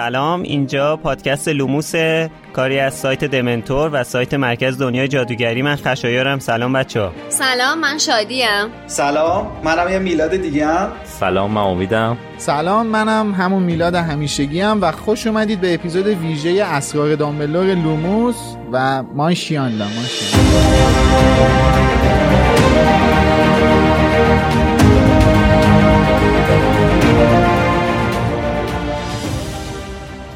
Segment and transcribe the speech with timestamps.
[0.00, 0.42] سلام.
[0.42, 1.92] اینجا پادکست لوموس
[2.52, 5.62] کاری از سایت دمنتور و سایت مرکز دنیای جادوگری.
[5.62, 6.38] من خشایارم.
[6.38, 8.46] سلام بچه ها سلام من شادیم.
[8.86, 12.16] سلام منم یه میلاد دیگه هم سلام من امیدم.
[12.38, 18.36] سلام منم همون میلاد همیشگی هم و خوش اومدید به اپیزود ویژه اسرار دامبلور لوموس
[18.72, 19.86] و مانشیاندا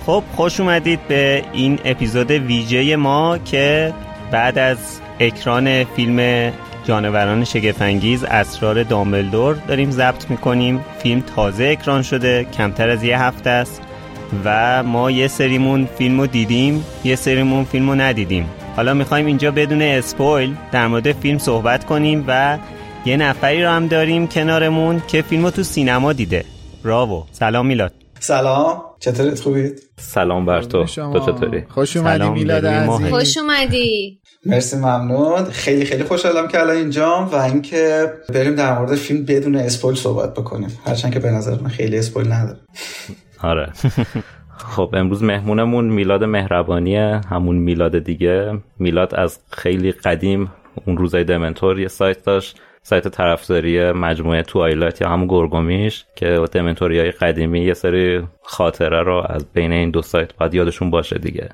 [0.07, 3.93] خب خوش اومدید به این اپیزود ویژه ما که
[4.31, 6.53] بعد از اکران فیلم
[6.85, 10.85] جانوران شگفنگیز اسرار دامبلدور داریم ضبط می‌کنیم.
[10.99, 13.83] فیلم تازه اکران شده کمتر از یه هفته است
[14.45, 18.51] و ما یه سریمون فیلم رو دیدیم یه سریمون فیلم رو ندیدیم.
[18.77, 22.59] حالا می‌خوایم اینجا بدون اسپویل در مورد فیلم صحبت کنیم و
[23.05, 26.45] یه نفری رو هم داریم کنارمون که فیلم رو تو سینما دیده.
[26.83, 28.04] راو سلام میلاد.
[28.21, 28.83] سلام.
[28.99, 30.85] چطورت خوبید؟ سلام بر تو.
[30.85, 33.09] تو چطوری؟ خوش اومدی میلاد عزیز.
[33.09, 34.21] خوش اومدی.
[34.47, 35.45] مرسی ممنون.
[35.45, 40.35] خیلی خیلی خوشحالم که الان اینجام و اینکه بریم در مورد فیلم بدون اسپویل صحبت
[40.35, 40.79] بکنیم.
[40.87, 42.59] هرچند که به نظر من خیلی اسپویل نداره.
[43.43, 43.73] آره.
[44.77, 48.59] خب امروز مهمونمون میلاد مهربانیه همون میلاد دیگه.
[48.79, 50.53] میلاد از خیلی قدیم
[50.87, 52.61] اون روزای دمنتور یه سایت داشت.
[52.87, 59.27] سایت طرفداری مجموعه توایلایت یا همون گرگومیش که دمنتوری های قدیمی یه سری خاطره رو
[59.29, 61.49] از بین این دو سایت باید یادشون باشه دیگه.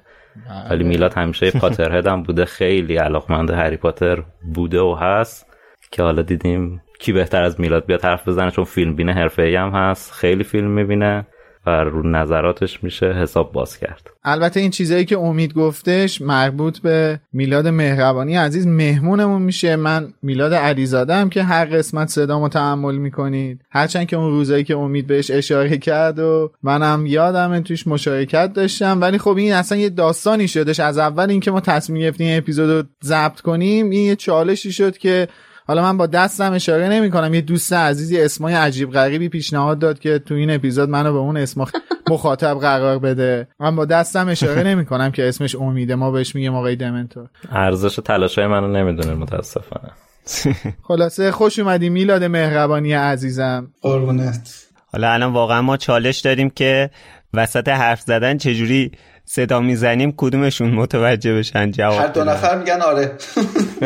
[0.71, 4.23] ولی میلاد همیشه پاتر هدم بوده خیلی علاقمند هری پاتر
[4.55, 5.47] بوده و هست
[5.93, 9.71] که حالا دیدیم کی بهتر از میلاد بیاد حرف بزنه چون فیلم بینه حرفه هم
[9.71, 11.27] هست خیلی فیلم می‌بینه.
[11.67, 14.11] و رو نظراتش میشه حساب باز کرد.
[14.25, 19.77] البته این چیزایی که امید گفتش مربوط به میلاد مهربانی عزیز مهمونمون میشه.
[19.77, 23.61] من میلاد علیزاده که هر قسمت صدامو تحمل می‌کنید.
[23.71, 29.01] هرچند که اون روزایی که امید بهش اشاره کرد و منم یادم توش مشارکت داشتم.
[29.01, 30.81] ولی خب این اصلا یه داستانی شدش.
[30.81, 35.29] از اول اینکه ما تصمیم گرفتیم اپیزود رو ضبط کنیم این یه چالشی شد که
[35.71, 39.99] حالا من با دستم اشاره نمی کنم یه دوست عزیزی اسمای عجیب غریبی پیشنهاد داد
[39.99, 41.65] که تو این اپیزود منو به اون اسم
[42.11, 43.49] مخاطب قرار بده.
[43.61, 45.95] من با دستم اشاره نمی کنم که اسمش امیده.
[45.95, 47.29] ما بهش میگیم آقای دمنتور.
[47.51, 49.91] ارزش تلاشای منو نمی‌دونه متاسفانه.
[50.89, 53.69] خلاصه خوش اومدی میلاد مهربانی عزیزم.
[53.83, 54.67] قربونت.
[54.93, 56.91] حالا الان واقعا ما چالش داریم که
[57.35, 58.93] وسط حرف زدن چجوری
[59.33, 63.13] صدا می‌زنیم کدومشون متوجه بشن جواب هر دو نفر میگن آره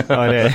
[0.25, 0.55] آره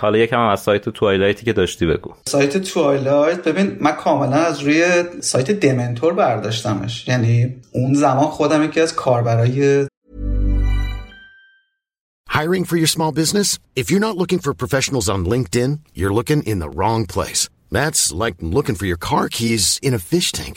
[0.00, 4.60] حالا یکم هم از سایت توایلایتی که داشتی بگو سایت توایلایت ببین من کاملا از
[4.60, 4.84] روی
[5.20, 9.86] سایت دمنتور برداشتمش یعنی اون زمان خودم یکی از کاربرای
[12.30, 13.58] Hiring for your small business?
[13.80, 17.42] If you're not looking for professionals on LinkedIn, you're looking in the wrong place.
[17.78, 20.56] That's like looking for your car keys in a fish tank.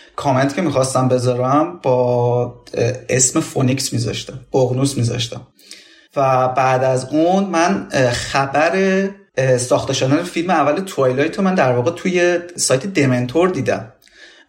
[0.15, 2.63] کامنت که می‌خواستم بذارم با
[3.09, 5.47] اسم Phoenix میذاشتم ققنوس میذاشتم.
[6.15, 9.09] و بعد از اون من خبر
[9.57, 13.93] ساخته شدن فیلم اول Twilight رو من در واقع توی سایت دمنتور دیدم.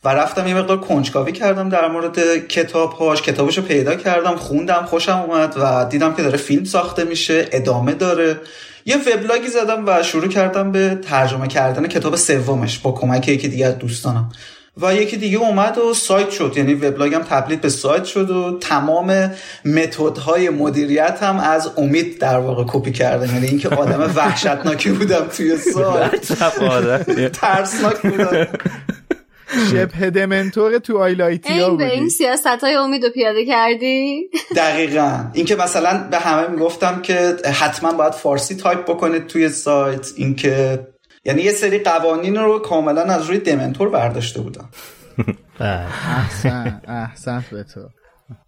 [0.04, 4.84] و رفتم یه مقدار کنجکاوی کردم در مورد کتاب هاش کتابش رو پیدا کردم خوندم
[4.86, 8.40] خوشم اومد و دیدم که داره فیلم ساخته میشه ادامه داره.
[8.86, 13.66] یه وبلاگی زدم و شروع کردم به ترجمه کردن کتاب سومش با کمک یکی دیگه
[13.66, 14.28] از دوستانم.
[14.80, 16.52] و یکی دیگه اومد و سایت شد.
[16.56, 19.30] یعنی وبلاگم تبدیل به سایت شد و تمام
[19.64, 25.56] متدهای مدیریت هم از امید در واقع کپی کردم یعنی اینکه آدم وحشتناکی بودم توی
[25.56, 26.32] سایت.
[27.40, 28.46] ترسناک بودم.
[29.70, 35.24] شبه دمنتور تو آیلایتیا به این سیاست های امید رو پیاده کردی؟ دقیقا.
[35.32, 40.08] اینکه مثلا به همه می‌گفتم که حتما باید فارسی تایپ بکنید توی سایت.
[40.16, 40.86] اینکه
[41.24, 44.68] یعنی یه سری قوانین رو کاملا از روی دمنتور برداشته بودم.
[45.60, 47.80] احسن احسن به تو.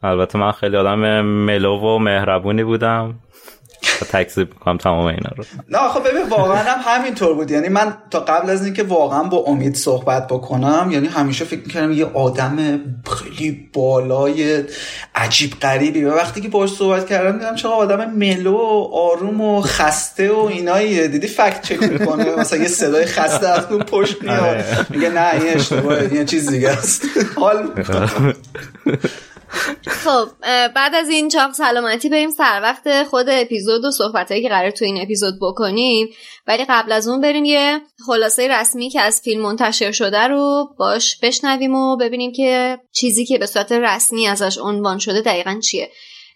[0.03, 3.15] البته من خیلی آدم ملو و مهربونی بودم.
[4.13, 5.45] تکذیب می‌کنم تمام اینا رو.
[5.69, 7.51] نه خب ببین واقعا هم همینطور بود.
[7.51, 11.93] یعنی من تا قبل از اینکه واقعا با امید صحبت بکنم یعنی همیشه فکر می‌کردم
[11.93, 12.81] یه آدم
[13.17, 14.65] خیلی بالای
[15.15, 16.05] عجیب غریبی.
[16.05, 20.39] و وقتی که باش صحبت کردم دیدم چقدر آدم ملو و آروم و خسته و
[20.39, 24.41] اینایی دیدی فکت چک می‌کنه؟ مثلا یه صدای خسته از اون پشت میاد.
[24.41, 24.87] آره.
[24.91, 27.03] میگه نه این اشتباهه این چیز دیگه است.
[27.37, 27.69] حال
[29.87, 30.29] خب
[30.75, 34.85] بعد از این چاق سلامتی بریم سر وقت خود اپیزود و صحبتهایی که قرار تو
[34.85, 36.09] این اپیزود بکنیم.
[36.47, 41.19] ولی قبل از اون بریم یه خلاصه رسمی که از فیلم منتشر شده رو باش
[41.19, 45.91] بشنویم و ببینیم که چیزی که به صورت رسمی ازش عنوان شده دقیقا چیه.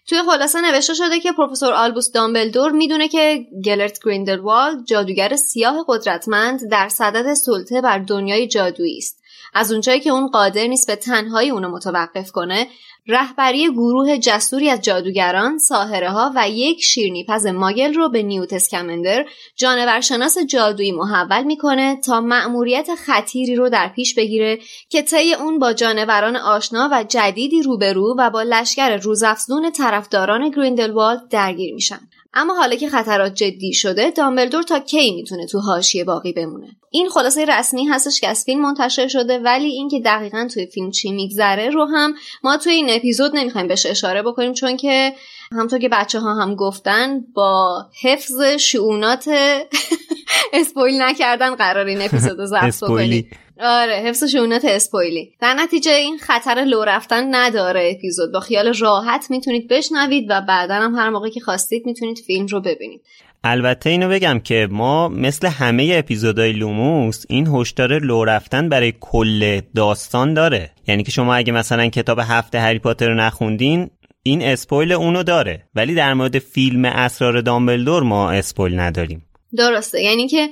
[0.07, 6.69] توی خلاصه نوشته شده که پروفسور آلبوس دامبلدور می‌دونه که گلرت گریندلوالد جادوگر سیاه قدرتمند
[6.71, 9.19] در صدد سلطه بر دنیای جادویی است.
[9.53, 12.67] از اونجایی که اون قادر نیست به تنهایی اونو متوقف کنه
[13.07, 19.25] رهبری گروه جسوری از جادوگران، ساهره ها و یک شیرنیپز ماگل رو به نیوت اسکمندر
[19.55, 24.59] جانورشناس جادویی محول می‌کنه تا مأموریت خطیری رو در پیش بگیره
[24.89, 31.27] که طی اون با جانوران آشنا و جدیدی روبرو و با لشکر روزافزون طرفداران گریندلوالد
[31.29, 31.99] درگیر میشن.
[32.33, 37.09] اما حالا که خطرات جدی شده دامبلدور تا کی می‌تونه تو حاشیه باقی بمونه؟ این
[37.09, 41.69] خلاصه رسمی هستش که از فیلم منتشر شده ولی اینکه دقیقا توی فیلم چی میگذره
[41.69, 45.13] رو هم ما توی این اپیزود نمی‌خوایم بهش اشاره بکنیم چون که
[45.51, 49.29] همطور که بچه ها هم گفتن با حفظ شعونات
[50.53, 53.27] اسپویل نکردن قرار این اپیزود رو ضبط بکنیم.
[53.59, 55.33] آره حفظ شونت اسپویلی.
[55.39, 58.31] در نتیجه این خطر لو رفتن نداره اپیزود.
[58.31, 62.61] با خیال راحت می‌تونید بشنوید و بعدا هم هر موقع که خواستید می‌تونید فیلم رو
[62.61, 63.01] ببینید.
[63.43, 69.61] البته اینو بگم که ما مثل همه اپیزودهای لوموس این هشدار لو رفتن برای کل
[69.75, 70.71] داستان داره.
[70.87, 73.89] یعنی که شما اگه مثلا کتاب هفته هری پاتر رو نخوندین
[74.23, 79.25] این spoil اونو داره ولی در مورد فیلم اسرار دامبلدور ما spoil نداریم.
[79.57, 80.01] درسته.
[80.01, 80.49] یعنی که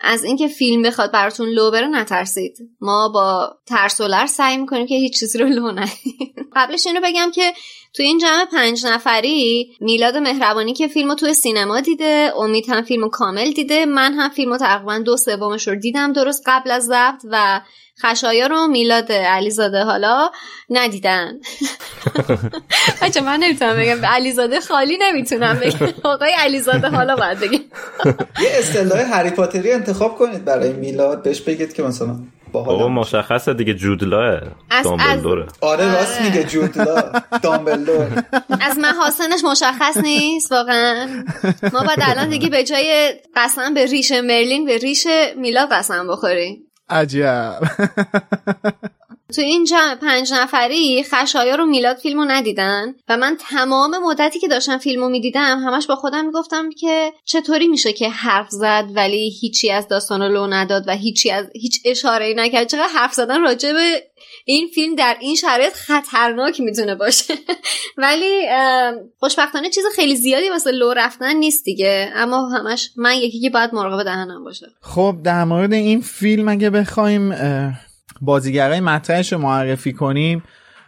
[0.00, 2.58] از اینکه فیلم بخواد براتون لو بره نترسید.
[2.80, 7.30] ما با ترس و سعی می‌کنیم که هیچ چیزی رو لو ندیم قبلش اینو بگم
[7.34, 7.52] که
[7.96, 13.08] توی این جمع پنج نفری میلاد مهربانی که فیلمو توی سینما دیده امید هم فیلمو
[13.08, 17.60] کامل دیده من هم فیلمو تقریبا دو سومش رو دیدم درست قبل از ضبط و
[18.02, 20.30] خشایا رو میلاد علیزاده حالا
[20.70, 21.32] ندیدن.
[23.02, 24.04] بچه من نمی‌تونم بگم.
[24.06, 25.88] علیزاده خالی نمی‌تونم بگم.
[26.02, 27.52] آقای علیزاده حالا باید بگم.
[28.42, 31.22] یه اصطلاح هری پاتری انتخاب کنید برای میلاد.
[31.22, 32.16] بهش بگید که مثلا
[32.52, 34.40] بابا مشخصه دیگه جودلاه.
[34.84, 35.46] دامبلدوره.
[35.60, 38.24] آره راست میگه جودلا دامبلدور.
[38.60, 41.24] از محاسنش مشخص نیست واقعا.
[41.72, 45.06] ما باید الان دیگه به جای قسم به ریش مرلین به ریش
[45.36, 46.65] میلاد قسم بخوریم.
[46.88, 47.60] عجب.
[49.34, 54.48] تو این جمع پنج نفری خشایا رو میلاد فیلمو ندیدن و من تمام مدتی که
[54.48, 59.70] داشتم فیلمو می‌دیدم همش با خودم می‌گفتم که چطوری میشه که حرف زد ولی هیچی
[59.70, 62.66] از داستان رو لو نداد و هیچی از هیچ اشاره نکرد.
[62.66, 64.02] چقدر حرف زدن راجع به
[64.48, 67.34] این فیلم در این شرایط خطرناک می‌تونه باشه.
[67.98, 68.42] ولی
[69.18, 72.10] خوشبختانه چیز خیلی زیادی واسه لو رفتن نیست دیگه.
[72.14, 74.66] اما همش من یکی که باید مراقب دهنم باشه.
[74.80, 77.34] خب در مورد این فیلم اگه بخوایم
[78.20, 80.42] بازیگرای مطرحش رو معرفی کنیم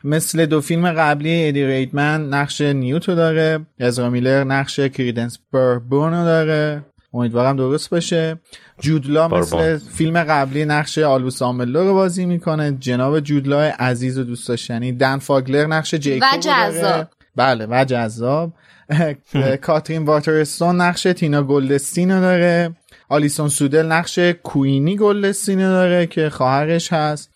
[0.05, 6.83] مثل دو فیلم قبلی ادی ریدمن نقش نیوتو داره ازرا میلر نقش کریدنس بربون داره.
[7.15, 8.39] امیدوارم درست باشه.
[8.81, 12.77] جود لا مثل فیلم قبلی نقش آلبوس دامبلدور رو بازی می‌کنه.
[12.81, 14.93] جناب جود لا عزیز و دوست داشتنی.
[14.93, 17.07] دن فاگلر نقش جیکوب و جذاب.
[17.37, 18.53] بله و جذاب.
[19.63, 22.77] کاترین واترستون نقش تینا گلدستین رو داره.
[23.09, 27.31] آلیسون سودل نقش کوینی گلدستین رو داره که خواهرش هست.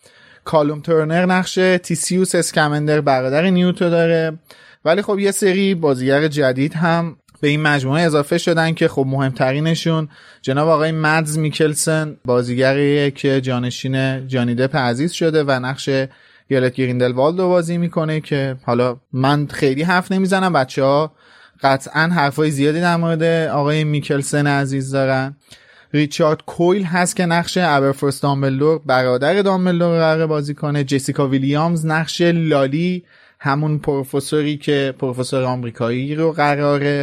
[0.45, 4.39] کالوم ترنر نقش تسیوس اسکمندر برادر نیوت رو داره.
[4.85, 10.09] ولی خب یه سری بازیگر جدید هم به این مجموعه اضافه شدن که خب مهمترینشون
[10.43, 15.91] جناب آقای مدز میکلسن بازیگریه که جانشین جانی دپ عزیز شده و نقش
[16.51, 21.13] گلت گریندلوالد رو بازی می‌کنه که حالا من خیلی حرف نمی‌زنم بچه ها
[21.63, 25.37] قطعا حرفای زیادی در مورد آقای میکلسن عزیز دارن.
[25.93, 30.85] ریچارد کویل هست که نقش ابرفورس دامبلدور برادر دامبلدور قرار بازی کنه.
[30.85, 33.05] جسیکا ویلیامز نقش لالی
[33.41, 37.03] همون پروفسوری که پروفسور آمریکایی رو قراره.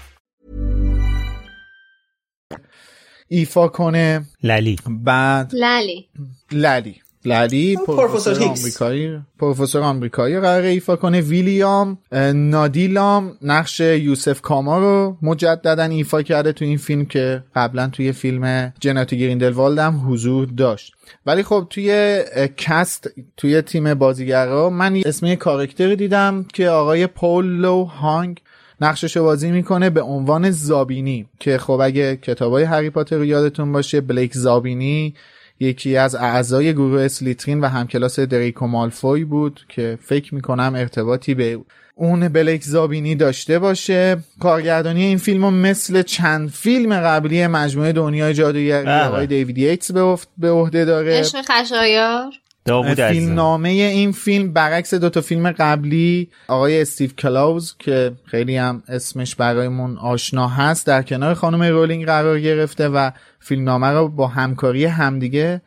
[3.33, 4.25] ایفا کنه.
[4.43, 4.77] للی.
[4.89, 6.05] بعد للی.
[6.51, 6.95] للی.
[7.25, 8.43] للی پروفسور.
[8.43, 11.21] آمریکایی پروفسور آمریکایی قراره ایفا کنه.
[11.21, 11.97] ویلیام
[12.33, 18.73] نادیلام نقش یوسف کاما رو مجددا ایفا کرده تو این فیلم که قبلا توی فیلم
[18.79, 20.93] جناتی گریندلوالد هم حضور داشت.
[21.25, 22.21] ولی خب توی
[22.57, 28.41] کست توی تیم بازیگرا من اسم یه کارکتری دیدم که آقای پولو هانگ
[28.81, 33.71] نقشش رو بازی می‌کنه به عنوان زابینی که خب اگه کتابای هری پاتر رو یادتون
[33.71, 35.15] باشه بلیک زابینی
[35.59, 41.59] یکی از اعضای گروه اسلیترین و همکلاس دریکو مالفوی بود که فکر می‌کنم ارتباطی به
[41.95, 44.17] اون بلیک زابینی داشته باشه.
[44.39, 49.03] کارگردانی این فیلم رو مثل چند فیلم قبلی مجموعه دنیای جادوگری بله.
[49.03, 51.19] آقای دیوید ییتس به افت- به عهده داره.
[51.19, 52.31] عشق خشایار.
[52.65, 58.57] داوود فیلم نامه این فیلم برعکس دو تا فیلم قبلی آقای استیو کلاوز که خیلی
[58.57, 64.07] هم اسمش برایمون آشنا هست در کنار خانم رولینگ قرار گرفته و فیلم نامه رو
[64.09, 65.61] با همکاری همدیگه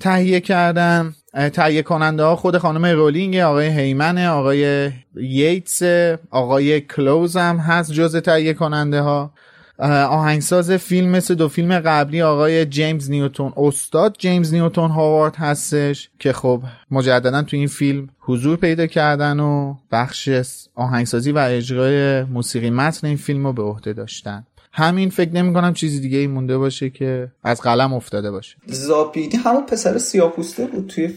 [0.00, 1.14] تهیه کردن.
[1.52, 5.82] تهیه کننده ها خود خانم رولینگ آقای هیمنه آقای ییتس
[6.30, 9.32] آقای کلوز هم هست جز تهیه کننده ها.
[9.78, 16.32] آهنگساز فیلم مثل دو فیلم قبلی آقای جیمز نیوتون استاد جیمز نیوتون هاوارد هستش که
[16.32, 20.30] خب مجددا تو این فیلم حضور پیدا کردن و بخش
[20.74, 24.46] آهنگسازی و اجرای موسیقی متن این فیلم رو به عهده داشتن.
[24.72, 28.56] همین فکر نمی کنم چیزی دیگه ای مونده باشه که از قلم افتاده باشه.
[28.66, 31.14] زابیدی همون پسر سیاپوسته بود توی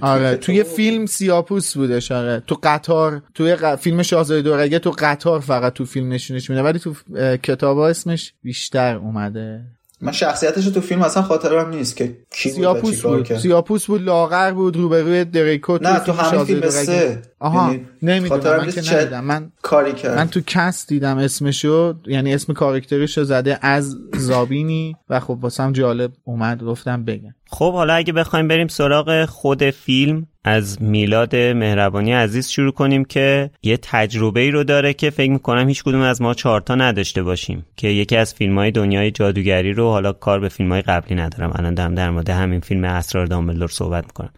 [0.00, 0.40] آره کتاب.
[0.40, 5.72] توی فیلم سیاپوس بودش آره تو قطار توی ق- فیلم شاهزاده دورگه تو قطار فقط
[5.72, 9.60] تو فیلم نشونش میده ولی تو اه، کتابا اسمش بیشتر اومده
[10.00, 13.38] من شخصیتش تو فیلم اصلا خاطرم نیست که کی بود سیاپوس بود کرد.
[13.38, 16.70] سیاپوس بود لاغر بود روبروی دریکو نه تو همین فیلم.
[16.70, 19.24] سه آها یعنی نمی‌دونم من که چه ندیدم.
[19.24, 20.18] من کاری کرد.
[20.18, 26.12] من تو کست دیدم اسمشو یعنی اسم کاراکترشو زده از زابینی و خب واسم جالب
[26.24, 27.34] اومد گفتم بگم.
[27.50, 33.50] خب حالا اگه بخوایم بریم سراغ خود فیلم از میلاد مهربانی عزیز شروع کنیم که
[33.62, 37.66] یه تجربه ای رو داره که فکر می‌کنم هیچ کدوم از ما چهارتا نداشته باشیم
[37.76, 41.52] که یکی از فیلم های دنیای جادوگری رو حالا کار به فیلم های قبلی ندارم.
[41.54, 44.30] الان دارم در مورد همین فیلم اسرار دامبلدور صحبت می‌کنم.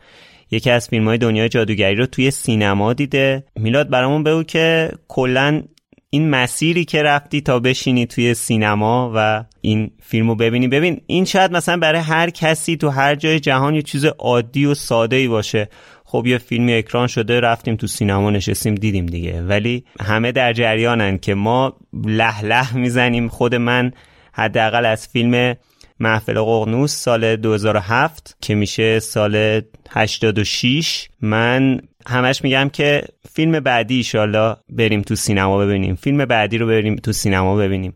[0.50, 3.44] یکی از فیلم های دنیای جادوگری رو توی سینما دیده.
[3.56, 5.62] میلاد برامون بگو که کلا
[6.10, 10.68] این مسیری که رفتی تا بشینی توی سینما و این فیلمو ببینی.
[10.68, 14.74] ببین این شاید مثلا برای هر کسی تو هر جای جهان یه چیز عادی و
[14.74, 15.68] ساده ای باشه.
[16.04, 19.42] خب یه فیلمی اکران شده رفتیم تو سینما نشستیم دیدیم دیگه.
[19.42, 23.92] ولی همه در جریانن که ما له له می‌زنیم خود من
[24.32, 25.54] حداقل از فیلم
[26.00, 33.02] محفل ققنوس سال 2007 که میشه سال 86 من همش میگم که
[33.32, 35.94] فیلم بعدی ایشالله بریم تو سینما ببینیم.
[35.94, 37.94] فیلم بعدی رو بریم تو سینما ببینیم.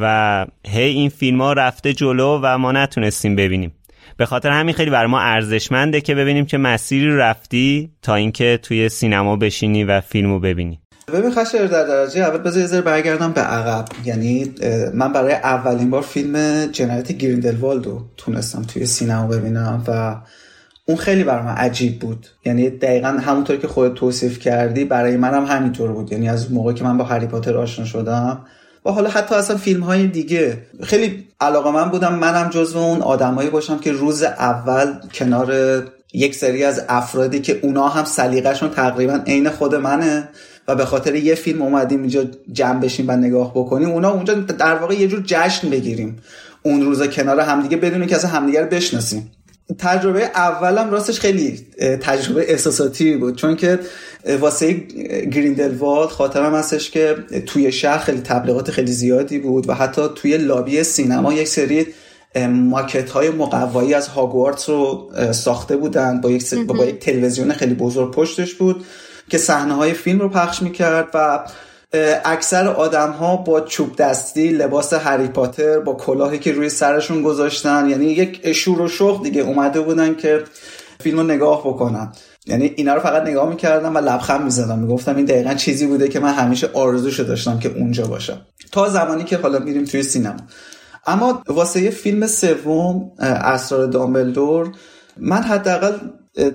[0.00, 3.72] و هی این فیلم ها رفته جلو و ما نتونستیم ببینیم.
[4.16, 8.88] به خاطر همین خیلی بر ما ارزشمنده که ببینیم که مسیری رفتی تا اینکه توی
[8.88, 10.80] سینما بشینی و فیلمو ببینی.
[11.12, 13.84] ببین خشر در درجه اول بذار یه برگردم به عقب.
[14.04, 14.54] یعنی
[14.94, 20.16] من برای اولین بار فیلم جنایت گریندلوالد رو تونستم توی سینما ببینم و
[20.84, 22.26] اون خیلی برای من عجیب بود.
[22.44, 26.12] یعنی دقیقا همونطور که خودت توصیف کردی برای منم همینطور بود.
[26.12, 28.40] یعنی از موقعی که من با هری پاتر آشنا شدم.
[28.84, 30.58] و حالا حتی اصلا فیلم های دیگه.
[30.82, 35.52] خیلی علاقه من بودم منم جزو اون آدمایی باشم که روز اول کنار
[36.12, 40.28] یک سری از افرادی که اونا هم سلیقهشون تقریبا عین خود منه
[40.68, 44.74] و به خاطر یه فیلم اومدیم اینجا جمع بشیم و نگاه بکنیم اونا اونجا در
[44.74, 46.16] واقع یه جور جشن بگیریم.
[46.62, 49.30] اون روزا کنار همدیگه بدون که اصلا همدیگه رو بشناسیم.
[49.78, 51.66] تجربه اولم راستش خیلی
[52.00, 53.78] تجربه احساساتی بود چون که
[54.40, 54.72] واسه
[55.32, 60.82] گریندلوالد خاطرم هستش که توی شهر خیلی تبلیغات خیلی زیادی بود و حتی توی لابی
[60.82, 61.86] سینما یک سری
[62.48, 68.10] ماکت های مقوایی از هاگوارتس رو ساخته بودن با یک, با یک تلویزیون خیلی بزرگ
[68.10, 68.84] پشتش بود
[69.28, 71.44] که صحنه های فیلم رو پخش می‌کرد و
[72.24, 77.88] اکثر آدم ها با چوب دستی لباس هری پاتر با کلاهی که روی سرشون گذاشتن
[77.90, 80.44] یعنی یک شور و شوق دیگه اومده بودن که
[81.00, 82.12] فیلم رو نگاه بکنن.
[82.46, 84.78] یعنی اینا رو فقط نگاه می‌کردم و لبخند می‌زدم.
[84.78, 88.40] می‌گفتم این دقیقا چیزی بوده که من همیشه آرزوشو داشتم که اونجا باشم.
[88.72, 90.36] تا زمانی که حالا میریم توی سینما.
[91.08, 94.72] اما واسه فیلم سوم اسرار دامبلدور
[95.16, 95.92] من حداقل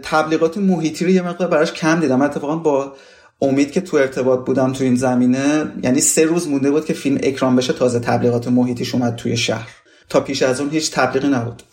[0.03, 2.21] تبلیغات محیطی رو یه مقدار براش کم دیدم.
[2.21, 2.93] اتفاقا با
[3.41, 7.17] امید که تو ارتباط بودم تو این زمینه یعنی سه روز مونده بود که فیلم
[7.23, 9.69] اکران بشه تازه تبلیغات محیطیش اومد توی شهر.
[10.09, 11.63] تا پیش از اون هیچ تبلیغی نبود.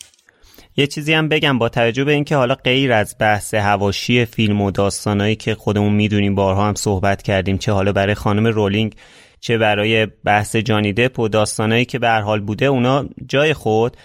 [0.77, 4.71] یه چیزی هم بگم با توجه به اینکه حالا غیر از بحث هواشی فیلم و
[4.71, 8.95] داستانایی که خودمون می‌دونیم بارها هم صحبت کردیم چه حالا برای خانم رولینگ
[9.41, 13.97] چه برای بحث جانی دپ و داستانایی که به حال بوده اونا جای خود.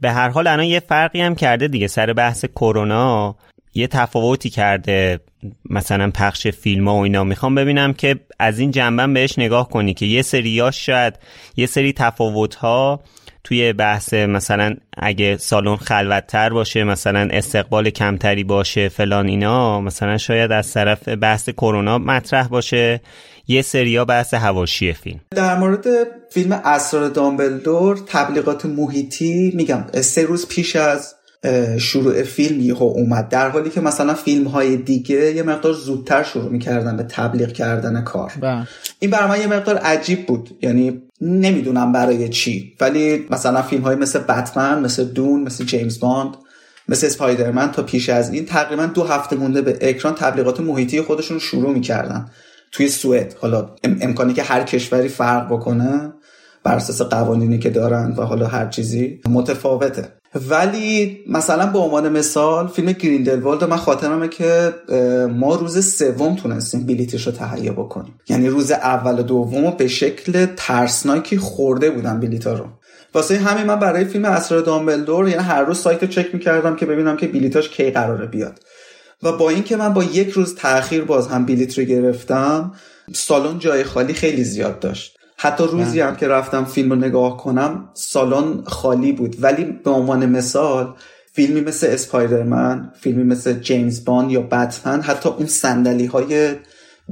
[0.00, 1.86] به هر حال الان یه فرقی هم کرده دیگه.
[1.86, 3.36] سر بحث کرونا
[3.74, 5.20] یه تفاوتی کرده.
[5.70, 7.24] مثلا پخش فیلم ها و اینا.
[7.24, 11.18] می‌خوام ببینم که از این جنبه بهش نگاه کنی که یه سریاش شاید
[11.56, 13.00] یه سری تفاوت ها
[13.44, 20.52] توی بحث مثلا اگه سالن خلوتتر باشه مثلا استقبال کمتری باشه فلان اینا مثلا شاید
[20.52, 23.00] از طرف بحث کرونا مطرح باشه.
[23.48, 25.20] یه سریا بحث هواشی فیلم.
[25.30, 25.86] در مورد
[26.30, 31.14] فیلم اسرار دامبلدور تبلیغات محیطی میگم سه روز پیش از
[31.78, 33.28] شروع فیلم یهو اومد.
[33.28, 38.00] در حالی که مثلا فیلم های دیگه یه مقدار زودتر شروع می‌کردن به تبلیغ کردن
[38.00, 38.32] کار.
[38.40, 38.62] با.
[38.98, 40.50] این برای من یه مقدار عجیب بود.
[40.62, 42.74] یعنی نمی‌دونم برای چی.
[42.80, 46.34] ولی مثلا فیلم های مثل بتمن مثل دون مثل جیمز باند
[46.88, 51.38] مثل اسپایدرمن تا پیش از این تقریبا دو هفته مونده به اکران تبلیغات محیطی خودشون
[51.38, 52.30] شروع می‌کردن.
[52.74, 53.34] توی سوئد.
[53.40, 56.12] حالا امکانی که هر کشوری فرق بکنه
[56.64, 60.08] بر اساس قوانینی که دارن و حالا هر چیزی متفاوته.
[60.50, 64.74] ولی مثلا به عنوان مثال فیلم گریندلوالد من خاطرمه که
[65.30, 68.20] ما روز سوم تونستیم بلیتش رو تهیه بکنیم.
[68.28, 72.64] یعنی روز اول و دوم به شکل ترسناکی خورده بودم بلیتا رو.
[73.14, 76.86] واسه همین من برای فیلم اسرار دامبلدور یعنی هر روز سایت رو چک می‌کردم که
[76.86, 78.60] ببینم که بلیتاش کی قراره بیاد.
[79.24, 82.72] و با اینکه من با یک روز تاخیر باز هم بلیت رو گرفتم
[83.12, 85.16] سالن جای خالی خیلی زیاد داشت.
[85.36, 89.36] حتی روزی هم که رفتم فیلم رو نگاه کنم سالن خالی بود.
[89.40, 90.94] ولی به عنوان مثال
[91.32, 96.54] فیلمی مثل اسپایدرمن فیلمی مثل جیمز بان یا بتمن حتی اون صندلی های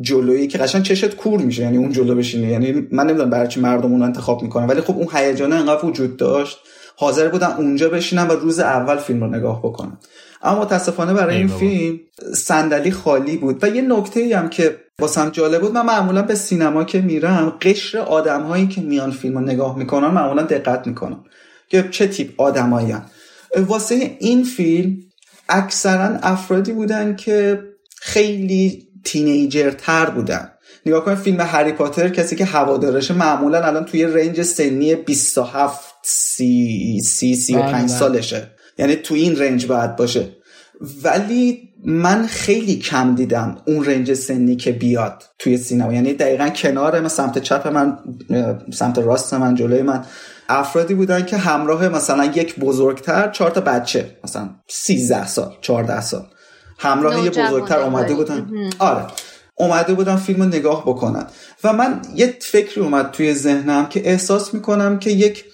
[0.00, 3.60] جلویی که قشنگ چشت کور میشه یعنی اون جلو بشینه یعنی من نمی‌دونم برای چی
[3.60, 6.58] مردم اون انتخاب می‌کنن ولی خب اون هیجانه انقدر وجود داشت.
[6.96, 9.98] حاضر بودن اونجا بشینم و روز اول فیلم رو نگاه بکنم.
[10.42, 12.00] اما متاسفانه برای این فیلم
[12.34, 13.64] صندلی خالی بود.
[13.64, 17.98] و یه نکته هم که واسم جالب بود من معمولا به سینما که میرم قشر
[17.98, 21.24] آدم هایی که میان فیلم رو نگاه می‌کنن معمولا دقت می‌کنم
[21.68, 22.94] که چه تیپ آدمایی
[23.56, 24.96] واسه این فیلم
[25.48, 27.62] اکثرا افرادی بودن که
[28.00, 30.48] خیلی تینیجر تر بودن.
[30.86, 37.00] نگاه کنید فیلم هری پاتر کسی که هوادارشه معمولا الان توی رنج سنی 27 سی
[37.04, 38.50] سی سی و پنج سالشه.
[38.78, 40.28] یعنی تو این رنج باید باشه.
[41.04, 45.92] ولی من خیلی کم دیدم اون رنج سنی که بیاد توی سینما.
[45.92, 47.98] یعنی دقیقا کنار من سمت چپ من
[48.72, 50.04] سمت راست من جلوی من
[50.48, 56.26] افرادی بودن که همراه مثلا یک بزرگتر چهار تا بچه مثلا 13 سال 14 سال.
[56.78, 58.70] همراه یه بزرگتر اومده بودن.
[58.78, 59.06] آره.
[59.54, 61.26] اومده بودن فیلم رو نگاه بکنن.
[61.64, 65.44] و من یه فکری اومد توی ذهنم که احساس می‌کنم که یک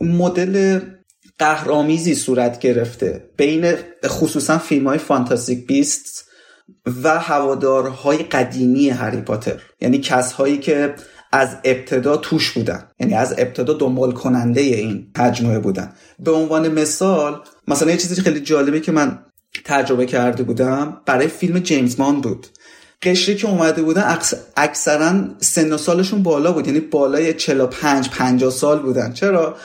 [0.00, 0.80] مدل
[1.38, 3.74] قهرامیزی صورت گرفته بین
[4.06, 6.28] خصوصا فیلم های فانتاستیک بیست
[7.02, 9.60] و هوادارهای قدیمی هری پاتر.
[9.80, 10.94] یعنی کسهایی که
[11.32, 12.88] از ابتدا توش بودن.
[13.00, 15.92] یعنی از ابتدا دنبال کننده این مجموعه بودن.
[16.18, 19.18] به عنوان مثال مثلا یه چیزی خیلی جالبه که من
[19.64, 22.46] تجربه کرده بودم برای فیلم جیمز مان بود.
[23.02, 24.18] قشری که اومده بودن
[24.56, 26.66] اکثرا سن و سالشون بالا بود.
[26.66, 29.12] یعنی بالای 45 50 سال بودن.
[29.12, 29.56] چرا؟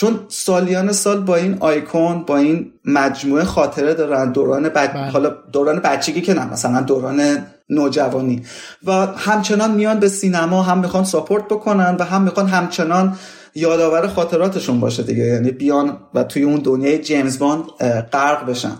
[0.00, 4.90] چون سالیان سال با این آیکون با این مجموعه خاطره دارن دوران بچ...
[4.90, 5.10] بله.
[5.10, 8.42] حالا دوران بچگی که نه مثلا دوران نوجوانی.
[8.86, 13.16] و همچنان میان به سینما هم می‌خوان support بکنن و هم می‌خوان همچنان
[13.54, 15.24] یادآور خاطراتشون باشه دیگه.
[15.24, 17.64] یعنی بیان و توی اون دنیای جیمز باند
[18.12, 18.74] غرق بشن.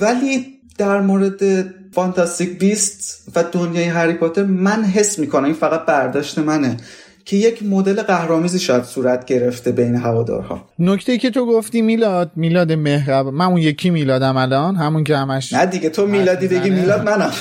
[0.00, 0.46] ولی
[0.78, 6.76] در مورد Fantastic Beasts و دنیای هری پاتر من حس می‌کنم این فقط برداشت منه.
[7.24, 10.64] که یک مدل قهرامیزی شاید صورت گرفته بین هوادارها.
[10.78, 15.16] نکته ای که تو گفتی میلاد میلاد مهرب من اون یکی میلادم الان همون که
[15.16, 17.32] همش نه دیگه تو میلادی بگی میلاد منم.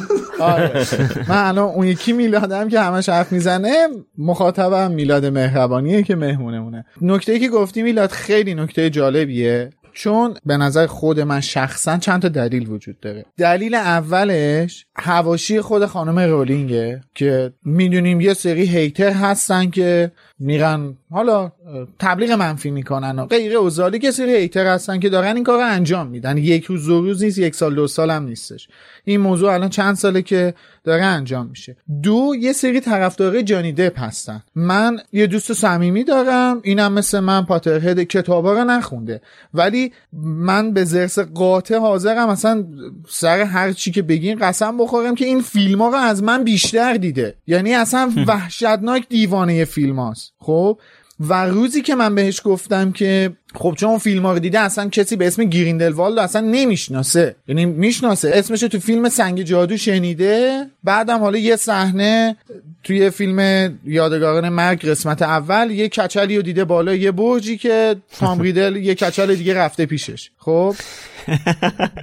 [0.40, 0.86] آره.
[1.28, 6.84] من الان اون یکی میلادم که همش حرف می‌زنه مخاطبم میلاد مهربانیه که مهمونمونه.
[7.00, 9.70] نکته ای که گفتی میلاد خیلی نکته جالبیه.
[10.00, 13.24] چون به نظر خود من شخصا چند تا دلیل وجود داره.
[13.36, 20.96] دلیل اولش هواشی خود خانم رولینگه که می‌دونیم یه سری هیتر هستن که میرن.
[21.10, 21.52] حالا
[21.98, 25.66] تبلیغ منفی می‌کنن و غیره اوزالی که سری هیتر هستن که دارن این کار رو
[25.66, 26.38] انجام میدن.
[26.38, 28.68] یک روز دو روز نیست یک سال دو سال هم نیستش.
[29.04, 31.76] این موضوع الان چند ساله که داره انجام میشه.
[32.02, 34.42] دو یه سری طرفدار جانی دپ هستن.
[34.54, 36.60] من یه دوست صمیمی دارم.
[36.62, 39.20] اینم مثل من پاترهد کتابا رو نخونده.
[39.54, 42.28] ولی من به زرس قاطع حاضرم.
[42.28, 42.64] اصلا
[43.08, 46.94] سر هر چی که بگین قسم بخورم که این فیلم ها رو از من بیشتر
[46.94, 47.34] دیده.
[47.46, 50.29] یعنی اصلا وحشتناک دیوانه فیلم هاست.
[50.38, 50.80] خب
[51.20, 55.16] و روزی که من بهش گفتم که خب چون فیلم ها رو دیده اصلا کسی
[55.16, 57.36] به اسم گریندلوالد اصلا نمی‌شناسه.
[57.48, 58.30] یعنی می‌شناسه.
[58.34, 60.66] اسمش تو فیلم سنگ جادو شنیده.
[60.84, 62.36] بعدم حالا یه صحنه
[62.82, 68.40] توی فیلم یادگاران مرگ قسمت اول یه کچلی رو دیده بالا یه برجی که تام
[68.42, 70.30] ریدل یه کچل دیگه رفته پیشش.
[70.38, 70.74] خب؟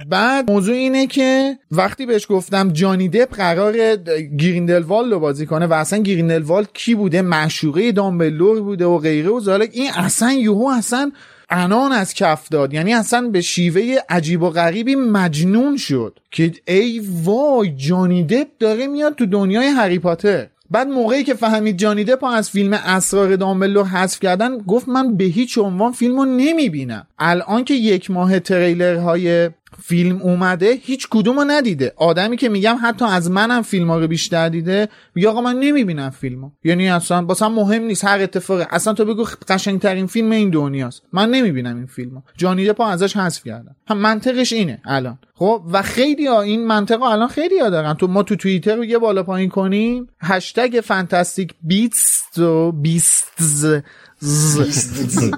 [0.08, 3.96] بعد موضوع اینه که وقتی بهش گفتم جانی دپ قرار
[4.38, 9.40] گریندلوالد رو بازی کنه و اصلا گریندلوالد کی بوده؟ معشوقه دامبلور بوده و غیره و
[9.40, 11.12] زالک این اصلا یوهو اصلا
[11.50, 12.74] انان از کف داد.
[12.74, 18.86] یعنی اصلا به شیوه عجیب و غریبی مجنون شد که ای وای جانی دپ داره
[18.86, 20.46] میاد تو دنیای هری پاتر.
[20.70, 25.24] بعد موقعی که فهمید جانی دپ از فیلم اسرار دامبلو حذف کردن گفت من به
[25.24, 27.06] هیچ عنوان فیلمو نمی‌بینم.
[27.18, 29.50] الان که یک ماه تریلرهای
[29.82, 31.92] فیلم اومده هیچ کدومو ندیده.
[31.96, 36.10] آدمی که میگم حتی از منم فیلم ها رو بیشتر دیده میگه آقا من نمی‌بینم
[36.10, 36.50] فیلمو.
[36.64, 38.64] یعنی اصلا باسم مهم نیست هر اتفاقی.
[38.70, 41.02] اصلا تو بگو قشنگترین فیلم این دنیاست.
[41.12, 42.20] من نمی‌بینم این فیلمو.
[42.36, 43.76] جانی دپ ازش حذف کردم.
[43.88, 45.18] هم منطقش اینه الان.
[45.34, 47.94] خب و خیلی ها این منطقه الان خیلی ها دارن.
[47.94, 50.08] تو ما تو توییتر رو یه بالا پایین کنیم.
[50.20, 53.32] هشتگ فانتاستیک بیتس و بیست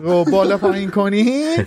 [0.00, 1.66] رو بالا پایین کنیم.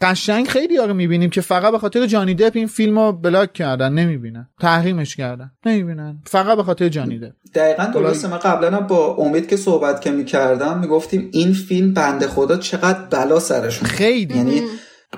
[0.00, 3.52] قشنگ خیلی ها رو می‌بینیم که فقط به خاطر جانی دپ این فیلم رو بلاک
[3.52, 4.48] کردن نمی‌بینن.
[4.60, 5.50] تحریمش کردن.
[5.66, 6.18] نمی‌بینن.
[6.26, 7.32] فقط به خاطر جانی دپ.
[7.54, 12.56] دقیقا درسته من قبلا با امید که صحبت که می‌کردم می‌گفتیم این فیلم بنده خدا
[12.56, 13.88] چقدر بلا سرشون.
[13.88, 14.36] خیلی.
[14.36, 14.62] یعنی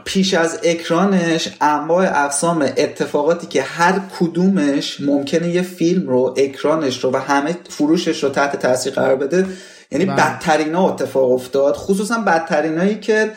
[0.04, 7.10] پیش از اکرانش انواع اقسام اتفاقاتی که هر کدومش ممکنه یه فیلم رو اکرانش رو
[7.10, 9.46] و همه فروشش رو تحت تاثیر قرار بده
[9.90, 11.74] یعنی بدترین ها اتفاق افتاد.
[11.74, 13.30] خصوصا بدترینایی که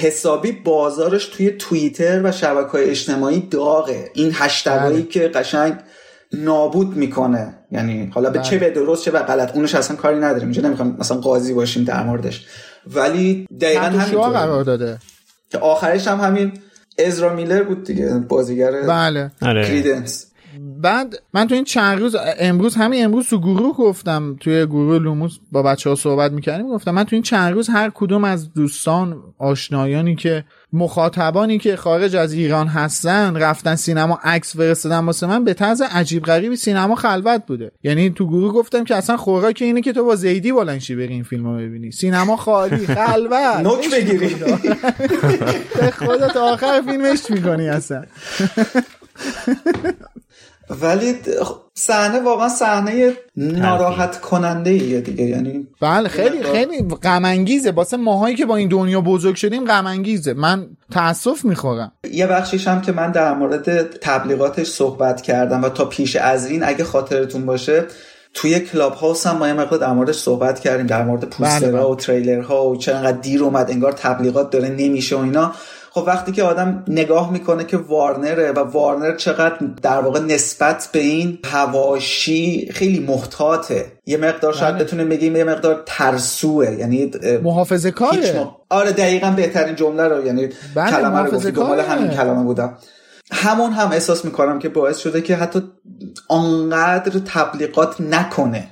[0.00, 4.10] حسابی بازارش توی توییتر و شبکه های اجتماعی داغه.
[4.14, 5.74] این هشتگایی که قشنگ
[6.32, 7.54] نابود می‌کنه.
[7.72, 10.42] یعنی حالا به چه به درست چه به غلط اونش اصلا کاری نداریم.
[10.42, 12.46] اینجا نمی‌خوام مثلا قاضی باشیم در موردش.
[12.86, 14.98] ولی دقیقا همین قرار داده.
[15.50, 16.52] که آخرش هم همین
[17.06, 19.30] ازرا میلر بود دیگه بازیگر بله.
[19.40, 20.26] کریدنس.
[20.86, 25.38] بعد من تو این چند روز امروز همین امروز تو گروه گفتم توی گروه لوموس
[25.52, 29.22] با بچه ها صحبت می‌کردیم گفتم من تو این چند روز هر کدوم از دوستان
[29.38, 35.54] آشنایانی که مخاطبانی که خارج از ایران هستن رفتن سینما عکس فرستادن واسه من به
[35.54, 37.70] طرز عجیب غریبی سینما خلوت بوده.
[37.82, 41.22] یعنی تو گروه گفتم که اصلا خوراک اینه که تو با زیدی بلنشی بری این
[41.22, 41.90] فیلمو ببینی.
[41.90, 43.60] سینما خالی خلوت.
[43.62, 44.36] نوک بگیری.
[45.98, 48.02] خودت آخر فیلمش می‌کنی اصلا.
[50.70, 51.14] ولی
[51.74, 55.24] صحنه واقعا صحنه ناراحت کننده ایه دیگه.
[55.24, 59.86] یعنی بله خیلی خیلی غم انگیزه واسه ماهایی که با این دنیا بزرگ شدیم غم
[59.86, 61.92] انگیزه من تاسف می‌خورم.
[62.12, 66.64] یه بخشیش هم که من در مورد تبلیغاتش صحبت کردم و تا پیش از این
[66.64, 67.84] اگه خاطرتون باشه
[68.34, 71.96] توی کلاب هاوس هم ما یه مقدار در موردش صحبت کردیم در مورد پوسترها و
[71.96, 75.52] تریلرها و چقدر دیر اومد انگار تبلیغات داره نمیشه و اینا.
[75.96, 80.98] خب وقتی که آدم نگاه می‌کنه که وارنره و وارنر چقدر در واقع نسبت به
[80.98, 84.84] این هواشی خیلی محتاطه یه مقدار شاید بله.
[84.84, 87.10] بتونیم بگیم یه مقدار ترسوه یعنی
[87.42, 88.50] محافظه کاره م...
[88.70, 92.78] آره دقیقا بهترین جمله رو یعنی بله کلمه رو گفتی همین کلمه بودم.
[93.32, 95.62] همون هم احساس می‌کنم که باعث شده که حتی
[96.28, 98.68] آنقدر تبلیغات نکنه.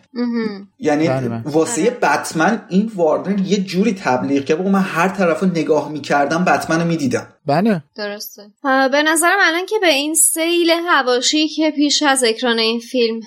[0.78, 1.08] یعنی
[1.44, 6.80] واسه بتمن این وارنر یه جوری تبلیغ که من هر طرف رو نگاه می‌کردم بتمن
[6.80, 7.28] رو می‌دیدم.
[7.46, 7.82] بله.
[7.96, 8.42] درسته.
[8.62, 13.20] به نظرم الان که به این سیل هواشی که پیش از اکران این فیلم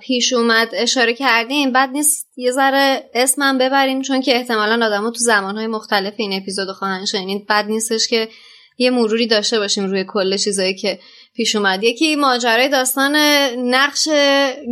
[0.00, 5.18] پیش اومد اشاره کردیم بعد نیست یه ذره اسمم ببریم چون که احتمالا آدم تو
[5.18, 7.46] زمانهای مختلف این اپیزود خواهن شنید.
[7.46, 8.28] بد نیستش که
[8.78, 10.98] یه مروری داشته باشیم روی کل چیزایی که
[11.34, 11.84] پیش اومد.
[11.84, 13.16] یکی ماجرای داستان
[13.56, 14.08] نقش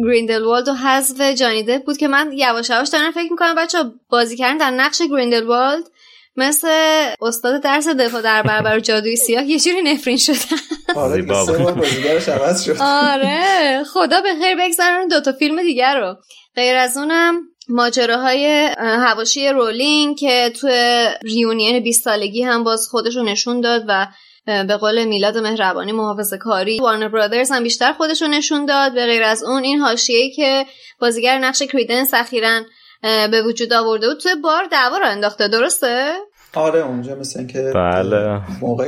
[0.04, 4.56] گریندلوالد و حذف جانی بود که من یواش یواش دارم فکر می‌کنم بچه بازی کردن
[4.56, 5.84] در نقش گریندلوالد
[6.36, 6.68] مثل
[7.22, 9.44] استاد درس دفاع در برابر جادوی سیاه.
[9.44, 10.56] یه جوری نفرین شدن.
[10.96, 11.22] آره
[12.64, 12.76] شد.
[12.80, 16.16] آره خدا به خیر بگذارن دوتا فیلم دیگر رو.
[16.56, 17.34] غیر از اونم
[17.68, 20.68] ماجراهای هواشی رولینگ که تو
[21.22, 24.06] ریونین 20 سالگی هم باز خودش رو نشون داد و
[24.46, 28.94] به قول میلاد مهربانی محافظ کاری وارنر برادرز هم بیشتر خودش رو نشون داد.
[28.94, 30.66] به غیر از اون این حاشیه‌ای که
[31.00, 32.60] بازیگر نقش کریدنس اخیرا
[33.02, 35.48] به وجود آورده بود توی بار دعوا رو انداخته.
[35.48, 36.12] درسته؟
[36.54, 38.40] آره اونجا مثل که بله.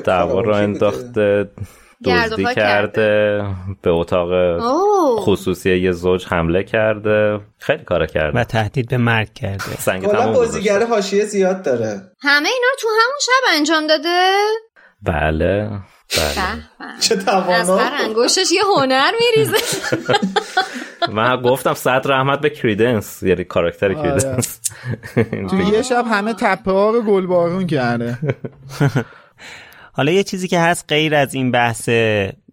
[0.04, 1.50] دعوا رو انداخته.
[2.04, 3.42] دزدی کرده.
[3.82, 4.28] به اتاق
[5.20, 7.40] خصوصی یه زوج حمله کرده.
[7.58, 8.40] خیلی کارا کرده.
[8.40, 9.76] و تهدید به مرگ کرده.
[9.78, 12.02] سنگ بازیگر حاشیه زیاد داره.
[12.22, 14.30] همه اینا رو تو همون شب انجام داده؟
[15.02, 15.70] بله
[16.16, 16.98] بله.
[17.00, 19.56] چه توانا؟ از هر انگوشش یه هنر میریزه.
[21.12, 23.22] من گفتم صد رحمت به کریدنس.
[23.22, 24.60] یعنی کاراکتر کریدنس.
[25.50, 28.18] تو یه شب همه تپه ها رو گلبارون کرده.
[29.98, 31.88] حالا یه چیزی که هست غیر از این بحث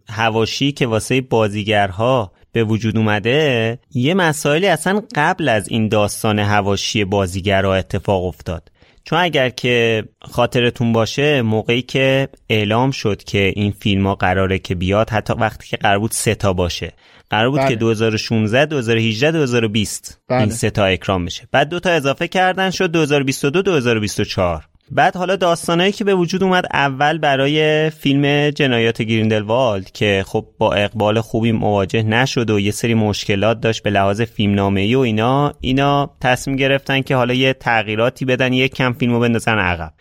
[0.10, 7.04] هواشی که واسه بازیگرها به وجود اومده یه مسائلی اصلا قبل از این داستان هواشی
[7.06, 8.72] بازیگرها اتفاق افتاد
[9.04, 14.76] چون اگر که خاطرتون باشه موقعی که اعلام شد که این فیلم ها قراره که
[14.76, 16.94] بیاد حتی وقتی که قرار بود سه تا باشه
[17.30, 17.70] قرار بود بله.
[17.70, 20.40] که 2016 2018 2020 بله.
[20.40, 25.36] این سه تا اکرام بشه بعد دو تا اضافه کردن شد 2022 2024 بعد حالا
[25.36, 31.52] داستانایی که به وجود اومد اول برای فیلم جنایات گریندلوالد که خب با اقبال خوبی
[31.52, 36.56] مواجه نشد و یه سری مشکلات داشت به لحاظ فیلم ای و اینا اینا تصمیم
[36.56, 39.93] گرفتن که حالا یه تغییراتی بدن یک کم فیلمو بندازن عقب.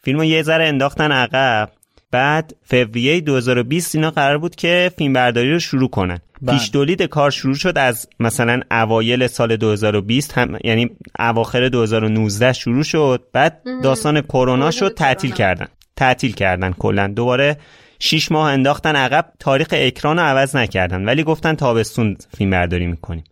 [0.00, 1.70] فیلمو یه ذره انداختن عقب.
[2.12, 6.18] بعد فوریه 2020 اینا قرار بود که فیلم برداری رو شروع کنن.
[6.42, 6.58] بله.
[6.58, 12.82] پیش تولید کار شروع شد از مثلا اوایل سال 2020 هم یعنی اواخر 2019 شروع
[12.82, 13.22] شد.
[13.32, 15.66] بعد داستان کرونا شد تعطیل کردن.
[15.96, 17.08] تعطیل کردن کلا.
[17.08, 17.56] دوباره
[17.98, 21.04] 6 ماه انداختن عقب تاریخ اکران رو عوض نکردن.
[21.04, 23.24] ولی گفتن تابستون فیلم برداری می‌کنیم.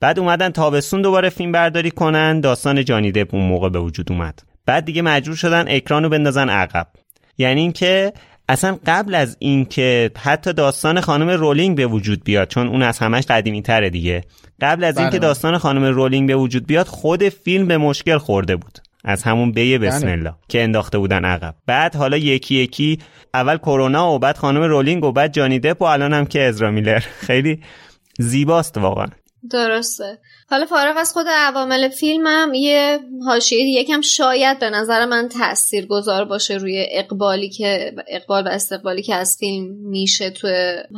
[0.00, 2.40] بعد اومدن تابستون دوباره فیلم برداری کنن.
[2.40, 4.42] داستان جانی دپ اون موقع به وجود اومد.
[4.66, 6.86] بعد دیگه مجبور شدن اکران رو بندازن عقب.
[7.38, 8.12] یعنی اینکه
[8.48, 13.26] اصلا قبل از اینکه حتی داستان خانم رولینگ به وجود بیاد چون اون از همش
[13.26, 14.24] قدیمی تره دیگه.
[14.60, 15.28] قبل از اینکه بله.
[15.28, 18.78] داستان خانم رولینگ به وجود بیاد خود فیلم به مشکل خورده بود.
[19.04, 20.10] از همون بیه بسم بله.
[20.10, 21.54] الله که انداخته بودن عقب.
[21.66, 22.98] بعد حالا یکی یکی
[23.34, 26.70] اول کرونا و بعد خانم رولینگ و بعد جانی دپ و الان هم که ازرا
[26.70, 26.98] میلر.
[27.26, 27.62] خیلی
[28.18, 29.06] زیباست واقعا.
[29.50, 30.18] درسته.
[30.50, 36.24] حالا فارغ از خود عوامل فیلمم یه حاشیه یکم شاید به نظر من تأثیر گذار
[36.24, 40.48] باشه روی اقبالی که اقبال و استقبالی که از فیلم میشه تو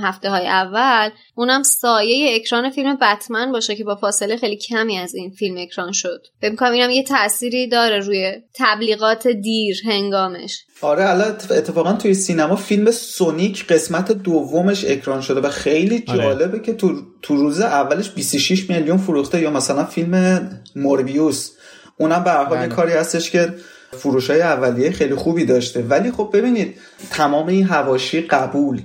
[0.03, 1.11] هفته های اول.
[1.35, 5.93] اونم سایه اکران فیلم بتمن باشه که با فاصله خیلی کمی از این فیلم اکران
[5.93, 6.27] شد.
[6.41, 10.65] فکر می‌کنم اینم یه تأثیری داره روی تبلیغات دیر هنگامش.
[10.81, 16.19] آره الان اتفاقا توی سینما فیلم سونیک قسمت دومش اکران شده و خیلی آره.
[16.19, 21.51] جالبه که تو, تو روز اولش 26 میلیون فروخته یا مثلا فیلم موربیوس.
[21.99, 22.69] اونم به حال بله.
[22.69, 23.55] کاری هستش که
[23.93, 25.83] فروش های اولیه خیلی خوبی داشته.
[25.83, 26.75] ولی خب ببینید
[27.11, 28.83] تمام این هواشی قبول.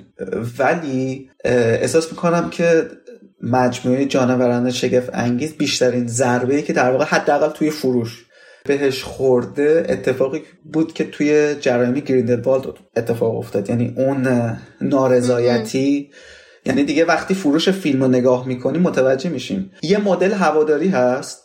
[0.60, 2.88] ولی احساس می‌کنم که
[3.42, 8.26] مجموعه جانوران شگفت انگیز بیشترین ضربه که در واقع حداقل توی فروش
[8.66, 10.42] بهش خورده اتفاقی
[10.74, 12.66] بود که توی جرامی گریندلوالد
[12.98, 13.70] اتفاق افتاد.
[13.70, 14.28] یعنی اون
[14.82, 16.10] نارضایتی
[16.66, 21.44] یعنی دیگه وقتی فروش فیلم رو نگاه می‌کنیم متوجه میشیم یه مدل هواداری هست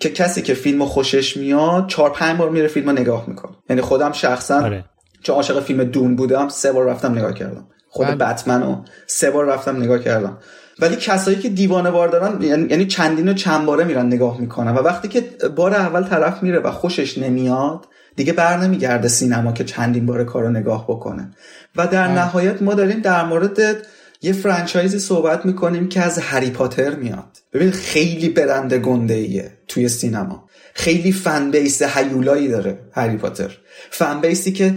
[0.00, 3.82] که کسی که فیلم خوشش میاد چهار پنج بار میره فیلم رو نگاه می‌کنه یعنی
[3.82, 4.84] خودم شخصا آره.
[5.22, 8.16] چون عاشق فیلم دون بودم سه بار رفتم نگاه کردم خود بله.
[8.16, 10.38] بتمن رو سه بار رفتم نگاه کردم
[10.78, 14.70] ولی کسایی که دیوانه بار دارن یعنی-, یعنی چندین و چند باره میرن نگاه می‌کنن
[14.70, 15.20] و وقتی که
[15.56, 20.50] بار اول طرف میره و خوشش نمیاد دیگه بر نمیگرده سینما که چندین بار کارو
[20.50, 21.30] نگاه بکنه
[21.76, 22.18] و در بله.
[22.18, 23.86] نهایت ما داریم در مورد
[24.24, 27.38] یه فرانچایزی صحبت می‌کنیم که از هری پاتر میاد.
[27.52, 30.48] ببین خیلی برنده گنده ایه توی سینما.
[30.74, 33.58] خیلی فن بیس هیولایی داره هری پاتر.
[33.90, 34.74] فن بیسی که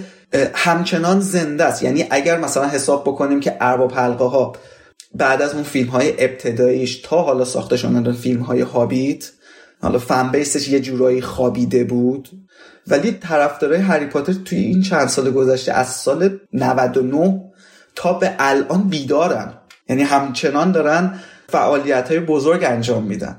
[0.53, 1.83] همچنان زنده است.
[1.83, 4.53] یعنی اگر مثلا حساب بکنیم که ارباب حلقه ها
[5.15, 9.31] بعد از اون فیلم های ابتداییش تا حالا ساخته شدن فیلم های هابیت
[9.81, 12.29] حالا فن بیسش یه جورایی خوابیده بود.
[12.87, 17.41] ولی طرفدارای هری پاتر توی این چند سال گذشته از سال 99
[17.97, 19.53] تا به الان بیدارن.
[19.89, 21.13] یعنی همچنان دارن
[21.49, 23.37] فعالیت های بزرگ انجام میدن.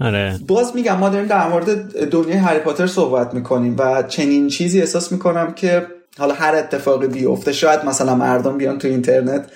[0.00, 0.38] آره.
[0.46, 5.12] باز میگم ما داریم در مورد دنیای هری پاتر صحبت می‌کنیم و چنین چیزی احساس
[5.12, 5.86] می‌کنم که
[6.18, 9.50] حالا هر اتفاقی بیفته شاید مثلا مردم بیان تو اینترنت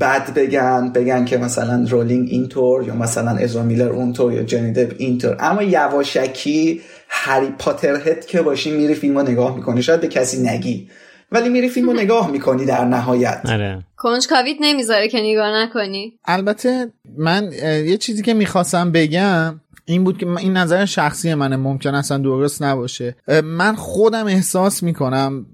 [0.00, 4.94] بد بگن بگن که مثلا رولینگ اینطور یا مثلا ازرا میلر اونطور یا جنی دپ
[4.98, 5.36] اینطور.
[5.40, 9.82] اما یواشکی هری پاتر هد که باشی میری فیلم رو نگاه می‌کنی.
[9.82, 10.88] شاید به کسی نگی.
[11.32, 13.40] ولی میری فیلم رو نگاه می‌کنی در نهایت.
[13.44, 13.84] آره.
[13.96, 16.12] کنجکاویت نمی‌ذاره که نگاه نکنی.
[16.24, 21.94] البته من یه چیزی که می‌خواستم بگم این بود که این نظر شخصی منه ممکن
[21.94, 23.16] اصلا درست نباشه.
[23.44, 25.46] من خودم احساس می‌کنم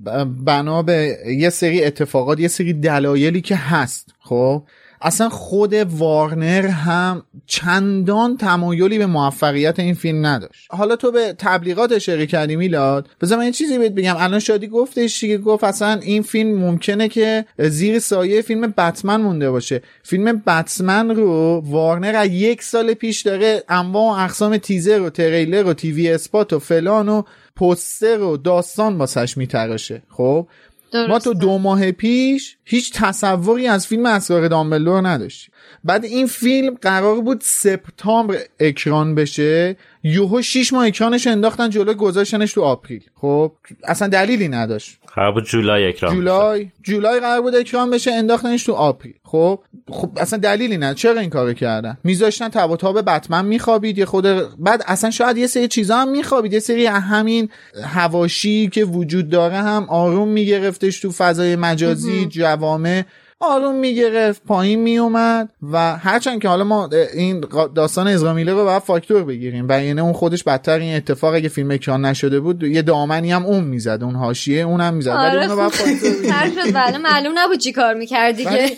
[0.44, 4.62] بنا به یه سری اتفاقات یه سری دلایلی که هست خب؟
[5.00, 10.66] اصلا خود وارنر هم چندان تمایلی به موفقیت این فیلم نداشت.
[10.70, 14.16] حالا تو به تبلیغات اشاره کردی میلاد بذار من یه چیزی بهت بگم.
[14.18, 19.50] الان شادی گفتش که گفت اصلا این فیلم ممکنه که زیر سایه فیلم بتمن مونده
[19.50, 19.82] باشه.
[20.02, 25.66] فیلم بتمن رو وارنر از یک سال پیش داره انواع و اقسام تیزر و تریلر
[25.66, 27.22] و تیوی اسپات و فلان و
[27.56, 30.02] پوستر و داستان واسش میتراشه.
[30.08, 30.46] خب؟
[30.94, 35.54] ما تو دو ماه پیش هیچ تصوری از فیلم اسرار دامبلدور نداشتیم.
[35.84, 42.52] بعد این فیلم قرار بود سپتامبر اکران بشه یوهو 6 ماه اکرانش انداختن جلو گذاشتنش
[42.52, 43.02] تو April.
[43.14, 43.52] خب
[43.84, 44.98] اصلا دلیلی نداشت.
[45.14, 49.14] قرار بود جولای اکران July July قرار بود اکران بشه انداختنش تو April.
[49.24, 53.98] خب خب اصلا دلیلی نه چرا این کارو کردن؟ میذاشتن تب و تاب بتمن میخوابید
[53.98, 54.26] یه خود
[54.58, 56.52] بعد اصلا شاید یه سری چیزا هم میخوابید.
[56.52, 57.48] یه سری همین
[57.84, 63.02] هواشی که وجود داره هم آروم میگرفتش تو فضای مجازی جوامع.
[63.40, 69.24] آروم می‌گرفت پایین میومد و هرچند که حالا ما این داستان ازرامیله رو باید فاکتور
[69.24, 73.32] بگیریم و یعنی اون خودش بدتر این اتفاق اگه فیلم اکران نشده بود یه دامنی
[73.32, 75.42] هم اون می‌زد اون حاشیه اونم می‌زد ولی آره.
[75.42, 78.50] اونو باید فاکتور بله معلوم نبود چی کار می‌کردی که.
[78.50, 78.76] ولی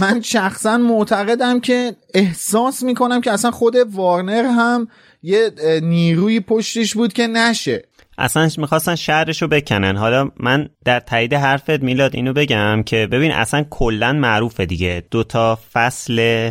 [0.00, 4.88] من شخصا معتقدم که احساس می‌کنم که اصلا خود وارنر هم
[5.22, 7.84] یه نیروی پشتش بود که نشه.
[8.18, 9.96] اصلا می‌خواستن شهرش رو بکنن.
[9.96, 15.02] حالا من در تایید حرفت میلاد اینو بگم که ببین اصلا کلا معروفه دیگه.
[15.10, 16.50] دو تا فصل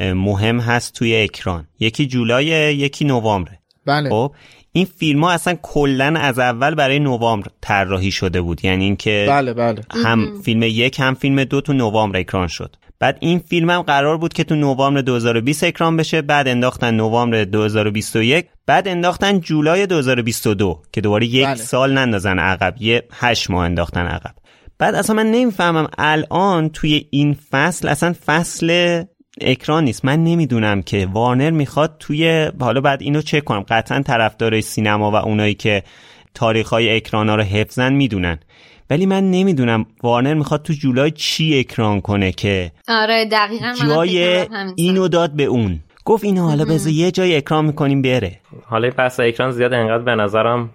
[0.00, 1.66] مهم هست توی اکران.
[1.80, 2.46] یکی جولای
[2.76, 3.52] یکی نوامبر
[3.86, 4.10] بله.
[4.10, 4.34] خب
[4.72, 8.64] این فیلم ها اصلا کلا از اول برای نوامبر طراحی شده بود.
[8.64, 9.82] یعنی اینکه بله بله.
[10.04, 12.76] هم فیلم یک هم فیلم دو تو نوامبر اکران شد.
[13.02, 17.44] بعد این فیلم هم قرار بود که تو نوامبر 2020 اکران بشه بعد انداختن نوامبر
[17.44, 21.54] 2021 بعد انداختن جولای 2022 که دوباره یک بله.
[21.54, 24.34] سال نندازن عقب یه هشت ماه انداختن عقب.
[24.78, 29.02] بعد اصلا من نمی‌فهمم الان توی این فصل اصلا فصل
[29.40, 30.04] اکران نیست.
[30.04, 35.14] من نمی‌دونم که وارنر می‌خواد توی حالا بعد اینو چک کنم قطعا طرفدارای سینما و
[35.14, 35.82] اونایی که
[36.34, 38.38] تاریخ های اکران ها رو حفظن می‌دونن.
[38.92, 45.08] ولی من نمی‌دونم وارنر می‌خواد تو جولای چی اکران کنه که آره دقیقا جای اینو
[45.08, 45.80] داد به اون.
[46.04, 48.40] گفت اینو حالا بذار یه جای اکران می‌کنیم بره.
[48.64, 50.70] حالا این بحث اکران زیاد انقدر به نظرم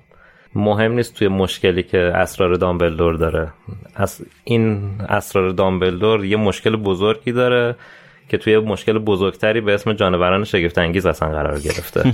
[0.56, 3.48] مهم نیست توی مشکلی که اسرار دامبلدور داره.
[3.96, 7.76] از این اسرار دامبلدور یه مشکل بزرگی داره
[8.30, 12.14] که توی مشکل بزرگتری به اسم جانوران شگفت انگیز اصلا قرار گرفته.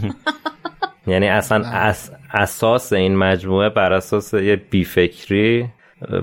[1.07, 5.69] یعنی اصلا اس اساس این مجموعه بر اساس یه بیفکری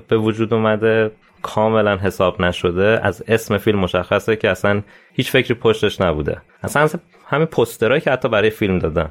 [0.09, 1.11] به وجود اومده
[1.43, 3.01] کاملا حساب نشده.
[3.03, 6.40] از اسم فیلم مشخصه که اصلا هیچ فکری پشتش نبوده.
[6.62, 6.88] اصلا,
[7.27, 9.09] همین پسترهایی که حتی برای فیلم دادن.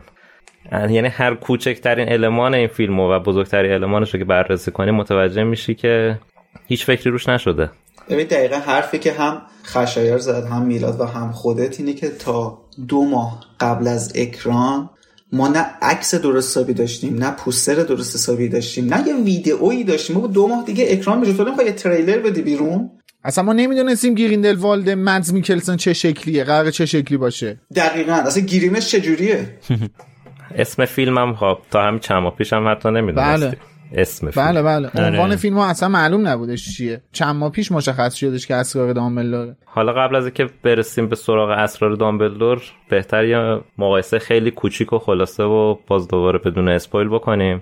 [0.72, 5.76] یعنی هر کوچکترین المان این فیلم و بزرگترین المانش رو که بررسی کنی متوجه میشی
[5.76, 6.20] که
[6.68, 7.70] هیچ فکری روش نشده.
[8.10, 12.58] ببین دقیقا حرفی که هم خشایار زد هم میلاد و هم خودت اینه که تا
[12.88, 14.90] دو ماه قبل از اکران
[15.34, 20.18] ما نه عکس درست حسابی داشتیم نه پوستر درست حسابی داشتیم نه یه ویدئویی داشتیم.
[20.18, 22.92] ما دو ماه دیگه اکران میشه تو نمی‌خوای یه تریلر بدی بیرون؟
[23.24, 27.58] اصلا ما نمی‌دونستیم گریندلوالد مدز میکلسن چه شکلیه قرار چه شکلی باشه.
[27.76, 28.14] دقیقا.
[28.14, 29.58] اصلا گیریمش چجوریه؟
[30.56, 33.58] اسم فیلمم خب تا همین چند ماه پیشم حتی نمی‌دونستیم بله.
[33.94, 34.46] اسم فیلم.
[34.46, 34.90] بله بله.
[34.96, 35.08] آره.
[35.08, 37.02] عنوان فیلم ها اصلا معلوم نبودش چیه.
[37.12, 41.50] چند ماه پیش مشخص شدش که اسرار دامبلدوره حالا قبل از اینکه برسیم به سراغ
[41.50, 47.62] اسرار دامبلدور بهتر یه مقایسه خیلی کوچیک و خلاصه و باز دوباره بدون اسپویل بکنیم.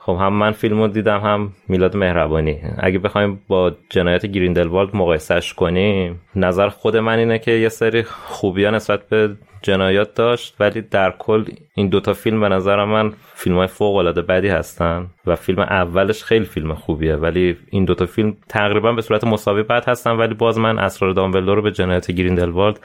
[0.00, 2.58] خب هم من فیلمو دیدم هم میلاد مهربانی.
[2.78, 8.64] اگه بخوایم با جنایت گریندلوالد مقایسهش کنیم نظر خود من اینه که یه سری خوبی
[8.64, 11.44] ها نسبت به جنایات داشت ولی در کل
[11.74, 16.24] این دوتا فیلم به نظر من فیلم های فوق العاده بدی هستن و فیلم اولش
[16.24, 20.58] خیلی فیلم خوبیه ولی این دوتا فیلم تقریبا به صورت مساوی بد هستن ولی باز
[20.58, 22.80] من اسرار دامبلدور رو به جنایت گریندلوالد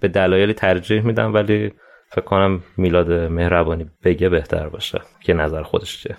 [0.00, 1.72] به دلایلی ترجیح میدم ولی
[2.08, 6.16] فکر کنم میلاد مهربانی بگه بهتر باشه که نظر خودش چیه.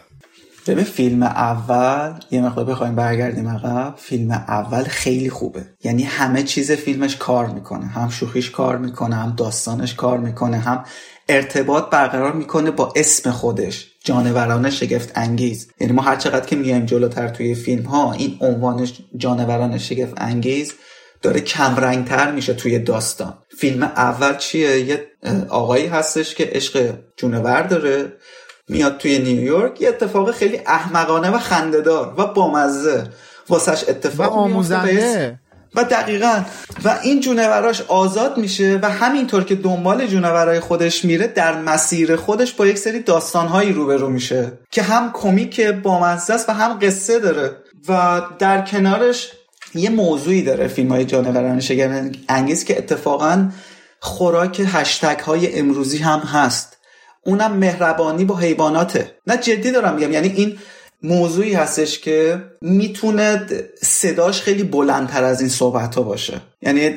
[0.67, 5.65] ببین فیلم اول یه مقدار بخوایم برگردیم عقب فیلم اول خیلی خوبه.
[5.83, 7.85] یعنی همه چیز فیلمش کار می‌کنه.
[7.85, 10.83] هم شوخیش کار می‌کنه هم داستانش کار می‌کنه هم
[11.29, 13.87] ارتباط برقرار می‌کنه با اسم خودش.
[14.03, 15.67] جانوران شگفت انگیز.
[15.79, 18.87] یعنی ما هر چقدر که میایم جلوتر توی فیلم ها این عنوان
[19.17, 20.73] جانوران شگفت انگیز
[21.21, 23.37] داره کمرنگتر میشه توی داستان.
[23.57, 25.07] فیلم اول چیه؟ یه
[25.49, 28.13] آقایی هستش که عشق جونور داره.
[28.69, 33.03] میاد توی نیویورک یه اتفاق خیلی احمقانه و خندهدار و بامزه
[33.49, 35.39] واسش اتفاق و آموزنده.
[35.75, 36.41] و دقیقا.
[36.83, 42.53] و این جونوراش آزاد میشه و همینطور که دنبال جونورای خودش میره در مسیر خودش
[42.53, 47.51] با یک سری داستانهایی روبرو میشه که هم کمیک بامزه است و هم قصه داره.
[47.89, 49.31] و در کنارش
[49.75, 53.49] یه موضوعی داره فیلم های جانوران شگفت انگیز که اتفاقا
[53.99, 56.74] خوراک هشتگ های امروزی هم هست.
[57.25, 59.11] اونم مهربانی با حیواناته.
[59.27, 60.57] نه جدی دارم میگم یعنی این
[61.03, 63.47] موضوعی هستش که می‌تونه
[63.81, 66.41] صداش خیلی بلندتر از این صحبت ها باشه.
[66.61, 66.89] یعنی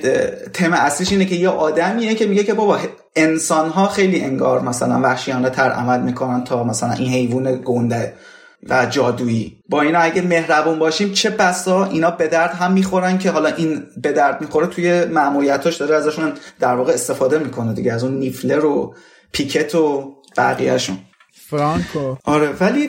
[0.53, 2.79] تم اصلیش اینه که یه آدمیه که میگه که بابا
[3.17, 8.15] انسان ها خیلی انگار مثلا وحشیانه تر عمل می‌کنن تا مثلا این حیوان گنده
[8.69, 9.63] و جادویی.
[9.69, 13.83] با اینا اگه مهربون باشیم چه بسا اینا به درد هم می‌خورن که حالا این
[14.03, 18.65] به درد می‌خوره توی معمولیتاش داره ازشون در واقع استفاده می‌کنه دیگه از اون نیفلر
[18.65, 18.95] و
[19.33, 20.99] پیکت و بقیهشون.
[21.33, 22.17] فرانکو.
[22.25, 22.89] آره ولی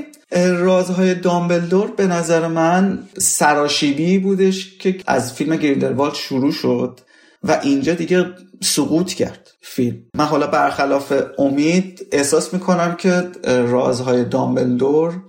[0.57, 6.99] رازهای دامبلدور به نظر من سراشیبی بودش که از فیلم گریندلوالد شروع شد
[7.43, 8.25] و اینجا دیگه
[8.63, 9.97] سقوط کرد فیلم.
[10.15, 15.21] من حالا برخلاف امید احساس می‌کنم که رازهای دامبلدور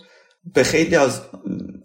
[0.54, 1.20] به خیلی از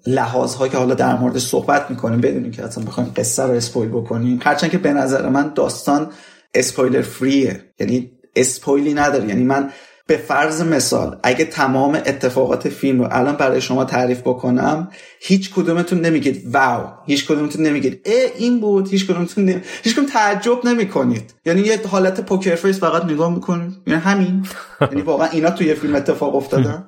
[0.08, 4.40] لحاظها که حالا در مورد صحبت می‌کنیم بدونیم که اصلا بخوایم قصه رو اسپویل بکنیم
[4.44, 6.12] هرچند که به نظر من داستان
[6.54, 9.28] اسپویلر فریه یعنی اسپویلی نداره.
[9.28, 9.72] یعنی من
[10.08, 14.90] به فرض مثال اگه تمام اتفاقات فیلم رو الان برای شما تعریف بکنم
[15.20, 19.62] هیچ کدومتون نمیگید wow هیچ کدومتون نمیگید اه این بود هیچ کدومتون نمی...
[19.84, 21.34] هیچ کدوم تعجب نمی‌کنید.
[21.46, 23.74] یعنی یه حالت poker face فقط نگاه می‌کنید.
[23.88, 24.46] یعنی همین.
[24.92, 26.86] یعنی واقعا اینا توی فیلم اتفاق افتادن.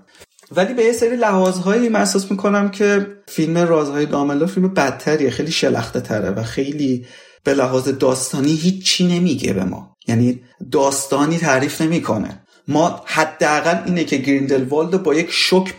[0.56, 5.30] ولی به یه سری لحاظهایی من احساس می‌کنم که فیلم رازهای دامبلدور فیلم بدتریه.
[5.30, 7.06] خیلی شلخته تره و خیلی
[7.44, 9.98] به لحاظ داستانی هیچی نمیگه به ما.
[10.08, 10.42] یعنی
[10.72, 12.47] داستانی تعریف نمی‌کنه.
[12.68, 15.74] ما حداقل اینه که گریندلوالد با یک شوک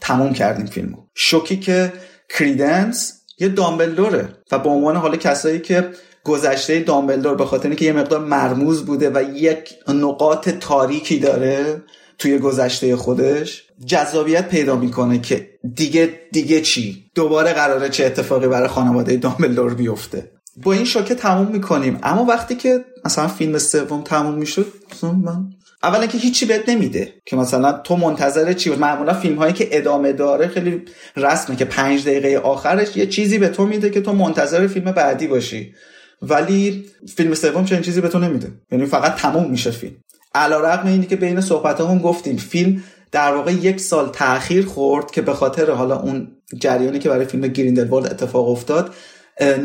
[0.00, 0.96] تموم کردیم فیلمو.
[1.14, 1.92] شوکی که
[2.28, 5.90] کریدنس یه دامبلدوره و به عنوان حالا کسایی که
[6.24, 11.82] گذشته دامبلدور به خاطر اینکه یه مقدار مرموز بوده و یک نقاط تاریکی داره
[12.18, 18.68] توی گذشته خودش جذابیت پیدا می‌کنه که دیگه دیگه چی؟ دوباره قراره چه اتفاقی برای
[18.68, 20.30] خانواده دامبلدور بیفته.
[20.62, 21.98] با این شوکه تموم می‌کنیم.
[22.02, 24.72] اما وقتی که مثلا فیلم سوم تموم می‌شد
[25.02, 25.50] من
[25.86, 30.12] اولا که هیچی بهت نمیده که مثلا تو منتظر چی معمولا فیلم هایی که ادامه
[30.12, 30.82] داره خیلی
[31.16, 35.26] رسمه که پنج دقیقه آخرش یه چیزی به تو میده که تو منتظر فیلم بعدی
[35.26, 35.74] باشی.
[36.22, 36.84] ولی
[37.16, 38.52] فیلم سوم چنین چیزی به تو نمیده.
[38.72, 39.94] یعنی فقط تموم میشه فیلم.
[40.34, 42.36] علیرغم اینی که بین صحبتامون گفتیم.
[42.36, 42.82] فیلم
[43.12, 46.28] در واقع یک سال تاخیر خورد که به خاطر حالا اون
[46.60, 48.94] جریانی که برای فیلم گریندلوالد اتفاق افتاد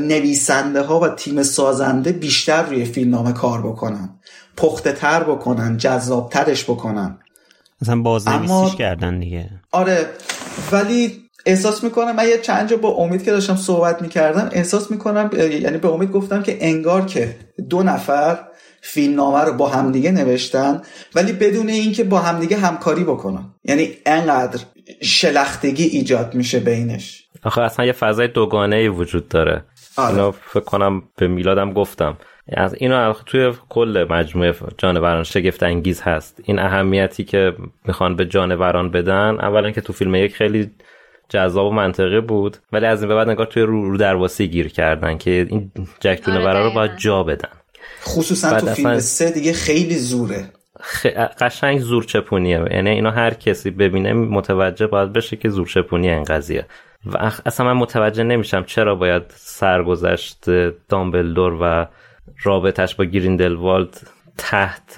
[0.08, 4.20] نویسنده ها و تیم سازنده بیشتر روی فیلم نامه کار بکنن.
[4.58, 7.18] پخته تر بکنن جذاب ترش بکنن.
[7.82, 9.50] مثلا بازنویسیش کردن دیگه.
[9.72, 10.06] آره
[10.72, 15.30] ولی احساس می‌کنم من یه چند جا با امید که داشتم صحبت می‌کردم احساس می‌کنم
[15.34, 17.36] یعنی به امید گفتم که انگار که
[17.70, 18.40] دو نفر
[18.82, 20.82] فیلمنامه رو با همدیگه نوشتن
[21.16, 23.46] ولی بدون اینکه با همدیگه همکاری بکنن.
[23.64, 24.60] یعنی انقدر
[25.02, 27.24] شلختگی ایجاد میشه بینش.
[27.44, 29.66] آخه اصلا یه فضای دوگانه ای وجود داره.
[29.98, 30.14] آره.
[30.14, 32.18] اینو فکر کنم به میلادم گفتم.
[32.48, 36.42] از اینو توی کل مجموعه جانوران شگفت انگیز هست.
[36.44, 37.54] این اهمیتی که
[37.86, 40.72] می‌خوان به جانوران بدن اولا که تو فیلم یک خیلی
[41.30, 44.68] جذاب و منطقی بود ولی از این به بعد نگار توی رو, رو درواسی گیر
[44.68, 47.50] کردن که این جک جانورا رو باید جا بدن.
[48.04, 50.46] خصوصا تو فیلم سه دیگه خیلی زوره.
[50.82, 51.06] خ...
[51.40, 56.24] قشنگ زور چپونیه یعنی اینا هر کسی ببینه متوجه باید بشه که زور چپونیه این
[56.24, 56.66] قضیه.
[57.06, 60.50] و اصلا من متوجه نمیشم چرا باید سرگذشت
[60.90, 61.88] دامبلدور و
[62.44, 63.98] رابطش با گریندلوالد
[64.38, 64.98] تحت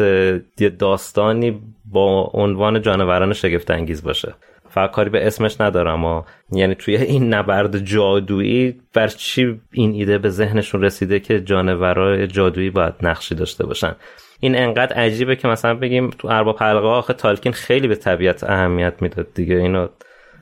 [0.59, 4.33] یه داستانی با عنوان جانوران شگفت انگیز باشه.
[4.69, 10.17] فقط کاری به اسمش ندارم و یعنی توی این نبرد جادویی بر چی این ایده
[10.17, 13.95] به ذهنشون رسیده که جانورای جادویی باید نقشی داشته باشن؟
[14.39, 18.93] این انقدر عجیبه که مثلا بگیم تو ارباب حلقه آخه تالکین خیلی به طبیعت اهمیت
[19.01, 19.55] می‌داد دیگه.
[19.55, 19.87] اینو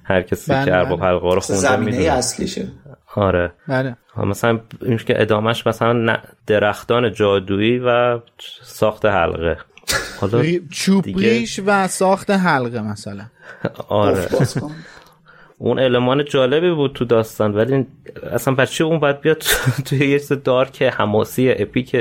[0.03, 1.09] هر کسی بله که ارباب بله.
[1.09, 2.03] حلقه رو خونده می‌دونه.
[2.03, 2.67] اصلیشه.
[3.15, 3.51] آره.
[3.67, 3.97] بله.
[4.17, 8.19] مثلا این که ادامهش مثلا درختان جادویی و
[8.63, 9.57] ساخت حلقه.
[10.21, 13.25] حالا چوب ریش و ساخت حلقه مثلا.
[13.87, 14.27] آره.
[15.57, 17.87] اون المان جالبی بود تو داستان ولی
[18.31, 19.43] اصلا بچه اون باید بیاد
[19.85, 21.97] توی یه چیز دارک حماسی اپیک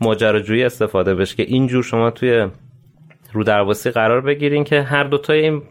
[0.00, 2.48] ماجراجویی استفاده بشه که اینجور شما توی
[3.34, 5.62] رو درواسی قرار بگیرین که هر دوتای این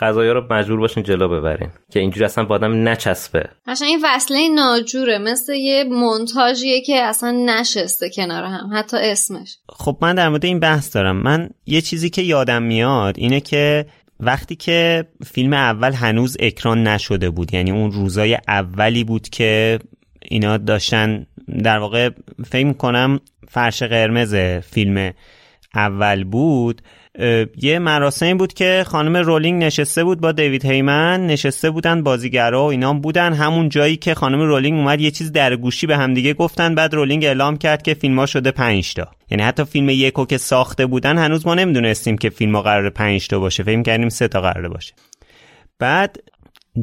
[0.00, 1.68] قضايا رو مجبور باشین جلو ببرین.
[1.92, 3.44] که اینجوری اصلا با آدم نچسبه.
[3.66, 5.18] قشنگ این وصله ناجوره.
[5.18, 8.70] مثل یه مونتاژیه که اصلا نشسته کنار هم.
[8.72, 9.56] حتی اسمش.
[9.68, 11.16] خب من در مورد این بحث دارم.
[11.16, 13.86] من یه چیزی که یادم میاد اینه که
[14.20, 19.78] وقتی که فیلم اول هنوز اکران نشده بود یعنی اون روزای اولی بود که
[20.22, 21.26] اینا داشتن
[21.62, 22.10] در واقع
[22.50, 24.34] فکر کنم فرش قرمز
[24.70, 25.12] فیلم
[25.74, 26.82] اول بود
[27.62, 32.70] یه مراسمی بود که خانم رولینگ نشسته بود با دیوید هیمن نشسته بودن بازیگرا و
[32.70, 33.32] اینا بودن.
[33.32, 36.74] همون جایی که خانم رولینگ اومد یه چیز در گوشی به همدیگه گفتن.
[36.74, 39.08] بعد رولینگ اعلام کرد که فیلم شده 5 تا.
[39.30, 43.28] یعنی حتی فیلم یکو که ساخته بودن هنوز ما نمی‌دونستیم که فیلم ها قرار 5
[43.28, 43.62] تا باشه.
[43.62, 44.94] فکر کردیم سه تا قراره باشه.
[45.78, 46.16] بعد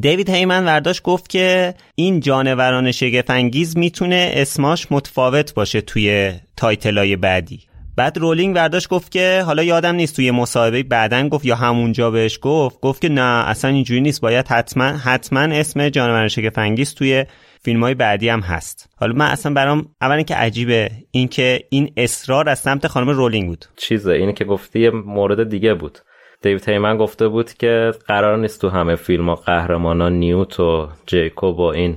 [0.00, 7.16] دیوید هیمن ورداشت گفت که این جانوران شگفنگیز می‌تونه اسماش متفاوت باشه توی title های
[7.16, 7.60] بعدی.
[7.96, 12.38] بعد رولینگ برداشت گفت که حالا یادم نیست توی مصاحبه بعدن گفت یا همونجا بهش
[12.42, 17.24] گفت گفت که نه اصلا اینجوری نیست باید حتما حتما اسم جانور شگفنگیز توی
[17.64, 18.88] فیلم های بعدی هم هست.
[18.96, 23.64] حالا من اصلا برام اول که عجیبه اینکه این اصرار از سمت خانم رولینگ بود.
[23.76, 25.98] چیزه اینه که گفتی یه مورد دیگه بود.
[26.42, 31.58] دیوید هیمن گفته بود که قرار نیست تو همه فیلم ها قهرمانان نیوت و جیکوب
[31.58, 31.96] و این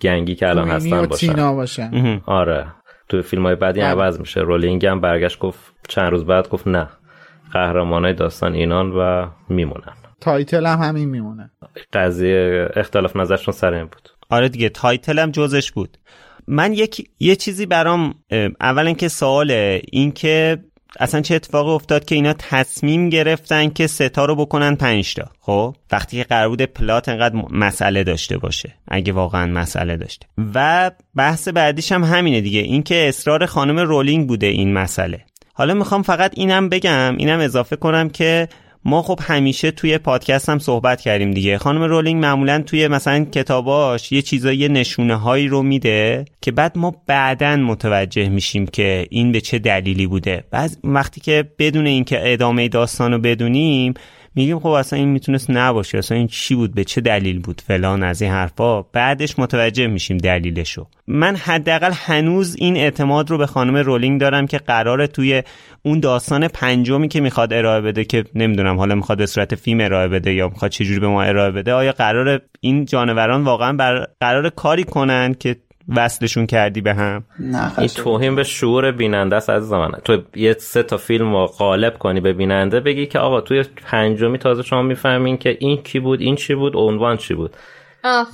[0.00, 1.52] گنگی که الان هستن باشن.
[1.52, 2.20] باشن.
[2.26, 2.66] آره.
[3.10, 3.88] تو فیلم های بعدی بله.
[3.88, 4.40] عوض میشه.
[4.40, 6.88] رولینگ هم برگشت گفت چند روز بعد گفت نه.
[7.52, 9.94] قهرمان های داستان اینان و میمونن.
[10.20, 11.50] title هم همین میمونه.
[11.92, 14.08] قضیه اختلاف نظرشون سر این بود.
[14.30, 15.98] آره دیگه title هم جزش بود.
[16.46, 18.14] من یک یه چیزی برام
[18.60, 20.58] اولا که سواله این که
[20.98, 25.76] اصلا چه اتفاقی افتاد که اینا تصمیم گرفتن که ستا رو بکنن پنج تا؟ خب
[25.92, 30.26] وقتی که قرار بود پلات انقدر مسئله داشته باشه اگه واقعا مسئله داشته.
[30.54, 35.20] و بحث بعدیش هم همینه دیگه اینکه اصرار خانم رولینگ بوده این مسئله.
[35.54, 38.48] حالا می‌خوام فقط اینم بگم اینم اضافه کنم که
[38.84, 41.58] ما خب همیشه توی پادکست هم صحبت کردیم دیگه.
[41.58, 47.02] خانم رولینگ معمولا توی مثلا کتاباش یه چیزایی نشونه هایی رو میده که بعد ما
[47.06, 50.44] بعدا متوجه میشیم که این به چه دلیلی بوده.
[50.50, 53.94] بعد وقتی که بدون اینکه ادامه داستان رو بدونیم
[54.34, 58.02] میگیم خب اصلا این می‌تونست نباشه اصلا این چی بود به چه دلیل بود فلان
[58.02, 60.86] از این حرفا؟ بعدش متوجه میشیم دلیلشو.
[61.06, 65.42] من حداقل هنوز این اعتماد رو به خانم رولینگ دارم که قراره توی
[65.82, 70.08] اون داستان پنجمی که می‌خواد ارائه بده که نمی‌دونم حالا می‌خواد به صورت فیلم ارائه
[70.08, 74.50] بده یا می‌خواد چجوری به ما ارائه بده آیا قرار این جانوران واقعا بر قرار
[74.50, 75.56] کاری کنن که
[75.88, 79.90] وصلشون کردی به هم؟ نه این توهین به شعور بیننده است عزیز من.
[80.04, 84.38] تو یه سه تا فیلم رو غالب کنی به بیننده بگی که آقا توی پنجمی
[84.38, 87.56] تازه شما می‌فهمین که این کی بود این چی بود عنوان چی بود.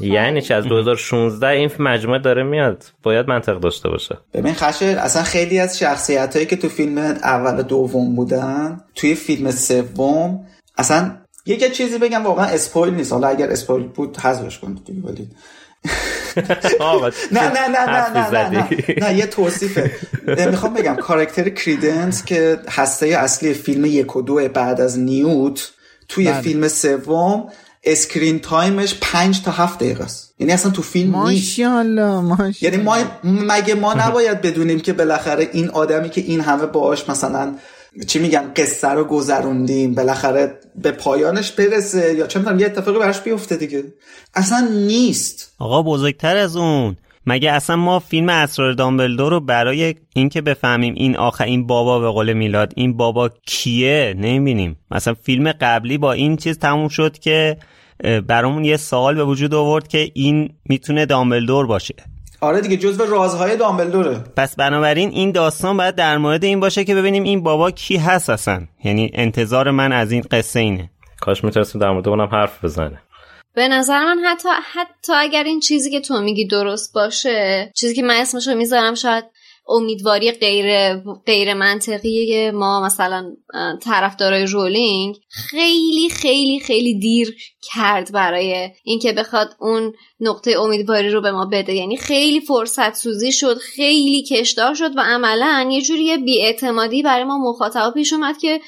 [0.00, 2.84] یعنی چه از 2016 این مجموعه داره میاد.
[3.02, 4.18] باید منطق داشته باشه.
[4.34, 9.14] ببین خشر اصلا خیلی از شخصیت هایی که تو فیلم اول و دوم بودن توی
[9.14, 10.46] فیلم سوم
[10.78, 11.16] اصلا
[11.46, 13.12] یک چیزی بگم واقعا اسپویل نیست.
[13.12, 15.28] حالا اگر اسپویل بود حذفش کنید ولی
[17.32, 18.68] نه نه نه نه نه نه
[18.98, 19.16] نه.
[19.16, 19.90] یه توصیفه.
[20.50, 25.70] می‌خوام بگم کارکتر کریدنس که هسته اصلی فیلم یک و دو بعد از نیوت
[26.08, 26.40] توی بله.
[26.40, 27.48] فیلم سوم
[27.84, 30.34] screen time ش پنج تا هفت دقیقه است.
[30.38, 32.64] یعنی اصلا تو فیلم ماشاءالله ماشاءالله.
[32.64, 37.54] یعنی ما مگه ما نباید بدونیم که بالاخره این آدمی که این همه باهاش مثلا
[38.06, 43.20] چی میگن قصه رو گذروندیم بالاخره به پایانش برسه یا چه می‌دونم یه اتفاقی براش
[43.20, 43.84] بیفته دیگه.
[44.34, 45.54] اصلا نیست.
[45.58, 46.96] آقا بزرگتر از اون.
[47.26, 52.08] مگه اصلا ما فیلم اسرار دامبلدور رو برای اینکه بفهمیم این آخر این بابا به
[52.08, 54.76] قول میلاد این بابا کیه؟ نمی‌بینیم.
[54.90, 57.56] مثلا فیلم قبلی با این چیز تموم شد که
[58.26, 61.94] برامون یه سوال به وجود آورد که این می‌تونه دامبلدور باشه.
[62.46, 64.24] آره دیگه جزو رازهای دامبلدوره.
[64.36, 68.30] پس بنابراین این داستان باید در مورد این باشه که ببینیم این بابا کی هست
[68.30, 68.66] اصلا.
[68.84, 70.90] یعنی انتظار من از این قصه اینه.
[71.20, 73.02] کاش می‌تونستیم در مورد اونم حرف بزنه
[73.54, 78.02] به نظر من حتی حتی اگر این چیزی که تو میگی درست باشه چیزی که
[78.02, 79.24] من اسمشو می‌ذارم شاید
[79.68, 80.94] امیدواری غیر
[81.26, 83.32] غیر منطقی ما مثلا
[83.82, 91.32] طرفدارای رولینگ خیلی خیلی خیلی دیر کرد برای اینکه بخواد اون نقطه امیدواری رو به
[91.32, 91.74] ما بده.
[91.74, 97.38] یعنی خیلی فرصت سوزی شد خیلی کشدار شد و عملا یه جوری بیاعتمادی برای ما
[97.38, 98.60] مخاطبا پیش اومد که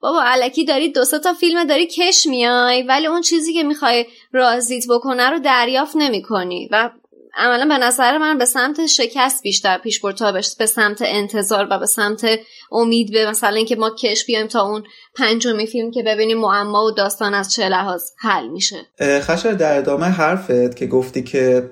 [0.00, 4.84] بابا علکی داری دو تا فیلم داری کش میای ولی اون چیزی که می‌خوای رازیت
[4.90, 6.68] بکنه رو دریافت نمی‌کنی.
[6.72, 6.90] و
[7.36, 11.78] عملا به نظر من به سمت شکست بیشتر پیش برد تا به سمت انتظار و
[11.78, 12.26] به سمت
[12.72, 14.84] امید به مثلا اینکه ما کش بیایم تا اون
[15.14, 18.76] پنجمی فیلم که ببینیم معما و داستان از چه لحاظ حل میشه.
[19.00, 21.70] خشر در ادامه حرفت که گفتی که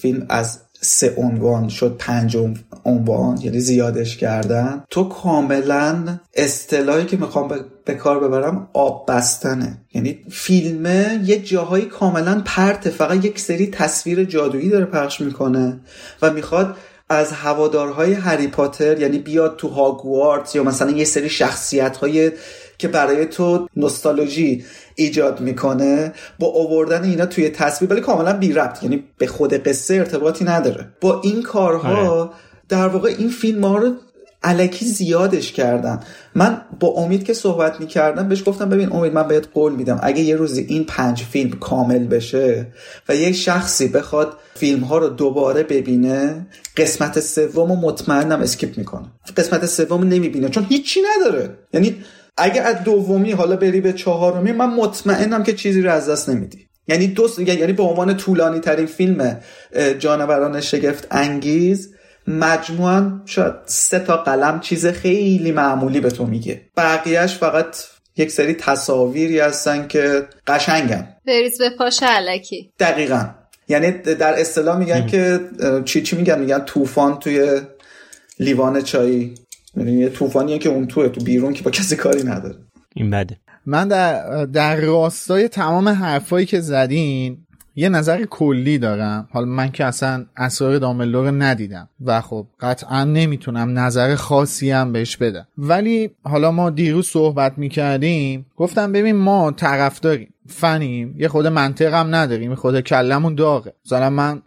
[0.00, 2.36] فیلم از سه عنوان شد پنج
[2.84, 4.84] عنوان یعنی زیادش کردن.
[4.90, 9.78] تو کاملا اصطلاحی که می‌خوام به کار ببرم آب بستنه.
[9.94, 12.90] یعنی فیلمه یه جاهایی کاملا پرته.
[12.90, 15.80] فقط یک سری تصویر جادویی داره پخش می‌کنه
[16.22, 16.76] و می‌خواد
[17.08, 22.32] از هوادارهای هری پاتر یعنی بیاد تو هاگوارتس یا مثلا یه سری شخصیت های
[22.78, 24.64] که برای تو نوستالژی
[24.94, 28.82] ایجاد می‌کنه با آوردن اینا توی تصویر ولی کاملا بی ربط.
[28.82, 30.88] یعنی به خود قصه ارتباطی نداره.
[31.00, 32.30] با این کارها آره.
[32.68, 33.92] در واقع این فیلم ها رو
[34.44, 36.00] علکی زیادش کردن
[36.34, 40.20] من با امید که صحبت می‌کردم بهش گفتم ببین امید من بهت قول میدم اگه
[40.20, 42.66] یه روزی این پنج فیلم کامل بشه
[43.08, 49.06] و یه شخصی بخواد فیلم ها رو دوباره ببینه قسمت سوم مطمئنم اسکیپ می‌کنه.
[49.36, 51.50] قسمت سوم نمی‌بینه چون هیچی نداره.
[51.72, 51.96] یعنی
[52.36, 56.66] اگه از دومی حالا بری به چهارمی من مطمئنم که چیزی رو از دست نمیدی.
[56.88, 59.40] یعنی دو یعنی به عنوان طولانی ترین فیلم
[59.98, 61.91] جانوران شگفت انگیز
[62.26, 66.60] مجموعا شاید سه تا قلم چیز خیلی معمولی به تو میگه.
[66.76, 67.76] بقیهش فقط
[68.16, 71.08] یک سری تصاویری هستن که قشنگن.
[71.26, 73.28] بریز به پاش علکی دقیقا.
[73.68, 75.40] یعنی در اصطلاح میگن که
[75.84, 77.60] چی چی میگن؟ میگن طوفان توی
[78.40, 79.34] لیوان چایی.
[79.76, 82.56] یعنی یه طوفانیه که اون توه تو بیرون که با کسی کاری نداره.
[82.94, 83.36] این بده.
[83.66, 87.38] من در, در راستای تمام حرفایی که زدین
[87.76, 89.28] یه نظر کلی دارم.
[89.32, 91.88] حالا من که اصلا اسرار داملور ندیدم.
[92.04, 95.46] و خب قطعا نمی‌تونم نظر خاصی هم بهش بدم.
[95.58, 101.14] ولی حالا ما دیروز صحبت می‌کردیم گفتم ببین ما طرف داریم فنیم.
[101.18, 103.74] یه خود منطق هم نداریم خود کلمون داغه.
[103.86, 104.42] مثلا من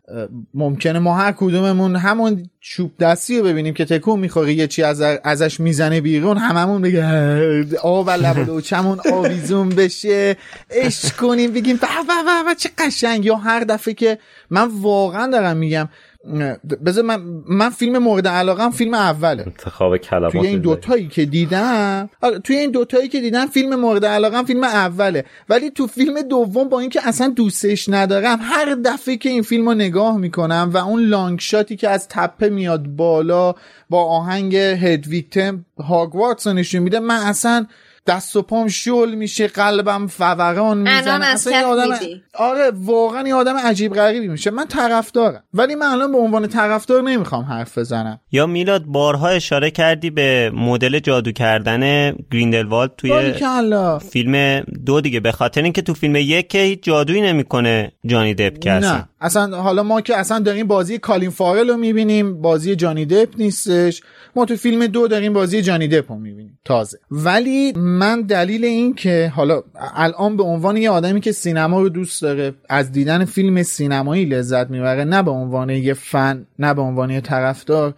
[0.53, 5.01] ممکنه ما هر کدوممون همون چوب دستی رو ببینیم که تکون می‌خوره یه چی از
[5.01, 10.36] ازش می‌زنه بیرون هممون بگه آب لب و چمون آویزون بشه
[10.70, 11.80] اش کنیم بگیم
[12.45, 13.26] به چه قشنگ.
[13.26, 14.18] یا هر دفعه که
[14.49, 15.89] من واقعا دارم میگم
[16.86, 19.43] بذار من من فیلم مورد علاقم فیلم اوله.
[19.47, 24.05] انتخاب کلمات توی این دوتایی که دیدم آره، توی این دوتایی که دیدم فیلم مورد
[24.05, 25.26] علاقم فیلم اوله.
[25.49, 29.76] ولی تو فیلم دوم با اینکه اصلا دوستش ندارم هر دفعه که این فیلم رو
[29.76, 33.55] نگاه می‌کنم و اون لانگ شاتی که از تپه میاد بالا
[33.89, 37.65] با آهنگ هدویکتم هاگوارتس نشون میده من اصلا
[38.08, 41.26] دست و پام شل میشه قلبم فوران می‌زنه.
[41.26, 41.89] اصلا آدم
[42.34, 44.51] آره واقعا یه آدم عجیب غریبی میشه.
[44.51, 48.20] من طرفدارم ولی من الان به عنوان طرفدار نمی‌خوام حرف بزنم.
[48.32, 53.34] یا میلاد بارها اشاره کردی به مدل جادو کردن گریندلوالد توی
[54.12, 55.20] فیلم دو دیگه.
[55.20, 59.10] به خاطر اینکه تو فیلم یک که هیچ جادویی نمی‌کنه جانی دپ که نه.
[59.22, 64.01] اصلا حالا ما که اصلا داریم بازی کالین فارل رو می‌بینیم بازی جانی دپ نیستش.
[64.36, 66.97] ما تو فیلم دو داریم بازی جانی دپ رو می‌بینیم تازه.
[67.12, 69.64] ولی من دلیل این که حالا
[69.96, 74.70] الان به عنوان یه آدمی که سینما رو دوست داره از دیدن فیلم سینمایی لذت
[74.70, 77.93] می‌بره نه به عنوان یه فن نه به عنوان یه طرفدار.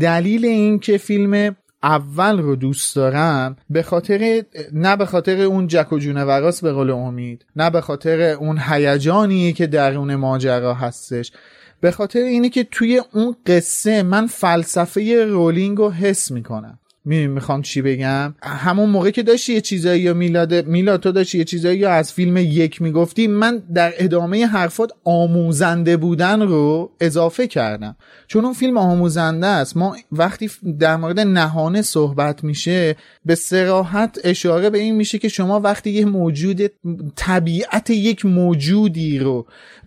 [0.00, 4.42] دلیل این که فیلم اول رو دوست دارم به خاطر
[4.72, 9.52] نه به خاطر اون جک و وراس به قول امید نه به خاطر اون هیجانی
[9.52, 11.32] که درون ماجرا هستش.
[11.80, 16.78] به خاطر اینه که توی اون قصه من فلسفه رولینگ رو حس می‌کنم.
[17.08, 21.44] می‌خوام چی بگم؟ همون موقع که داشتی یه چیزایی یا میلاد میلاد تو داشتی یه
[21.44, 27.96] چیزایی یا از فیلم یک می‌گفتی من در ادامه حرفات آموزنده بودن رو اضافه کردم.
[28.26, 32.96] چون اون فیلم آموزنده است ما وقتی در مورد نهانه صحبت میشه
[33.28, 36.70] به سراحت اشاره به این میشه که شما وقتی یه موجود
[37.16, 39.46] طبیعت یک موجودی رو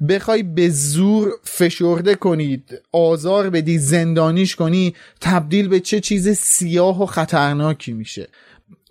[0.09, 7.05] بخوای به زور فشرده کنید آزار بدی زندانیش کنی تبدیل به چه چیز سیاه و
[7.05, 8.27] خطرناکی میشه.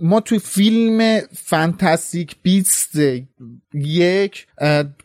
[0.00, 2.98] ما توی فیلم فانتاستیک بیست
[3.74, 4.46] یک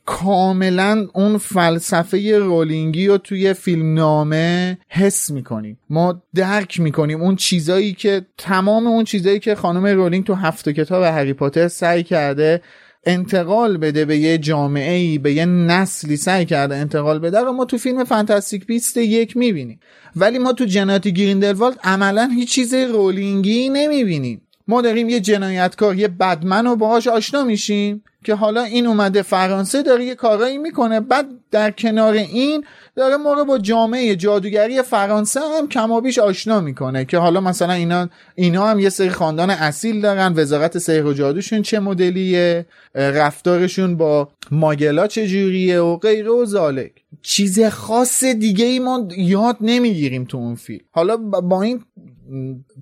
[0.06, 5.80] کاملا اون فلسفه رولینگی رو توی فیلم نامه حس می‌کنیم.
[5.90, 11.04] ما درک می‌کنیم اون چیزایی که تمام اون چیزایی که خانم رولینگ تو هفت کتاب
[11.04, 12.62] هری پاتر سعی کرده
[13.08, 17.66] انتقال بده به یه جامعه ای به یه نسلی سعی کرده انتقال بده و ما
[17.66, 19.80] تو فیلم فانتاستیک بیست یک می‌بینیم.
[20.16, 24.42] ولی ما تو جناتی گریندلوالد عملا هیچ چیز رولینگی نمی‌بینیم.
[24.68, 29.84] ما داریم یه جنایتکار یه بدمن رو باهاش آشنا میشیم که حالا این اومده فرانسه
[29.84, 31.00] داره یه کارایی می‌کنه.
[31.00, 32.64] بعد در کنار این
[32.96, 38.10] داره ما رو با جامعه جادوگری فرانسه هم کمابیش آشنا می‌کنه که حالا مثلا اینا
[38.36, 44.30] اینا هم یه سری خاندان اصیل دارن وزارت سحر و جادوشون چه مدلیه رفتارشون با
[44.52, 46.92] ماگلا جوریه و غیره و زالک.
[47.22, 50.86] چیز خاص دیگه ای ما یاد نمی‌گیریم تو اون فیلم.
[50.92, 51.84] حالا با این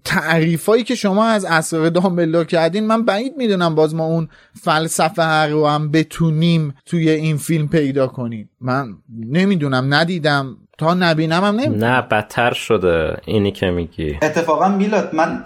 [0.04, 4.28] تعریفایی که شما از اسرار دامبلدور کردین من بعید می‌دونم باز ما اون
[4.62, 8.50] فلسفه رو هم بتونیم توی این فیلم پیدا کنیم.
[8.62, 8.88] من
[9.30, 10.58] نمی‌دونم ندیدم.
[10.78, 11.86] تا نبینم هم نمی‌دونم.
[11.86, 13.18] نه بدتر شده.
[13.26, 14.18] اینی که میگی.
[14.22, 15.44] اتفاقا میلاد من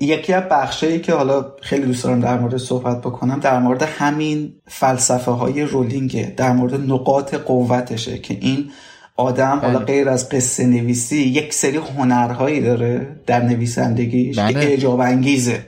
[0.00, 4.54] یکی از بخشایی که حالا خیلی دوست دارم در مورد صحبت بکنم در مورد همین
[4.66, 8.70] فلسفه های رولینگه در مورد نقاط قوتشه که این
[9.18, 9.84] آدم حالا بله.
[9.84, 14.58] غیر از قصه نویسی یک سری هنرهایی داره در نویسندگیش که بله.
[14.58, 15.66] اعجاب انگیزه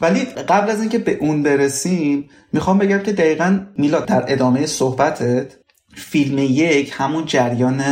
[0.00, 5.52] ولی قبل از اینکه به اون برسیم می‌خوام بگم که دقیقا میلاد در ادامه صحبتت
[5.94, 7.82] فیلم یک همون جریان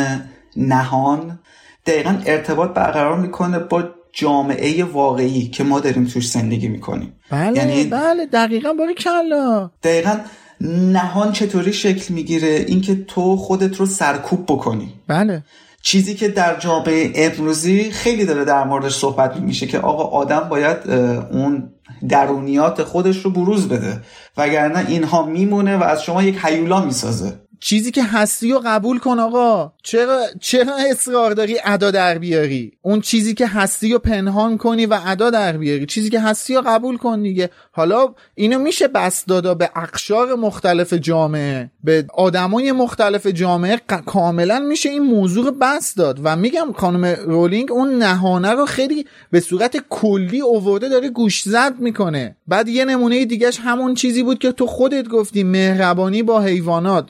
[0.57, 1.39] نهان
[1.87, 7.85] دقیقا ارتباط برقرار می‌کنه با جامعه واقعی که ما داریم توش زندگی می‌کنیم بله یعنی
[7.85, 10.19] بله دقیقا باری کلا دقیقا
[10.61, 14.93] نهان چطوری شکل می‌گیره؟ اینکه تو خودت رو سرکوب بکنی.
[15.07, 15.45] بله.
[15.83, 20.91] چیزی که در جامعه امروزی خیلی داره در موردش صحبت میشه که آقا آدم باید
[21.31, 21.71] اون
[22.09, 24.01] درونیات خودش رو بروز بده.
[24.37, 27.33] وگرنه اینها میمونه و از شما یک حیولا می‌سازه.
[27.61, 29.73] چیزی که هستی رو قبول کن آقا.
[29.83, 34.99] چرا چرا اصرار داری ادا در بیاری؟ اون چیزی که هستی رو پنهان کنی و
[35.07, 35.87] ادا در بیاری.
[35.87, 37.51] چیزی که هستی رو قبول کن دیگه.
[37.73, 41.71] حالا اینو میشه بس دادا به اقشار مختلف جامعه.
[41.85, 46.21] به آدمای مختلف جامعه کاملا میشه این موضوع بس داد.
[46.25, 51.75] و میگم خانم رولینگ اون نهانه رو خیلی به صورت کلی اوورده داره گوش زد
[51.79, 52.37] می‌کنه.
[52.47, 57.09] بعد یه نمونه دیگهش همون چیزی بود که تو خودت گفتی مهربانی با حیوانات.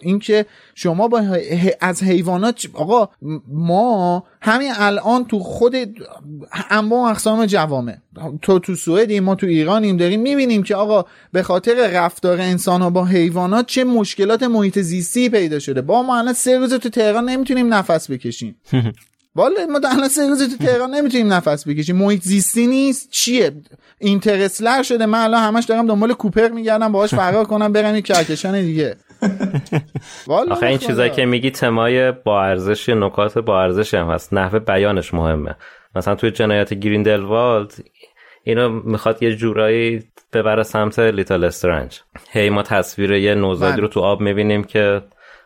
[0.74, 1.22] شما با
[1.80, 3.08] از حیوانات آقا
[3.48, 5.76] ما همین الان تو خود
[6.70, 7.96] انواع اقسام جوامع.
[8.42, 12.90] تو تو سوئدیم ما تو ایرانیم داریم می‌بینیم که آقا به خاطر رفتار انسان ها
[12.90, 15.82] با حیوانات چه مشکلات محیط زیستی پیدا شده.
[15.82, 18.56] با ما الان سه روز تو تهران نمی‌تونیم نفس بکشیم.
[19.36, 21.96] والا ما الان سه روز تو تهران نمی‌تونیم نفس بکشیم.
[21.96, 23.10] محیط زیستی نیست.
[23.10, 23.52] چیه؟
[23.98, 25.06] اینترسلر شده.
[25.06, 28.96] من الان همش دارم دنبال کوپر میگردم باهاش فرار کنم برم یک کهکشان دیگه.
[30.50, 34.34] آخه این چیزایی که میگی تمای با ارزش نکات با ارزش هم هست.
[34.34, 35.56] نحوه بیانش مهمه.
[35.96, 37.74] مثلا توی جنایت گریندلوالد
[38.42, 42.00] اینو می‌خواد یه جورایی ببره سمت لیتل استرنج.
[42.30, 43.82] هی ما تصویر یه نوزادی بله.
[43.82, 45.02] رو تو آب می‌بینیم که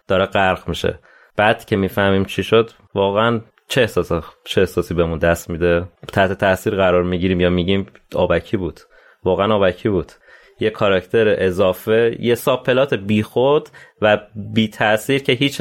[0.08, 0.98] داره غرق میشه.
[1.36, 6.74] بعد که می‌فهمیم چی شد واقعا چه احساسی چه احساسی بهمون دست میده؟ تحت تاثیر
[6.74, 8.80] قرار می‌گیریم یا میگیم آبکی بود.
[9.24, 10.12] واقعا آبکی بود.
[10.62, 13.68] یه کاراکتر اضافه یه subplot بیخود
[14.02, 14.18] و
[14.54, 15.60] بی تاثیر که هیچ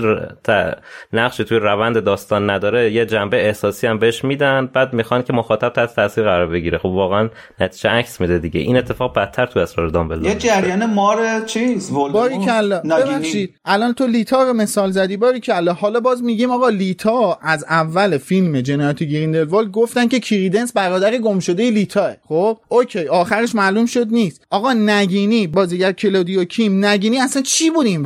[1.13, 5.69] نقشی توی روند داستان نداره یه جنبه احساسی هم بهش میدن بعد می‌خوان که مخاطب
[5.69, 6.77] تحت تاثیر قرار بگیره.
[6.77, 7.29] خب واقعا
[7.59, 8.59] نتیجه عکس میده دیگه.
[8.59, 13.55] این اتفاق بدتر تو اسرار دامبلدور یه جریان مار چیز باری کلا ببخشید.
[13.65, 15.17] الان تو لیتا رو مثال زدی.
[15.17, 20.73] باری کلا حالا باز میگیم آقا لیتا از اول فیلم جنایت گریندلوالد گفتن که کریدنس
[20.73, 23.07] برادر گمشده لیتا خب؟ اوکی.
[23.07, 24.45] آخرش معلوم شد نیست.
[24.49, 28.03] آقا نگینی بازیگر کلودیا کیم نگینی اصلا چی بود این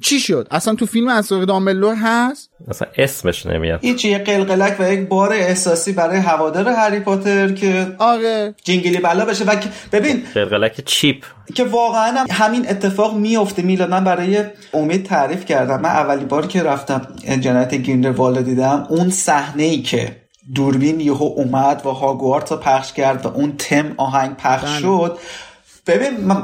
[0.00, 3.80] چی شد؟ اصلا تو فیلم اسرار دامبلدور هست؟ اصلا اسمش نمیاد.
[3.82, 8.54] هیچ یه قلقلک و یک بار احساسی برای هوادار هری پاتر که آره.
[8.64, 9.56] جنگلی بلا بشه و
[9.92, 11.24] ببین قلقلک چیپ.
[11.54, 13.90] که واقعا همین اتفاق میفته میلاد.
[13.90, 15.80] من برای امید تعریف کردم.
[15.80, 17.06] من اولی بار که رفتم
[17.40, 20.16] جنایت گریندلوالد دیدم اون صحنه ای که
[20.54, 24.80] دوربین یهو اومد و هاگوارت رو پخش کرد و اون تم آهنگ پخش بله.
[24.80, 25.18] شد.
[25.86, 26.42] ببین من,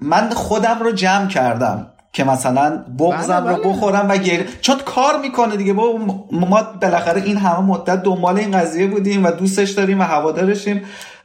[0.00, 1.93] من خودم رو جمع کردم.
[2.14, 3.72] که مثلا بغزم بله رو بله.
[3.72, 5.98] بخورم و گیر چون کار می‌کنه دیگه با
[6.30, 10.82] ما بالاخره این همه مدت دنبال این قضیه بودیم و دوستش داریم و هوادارشیم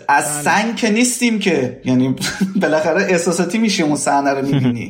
[0.08, 0.44] از بله.
[0.44, 2.16] سنگ که نیستیم که یعنی
[2.62, 4.90] بالاخره احساساتی میشیم اون صحنه رو می‌بینی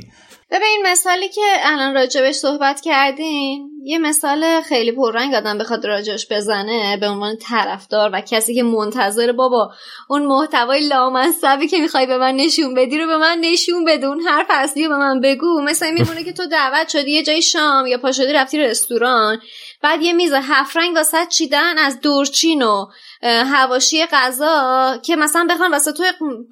[0.51, 6.97] ببین مثالی که الان راجبش صحبت کردین یه مثال خیلی پررنگ آدم بخواد راجبش بزنه
[6.97, 9.71] به عنوان طرفدار و کسی که منتظر بابا
[10.09, 14.07] اون محتوای لامصبی که می‌خوای به من نشون بدی رو به من نشون بده.
[14.07, 15.61] اون حرف اصلی به من بگو.
[15.61, 19.41] مثلا میمونه که تو دعوت شدی یه جای شام یا پا شدی رفتی رستوران
[19.81, 22.85] بعد یه میز هفت رنگ واسه چیدن از دورچین و
[23.23, 26.03] هواشی غذا که مثلا بخوان واسه تو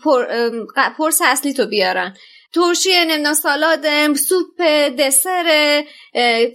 [0.04, 0.26] پر،
[0.98, 2.14] پرس اصلی تو بیارن.
[2.54, 4.62] ترشی نمی‌دونم سالاد سوپ
[5.00, 5.84] دسر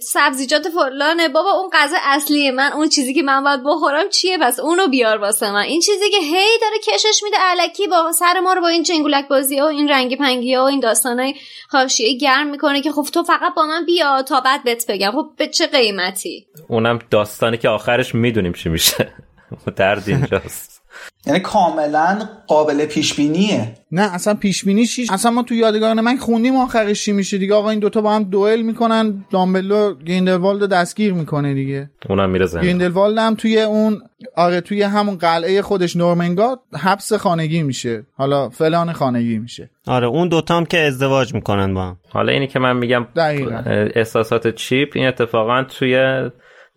[0.01, 2.51] سبزیجات فلانه بابا اون غذا اصلیه.
[2.51, 5.61] من اون چیزی که من باید بخورم چیه؟ پس اونو بیار واسه من.
[5.61, 9.27] این چیزی که هی داره کشش میده علکی با سر ما رو با این چنگولک
[9.27, 11.33] بازی و این رنگی پنگی و این داستانای
[11.69, 15.11] حاشیه گرم می‌کنه که خب تو فقط با من بیا تا بعد بهت بگم.
[15.11, 19.13] خب به چه قیمتی؟ اونم داستانی که آخرش می‌دونیم چی میشه.
[19.77, 20.82] درد اینجاست.
[21.25, 26.17] یعنی کاملا قابل پیش بینیه نه اصلا پیش بینی چیش؟ اصلا ما تو یادگاران مرگ
[26.17, 27.53] خوندیم آخرش چی میشه دیگه.
[27.53, 31.89] آقا این دوتا با هم دوئل می‌کنن دامبلدور گریندلوالد رو دستگیر می‌کنه دیگه.
[32.09, 34.01] اونم میره زندان گریندلوالد هم توی اون
[34.35, 38.05] آره توی همون قلعه خودش نورمنگاد حبس خانگی میشه.
[38.17, 39.69] حالا فلان خانگی میشه.
[39.87, 41.97] آره اون دوتا هم که ازدواج می‌کنن با هم.
[42.09, 43.63] حالا اینی که من میگم دقیقا.
[43.95, 46.21] احساسات چیپ این اتفاقا توی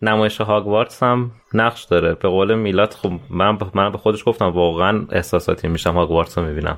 [0.01, 2.13] نمایش هاگوارتس هم نقش داره.
[2.13, 6.77] به قول میلاد خب من من به خودش گفتم واقعا احساساتی میشم هاگوارتس رو می‌بینم.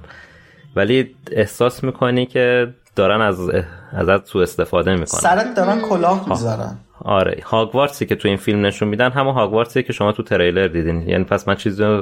[0.75, 3.49] ولی احساس می‌کنی که دارن از
[3.91, 5.05] ازت تو استفاده می‌کنن.
[5.05, 6.77] سرت دارن کلاه می‌ذارن.
[7.01, 11.09] آره هاگوارتسی که تو این فیلم نشون میدن همون هاگوارتسی که شما تو تریلر دیدین.
[11.09, 12.01] یعنی پس من چیزی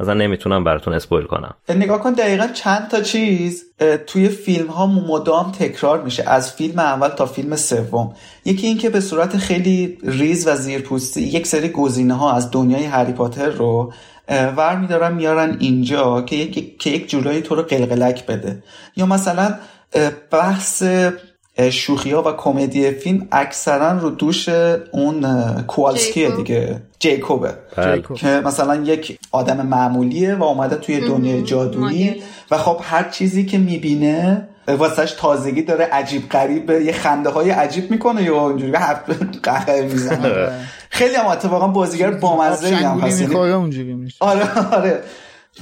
[0.00, 1.54] مثلا نمی‌تونم براتون اسپویل کنم.
[1.68, 3.64] نگاه کن دقیقا چند تا چیز
[4.06, 8.14] توی فیلم ها مدام تکرار میشه از فیلم اول تا فیلم سوم.
[8.44, 13.12] یکی اینکه به صورت خیلی ریز و زیرپوستی یک سری گزینه ها از دنیای هری
[13.12, 13.92] پاتر رو
[14.28, 18.62] ور میدارن میارن اینجا که یک, که یک جورایی تو رو قلقلک بده.
[18.96, 19.54] یا مثلا
[20.30, 20.82] بحث
[21.70, 24.48] شوخی ها و کمدی فیلم اکثرا رو دوش
[24.92, 25.22] اون
[25.66, 26.82] کوالسکیه دیگه.
[26.98, 27.54] جیکوبه.
[28.14, 33.58] که مثلا یک آدم معمولیه و اومده توی دنیای جادویی و خب هر چیزی که
[33.58, 38.72] می‌بینه واسهش تازگی داره عجیب غریبه یه خنده های عجیب می‌کنه یا اونجوری
[39.42, 40.50] قهقه می‌زنه.
[40.90, 43.22] خیلی هم اتفاقا بازیگر بامزه هم هست.
[44.20, 45.00] آره آره.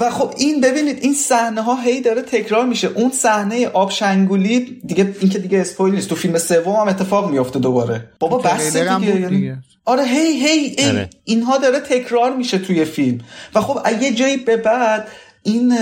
[0.01, 2.88] و خب این ببینید این صحنه ها هی داره تکرار میشه.
[2.88, 6.09] اون صحنه آب شنگولی دیگه این که دیگه اسپویل نیست.
[6.09, 8.09] تو فیلم سوم هم اتفاق میفته دوباره.
[8.18, 9.55] بابا بس دیگه, یعنی...
[9.84, 10.88] آره هی هی, هی.
[10.88, 11.11] آره.
[11.24, 13.20] اینها داره تکرار میشه توی فیلم.
[13.55, 15.09] و خب یه جایی به بعد
[15.43, 15.74] این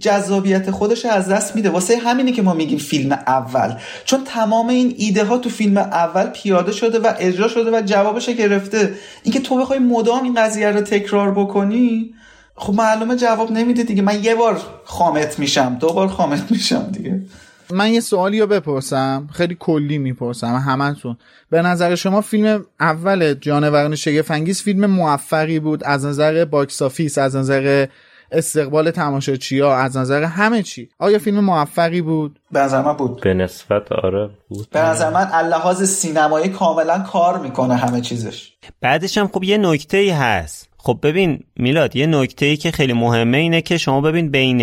[0.00, 1.70] جذابیت خودش از دست میده.
[1.70, 3.74] واسه همینه که ما میگیم فیلم اول.
[4.04, 8.28] چون تمام این ایده ها تو فیلم اول پیاده شده و اجرا شده و جوابش
[8.28, 8.94] گرفته.
[9.22, 12.14] اینکه تو بخوای مدام این قضیه رو تکرار بکنی
[12.60, 14.02] خب معلومه جواب نمیده دیگه.
[14.02, 17.22] من یه بار خامت میشم دو بار خامت میشم دیگه.
[17.70, 19.28] من یه سوالی رو بپرسم.
[19.32, 21.16] خیلی کلی می‌پرسم همتون.
[21.50, 27.36] به نظر شما فیلم اول جانوران شگفنگیز فیلم موفقی بود؟ از نظر box office از
[27.36, 27.86] نظر
[28.32, 30.88] استقبال تماشاچی ها از نظر همه چی.
[30.98, 33.20] آیا فیلم موفقی بود؟ به نظر من بود.
[33.20, 34.70] به نسبت آره بود.
[34.70, 38.52] به نظر من از لحاظ سینمایی کاملا کار می‌کنه همه چیزش.
[38.80, 40.69] بعدش هم خب یه نکته ای هست.
[40.82, 44.60] خب ببین میلاد یه نکته ای که خیلی مهمه اینه که شما ببین بین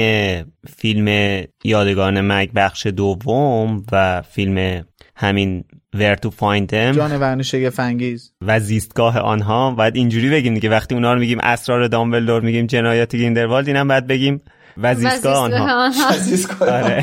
[0.78, 5.64] فیلم یادگاران مرگ بخش دوم و فیلم همین
[5.96, 10.70] Where to find them جان شگفنگیز و زیستگاه آنها باید اینجوری بگیم دیگه.
[10.70, 14.42] وقتی اونا رو میگیم اسرار دامبلدور میگیم جنایات گیندروالد اینم باید بگیم
[14.82, 15.92] وزیستگاه آنها.
[16.60, 17.02] آره.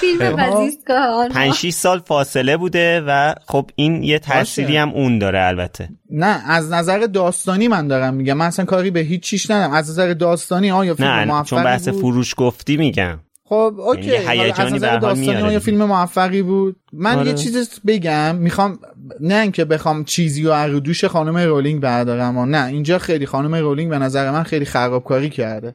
[0.00, 1.34] فیلم وزیستگاه آنها.
[1.34, 5.88] 5 سال فاصله بوده و خب این یه تأثیری هم اون داره البته.
[6.10, 8.34] نه از نظر داستانی من دارم میگم.
[8.34, 9.72] من اصلا کاری به هیچ چیش ندارم.
[9.72, 13.18] از نظر داستانی آیا فیلم نه موفقی چون بحث بود؟ فروش گفتی میگم.
[13.44, 14.16] خب اوکی.
[14.16, 17.28] هیجانی از نظر داستانی آیا فیلم موفقی بود؟ من آره.
[17.28, 18.36] یه چیز بگم.
[18.36, 18.78] می‌خوام
[19.20, 22.38] نه اینکه بخوام چیزی از دوش خانم رولینگ بردارم.
[22.38, 25.74] و نه اینجا خیلی خانم رولینگ به نظر من خیلی خرابکاری کرده.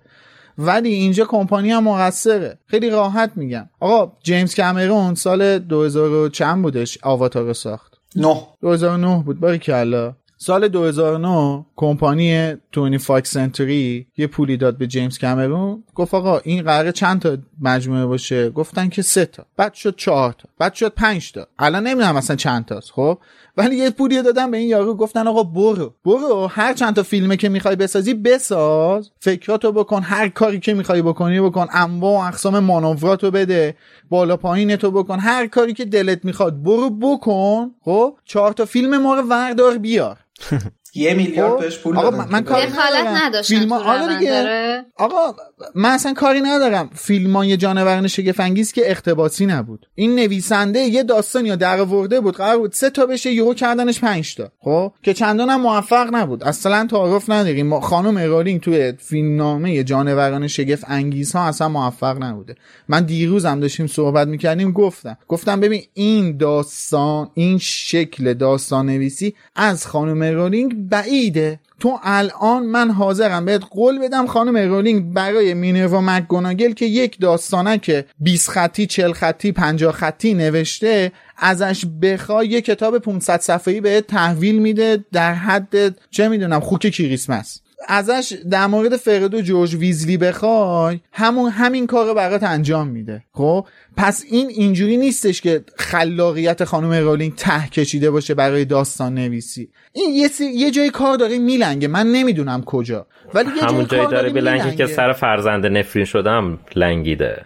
[0.58, 2.58] ولی اینجا کمپانی هم مقصره.
[2.66, 3.70] خیلی راحت میگم.
[3.80, 7.94] آقا جیمز کامرون سال 2000 چند بودش؟ آواتار رو ساخت.
[8.16, 8.38] نه.
[8.62, 9.40] 2009 بود.
[9.40, 15.84] باری کلا سال 2009 کمپانی توئنتی فاکس سنچوری یه پولی داد به جیمز کامرون.
[15.96, 19.46] گفت آقا این قراره چند تا مجموعه باشه؟ گفتن که سه تا.
[19.58, 20.50] بعد شد چهار تا.
[20.60, 21.48] بعد شد پنج تا.
[21.60, 22.92] الان نمی‌دونم اصلا چند تاست.
[22.92, 23.18] خب؟
[23.58, 25.94] ولی یه پولی دادن به این یارو گفتن آقا برو.
[26.06, 29.12] برو هر چند تا فیلمه که می‌خوای بسازی بساز.
[29.20, 31.68] فکراتو بکن هر کاری که می‌خوای بکنی بکن.
[31.72, 33.76] انواع و اقسام مانوراتو بده
[34.10, 35.20] بالا پایینتو بکن.
[35.20, 37.72] هر کاری که دلت می‌خواد برو بکن.
[37.86, 40.18] خب چهار تا فیلم ما رو وردار بیار.
[40.96, 42.68] یه میلیارد بهش پول آقا من, من که کاری
[43.16, 43.42] ندارم.
[43.42, 44.86] فیلم آره روند دیگه.
[44.96, 45.36] آقا
[45.76, 46.90] من اصلا کاری ندارم.
[46.96, 49.86] فیلم های جانوران شگفنگیز که اختباسی نبود.
[49.96, 54.00] این نویسنده یه داستان یا در آورده بود قرار بود سه تا بشه یهو کردنش
[54.00, 54.52] پنج تا.
[54.60, 56.44] خب؟ که چندان هم موفق نبود.
[56.44, 57.80] اصلا تعارف نداریم.
[57.80, 62.56] خانم ارالینگ توی فیلمنامه جانوران شگفت انگیز ها اصلا موفق نبوده.
[62.88, 65.18] من دیروز هم داشتیم صحبت می‌کردیم گفتم.
[65.28, 71.60] گفتم ببین این داستان این شکل داستان نویسی از خانم رولینگ بعیده.
[71.80, 77.78] تو الان من حاضرم بهت قول بدم خانم رولینگ برای مینروا مکگوناگل که یک داستانه
[77.78, 84.08] که 20 خطی 40 خطی 50 خطی نوشته ازش بخوای یه کتاب 500 صفحه‌ای بهت
[84.08, 87.62] تحویل میده در حد چه می‌دونم خوک کریسمس.
[87.88, 93.24] ازش در مورد فردو جورج ویزلی بخوای همون همین کار برات انجام میده.
[93.34, 93.68] خب؟
[93.98, 99.70] پس این اینجوری نیستش که خلاقیت خانم رولینگ ته کشیده باشه برای داستان نویسی.
[99.94, 100.46] این یه, سی...
[100.46, 101.88] یه جای کار داره میلنگه.
[101.88, 103.08] من نمی‌دونم کجا.
[103.34, 104.76] ولی یه همون جای جایی کار داره میلنگه.
[104.76, 107.46] که سر فرزند نفرین شدم لنگیده.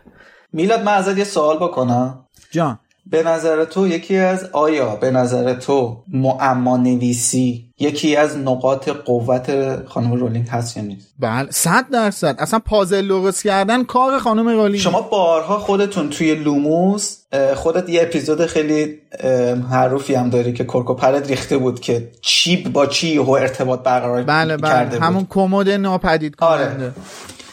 [0.53, 2.25] میلاد من ازت یه سوال بکنم.
[2.51, 2.79] جان.
[3.06, 9.76] به نظر تو یکی از آیا به نظر تو معما نویسی یکی از نقاط قوت
[9.86, 12.36] خانم رولینگ هست یا نیست؟ بله صد درصد.
[12.39, 14.80] اصلا پازل درست کردن کار خانم رولینگ.
[14.80, 17.18] شما بارها خودتون توی لوموس
[17.56, 22.58] خودت یه اپیزود خیلی اه، معروفی هم داری که کرکو پرد ریخته بود که چی
[22.58, 24.72] با چی و ارتباط برقرار بله بله.
[24.72, 25.06] کرده بود.
[25.06, 26.66] همون کمد ناپدید آره.
[26.66, 26.91] کننده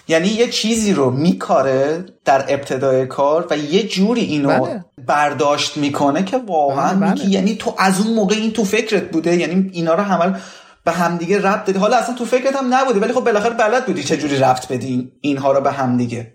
[0.09, 4.85] یعنی یه چیزی رو میکاره در ابتدای کار و یه جوری اینو بله.
[5.09, 7.13] برداشت می‌کنه که واقعا بله، بله.
[7.13, 10.37] میگی یعنی تو از اون موقع این تو فکرت بوده یعنی اینا رو همه
[10.85, 11.79] به همدیگه ربط دادی.
[11.79, 14.87] حالا اصلا تو فکرت هم نبوده ولی خب بالاخره بلد بودی چه جوری ربط بدی
[14.87, 16.33] این- اینها رو به همدیگه.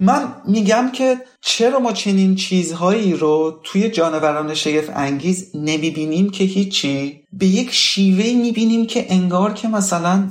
[0.00, 7.20] من میگم که چرا ما چنین چیزهایی رو توی جانوران شگفت انگیز نمی‌بینیم که هیچی؟
[7.32, 10.28] به یک شیوه می‌بینیم که انگار که مثلا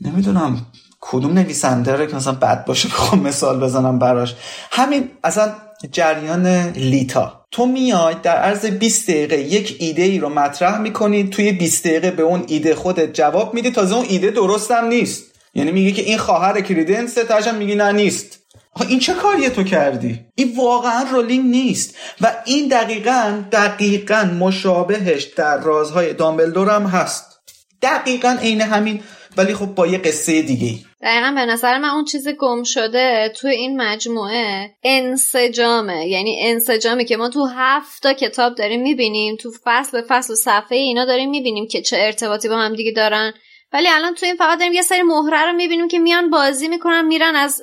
[0.00, 0.66] نمی‌دونم
[1.00, 4.34] کدوم نویسنده رو که مثلا بد باشه بخوام مثال بزنم براش.
[4.70, 5.52] همین اصلا
[5.92, 7.46] جریان لیتا.
[7.50, 12.10] تو میای در عرض 20 دقیقه یک ایده ای رو مطرح می‌کنی توی 20 دقیقه
[12.10, 13.70] به اون ایده خودت جواب میدی.
[13.70, 15.24] تازه اون ایده درستم نیست.
[15.54, 18.38] یعنی میگه که این خواهر کریدنسه تاشم میگی نه نیست.
[18.88, 21.94] این چه کاریه تو کردی؟ این واقعا رولینگ نیست.
[22.20, 27.24] و این دقیقا دقیقا مشابهش در رازهای دامبلدور هم هست.
[27.82, 29.00] دقیقا عین همین
[29.36, 33.32] ولی خب با یه قصه دیگه ای دقیقا به نظر من اون چیز گم شده
[33.36, 36.06] تو این مجموعه انسجامه.
[36.08, 40.36] یعنی انسجامی که ما تو هفت تا کتاب داریم می‌بینیم تو فصل به فصل و
[40.36, 43.32] صفحه اینا داریم می‌بینیم که چه ارتباطی با هم دیگه دارن.
[43.74, 47.06] ولی الان تو این فقط داریم یه سری مهره رو می‌بینیم که میان بازی می‌کنن
[47.06, 47.62] میرن از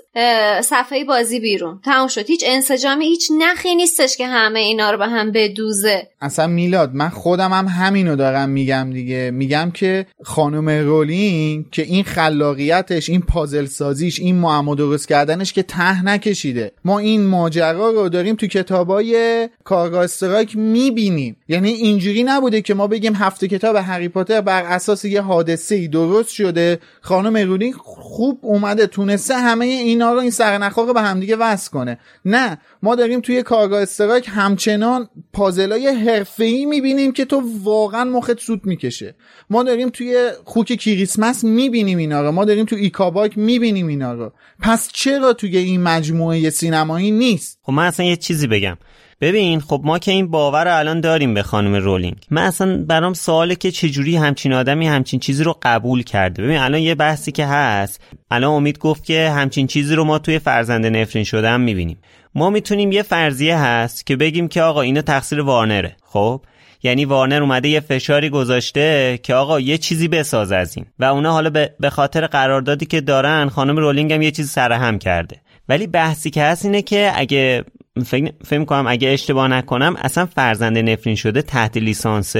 [0.66, 1.80] صفحه بازی بیرون.
[1.86, 2.26] تموم شد.
[2.26, 6.08] هیچ انسجامی هیچ نخی نیستش که همه اینا رو به هم بدوزه.
[6.22, 9.32] اصلا میلاد من خودم هم همینو دارم میگم دیگه.
[9.32, 15.64] میگم که خانم رولینگ که این خلاقیتش این پازل سازیش این معما درست کردنش که
[15.64, 16.72] ته نکشیده.
[16.86, 20.08] ما این ماجرا رو داریم تو کتابای کارگاه
[20.56, 21.38] می‌بینیم.
[21.48, 25.88] یعنی اینجوری نبوده که ما بگیم هفته کتاب هری پاتر بر اساس یه حادثه ای
[26.08, 26.80] درست شده.
[27.02, 32.00] خانم رولینگ خوب اومده تونسته همه اینا رو این سرنخها رو به همدیگه وصل کنه.
[32.26, 38.66] نه ما داریم توی کارگاه استرایک همچنان پازلای حرفه‌ای می‌بینیم که تو واقعا مخت سوت
[38.66, 39.16] می‌کشه.
[39.50, 42.32] ما داریم توی خوک کریسمس می‌بینیم اینا رو.
[42.32, 44.32] ما داریم تو ایکاباک می‌بینیم اینا رو.
[44.60, 48.78] پس چرا توی این مجموعه سینمایی نیست؟ خب من اصلا یه چیزی بگم.
[49.22, 52.18] ببین خب ما که این باور رو الان داریم به خانم رولینگ.
[52.30, 56.44] من اصلا برام سواله که چجوری همچین آدمی همچین چیزی رو قبول کرده.
[56.44, 58.02] ببین الان یه بحثی که هست
[58.32, 61.98] الان امید گفت که همچین چیزی رو ما توی فرزند نفرین هم می‌بینیم.
[62.36, 65.96] ما می‌تونیم یه فرضیه هست که بگیم که آقا اینا تقصیر وارنره.
[66.04, 66.42] خب؟
[66.84, 70.86] یعنی وارنر اومده یه فشاری گذاشته که آقا یه چیزی بساز از این.
[71.00, 71.50] و اونا حالا
[71.80, 75.42] به خاطر قراردادی که دارن خانم رولینگ هم یه چیزی سرهم کرده.
[75.70, 77.64] ولی بحثی که هست اینه که اگه
[78.06, 82.36] فکر فکر کنم اگه اشتباه نکنم اصلا فرزند نفرین شده تحت لیسانس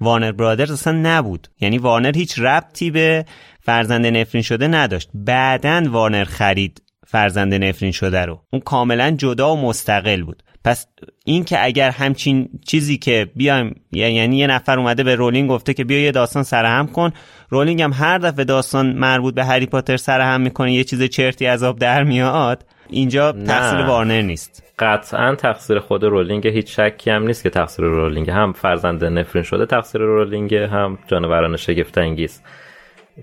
[0.00, 1.48] وارنر برادرز اصلا نبود.
[1.60, 3.24] یعنی وارنر هیچ ربطی به
[3.60, 5.10] فرزند نفرین شده نداشت.
[5.14, 8.42] بعدن وارنر خرید فرزند نفرین شده رو.
[8.52, 10.42] اون کاملا جدا و مستقل بود.
[10.64, 10.86] پس
[11.24, 15.84] این که اگر همچین چیزی که بیایم یعنی یه نفر اومده به رولینگ گفته که
[15.84, 17.12] بیا یه داستان سرهم کن
[17.48, 21.62] رولینگ هم هر دفعه داستان مربوط به هری پاتر سرهم می‌کنه یه چیز چرتی از
[21.62, 24.63] آب در میاد اینجا تقصیر وارنر نیست.
[24.78, 29.66] قطعا تقصیر خود رولینگ هیچ شکی هم نیست که تقصیر رولینگ هم فرزند نفرین شده
[29.66, 32.42] تقصیر رولینگ هم جانوران شگفت انگیز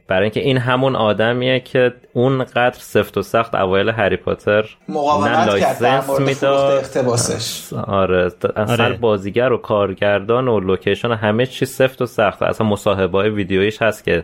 [0.08, 5.60] برای اینکه این همون آدمیه که اونقدر سفت و سخت اوایل هری پاتر نه مقاومت
[5.60, 6.72] کرد در لایسنس می‌داد.
[6.78, 7.74] اقتباسش.
[7.74, 8.97] آره اصلا آره.
[8.97, 12.41] بازیگر و کارگردان و لوکیشن و همه چی سفت و سخت.
[12.41, 14.24] اصلا مصاحبه های ویدیویش هست که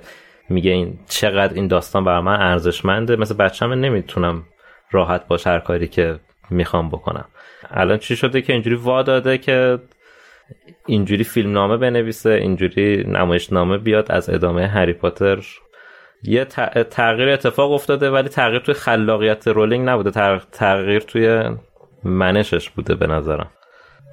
[0.49, 3.15] میگه این چقدر این داستان برای من ارزشمنده.
[3.15, 4.43] مثل بچه‌م نمی‌تونم
[4.91, 6.19] راحت باش هر کاری که
[6.49, 7.25] می‌خوام بکنم.
[7.69, 9.79] الان چی شده که اینجوری وا داده که
[10.85, 15.39] اینجوری فیلم نامه بنویسه اینجوری نمایش نامه بیاد از ادامه هری پاتر.
[16.23, 16.45] یه
[16.89, 21.43] تغییر اتفاق افتاده ولی تغییر توی خلاقیت رولینگ نبوده تغ- تغییر توی
[22.03, 23.49] منشش بوده به نظرم.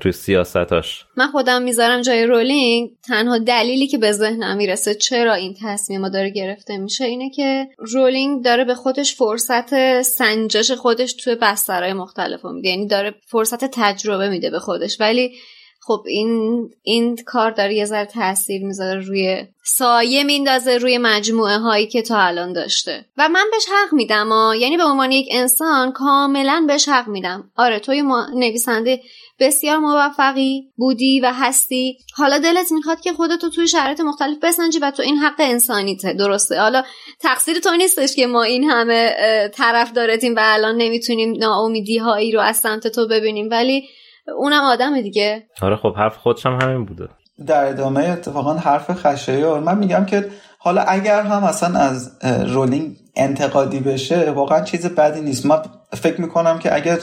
[0.01, 1.05] توی سیاستاش.
[1.17, 2.91] من خودم می‌ذارم جای رولینگ.
[3.09, 8.45] تنها دلیلی که به ذهنم می‌رسه چرا این تصمیم داره گرفته میشه اینه که رولینگ
[8.45, 12.69] داره به خودش فرصت سنجش خودش توی بسترهای مختلف میده.
[12.69, 15.01] یعنی داره فرصت تجربه میده به خودش.
[15.01, 15.33] ولی
[15.87, 21.87] خب این این کار داره یه ذره تاثیر می‌ذاره روی سایه میندازه روی مجموعه هایی
[21.87, 23.05] که تا الان داشته.
[23.17, 24.31] و من بهش حق میدم.
[24.61, 27.51] یعنی به عنوان یک انسان کاملا بهش حق میدم.
[27.57, 28.03] آره توی
[28.35, 29.01] نویسنده
[29.41, 31.99] بسیار موفقی بودی و هستی.
[32.17, 36.13] حالا دلت می‌خواد که خودتو توی شرایط مختلف بسنجی و تو این حق انسانیته.
[36.13, 36.61] درسته.
[36.61, 36.83] حالا
[37.21, 39.11] تقصیر تو نیستش که ما این همه
[39.55, 43.49] طرف دارتیم و الان نمی‌تونیم ناامیدی هایی رو از سمت تو ببینیم.
[43.51, 43.89] ولی
[44.39, 45.47] اونم آدم دیگه.
[45.63, 47.09] آره خب حرف خودش هم همین بوده.
[47.47, 53.81] در ادامه اتفاقا حرف خشایار من میگم که حالا اگر هم اصلا از رولینگ انتقادی
[53.81, 55.47] بشه واقعا چیز بدی نیست.
[55.47, 55.63] من
[55.93, 56.99] فکر می‌کنم که اگر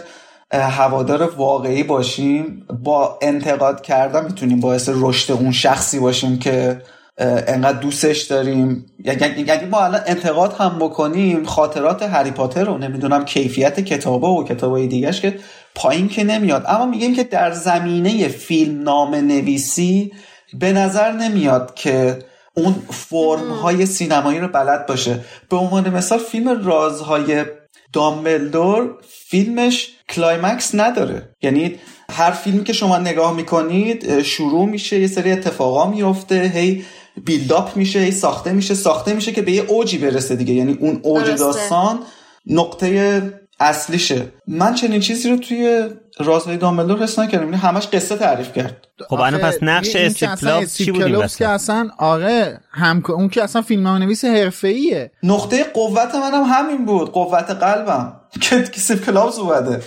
[0.60, 6.82] هوادار واقعی باشیم با انتقاد کردن می‌تونیم باعث رشد اون شخصی باشیم که
[7.18, 8.86] انقدر دوستش داریم.
[9.04, 14.44] یعنی-, یعنی ما الان انتقاد هم بکنیم خاطرات هری پاتر رو نمی‌دونم کیفیت کتابه و
[14.44, 15.40] کتابای دیگهش که
[15.76, 16.64] پایین که نمیاد.
[16.68, 20.12] اما میگیم که در زمینه فیلم‌نامه نویسی
[20.60, 22.20] به نظر نمیاد که
[22.54, 25.20] اون فرم های سینمایی رو بلد باشه.
[25.50, 27.46] به عنوان مثال فیلم رازهای
[27.94, 31.36] دامبلدور فیلمش climax نداره.
[31.42, 31.76] یعنی
[32.12, 36.86] هر فیلمی که شما نگاه می‌کنید شروع میشه یه سری اتفاقا میفته هی
[37.26, 40.54] build up میشه هی ساخته میشه ساخته میشه که به یه اوجی برسه دیگه.
[40.54, 42.00] یعنی اون اوج داستان
[42.46, 43.22] نقطه
[43.62, 44.26] اصلیشه.
[44.48, 45.90] من چنین چیزی رو توی
[46.20, 47.44] رازهای دامبلدور حس نکردم.
[47.44, 48.88] یعنی همش قصه تعریف کرد.
[49.10, 53.88] خب الان پس نقش استیو چی بود که اصلا آره هم اون که اصلا فیلم‌نامه
[53.88, 55.12] نویس حرفه‌ایه.
[55.24, 57.12] نقطه قوت منم هم همین بود.
[57.12, 58.14] قوت قلبم.
[58.42, 59.80] که استیو کلاوز اومده.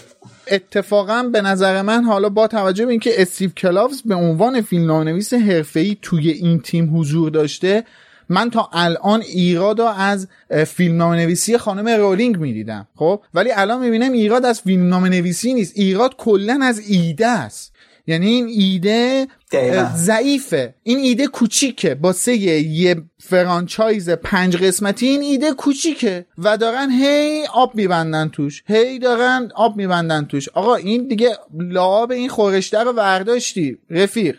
[0.51, 5.35] اتفاقا به نظر من حالا با توجه به اینکه استیو کلاوز به عنوان فیلم‌نامه نویس
[5.35, 7.85] حرفه‌ای توی این تیم حضور داشته
[8.29, 10.29] من تا الان ایراد از
[10.67, 15.73] فیلم نویسی خانم رولینگ می‌دیدم خب؟ ولی الان می‌بینم ایراد از فیلم نویسی نیست.
[15.77, 17.75] ایراد کلا از ایده است.
[18.07, 19.27] یعنی این ایده
[19.97, 20.75] ضعیفه.
[20.83, 21.95] این ایده کوچیکه.
[21.95, 26.27] با سه یه فرانچایز پنج قسمتی این ایده کوچیکه.
[26.39, 28.63] و دارن هی آب میبندن توش.
[28.67, 30.49] هی دارن آب میبندن توش.
[30.49, 33.79] آقا این دیگه لعاب این خورشته رو ورداشتی.
[33.91, 34.37] رفیق.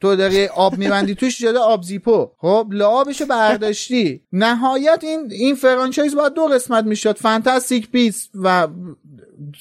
[0.00, 2.30] تو داری آب میبندی توش جده آب زیپو.
[2.38, 4.22] خب لعابشو برداشتی.
[4.32, 7.16] نهایت این این franchise باید دو قسمت می‌شد.
[7.16, 8.68] Fantastic Beasts و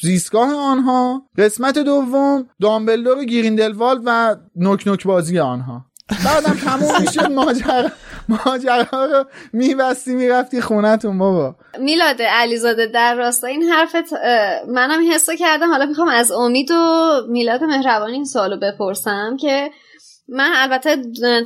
[0.02, 1.24] زیستگاه آنها.
[1.38, 5.86] قسمت دوم دامبلدور و گریندلوالد و نوک نوک بازی آنها.
[6.26, 7.90] بعدم تموم می‌شد ماجرا.
[8.30, 11.56] ماجرا رو میبستی می‌رفتی خونتون بابا.
[11.80, 14.14] میلاد علیزاده در راستا این حرفت
[14.68, 15.72] منم حسو کردم.
[15.72, 19.72] حالا می‌خوام از امید و میلاد مهربانی این سوالو بپرسم که
[20.32, 20.98] من البته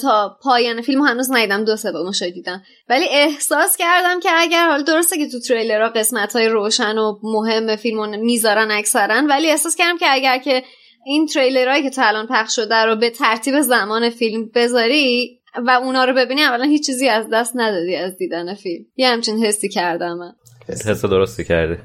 [0.02, 2.64] تا پایان فیلم هنوز ندیدم دو سه بار دیدم.
[2.90, 7.76] ولی احساس کردم که اگر حالا درسته که تو تریلرها قسمت های روشن و مهم
[7.76, 10.64] فیلم می‌ذارن اکثرا ولی احساس کردم که اگر که
[11.06, 16.04] این تریلرهایی که تا الان پخش شده رو به ترتیب زمان فیلم بذاری و اونا
[16.06, 18.86] رو ببینی اولا هیچ چیزی از دست ندادی از دیدن فیلم.
[18.96, 20.34] یه همچین حسی کردم من.
[20.70, 21.06] حس.
[21.06, 21.78] درستی کردی.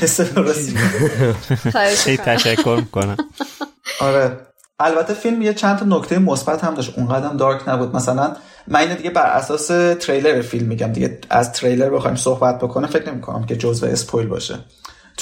[0.00, 0.76] حس درستی.
[1.94, 3.16] خیلی تشکر می‌کنم.
[4.00, 4.36] آره.
[4.78, 6.98] البته فیلم یه چند تا نکته مثبت هم داشت.
[6.98, 7.96] اونقدر دارک نبود.
[7.96, 8.36] مثلا
[8.68, 9.66] من اینو دیگه بر اساس
[10.06, 10.92] تریلر فیلم میگم.
[10.92, 14.58] دیگه از تریلر بخوایم صحبت بکنه فکر نمی‌کنم که جزء اسپویل باشه.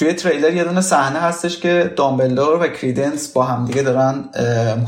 [0.01, 4.25] توی تریلر یه دونه صحنه هستش که دامبلدور و کریدنس با همدیگه دارن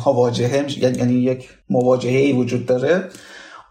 [0.07, 3.09] مواجهه یعنی یک مواجهه ای وجود داره.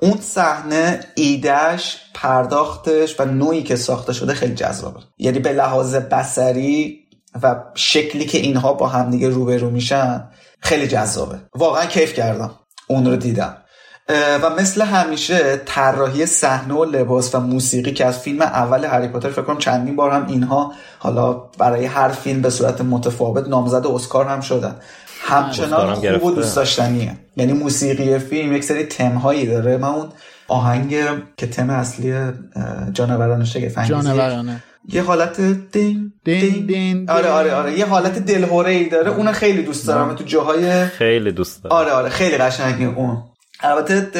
[0.01, 4.99] اون صحنه ایدهش پرداختش و نوعی که ساخته شده خیلی جذابه.
[5.17, 6.99] یعنی به لحاظ بسری
[7.43, 10.29] و شکلی که اینها با همدیگه روبرو میشن
[10.59, 11.39] خیلی جذابه.
[11.55, 12.51] واقعا کیف کردم.
[12.87, 13.57] اون رو دیدم.
[14.43, 19.29] و مثل همیشه طراحی صحنه و لباس و موسیقی که از فیلم اول هری پاتر
[19.29, 24.25] فکر کنم چندین بار هم اینها حالا برای هر فیلم به صورت متفاوت نامزد اسکار
[24.25, 24.75] هم شدن.
[25.23, 27.17] همچنان خوب و دوست داشتنیه.
[27.37, 29.77] یعنی موسیقی فیلم یک سری تم هایی داره.
[29.77, 30.09] من اون
[30.47, 30.95] آهنگ
[31.37, 32.13] که تم اصلی
[32.91, 35.41] جانوران شگفت جانورانه یه حالت
[35.71, 37.09] دین دین دین.
[37.09, 37.79] آره آره آره.
[37.79, 39.11] یه حالت دلهوره ای داره.
[39.11, 40.15] اون خیلی دوست دارم.
[40.15, 41.75] تو جاهای خیلی دوست دارم.
[41.75, 42.09] آره آره.
[42.09, 43.23] خیلی قشنگه اون.
[43.63, 44.11] البته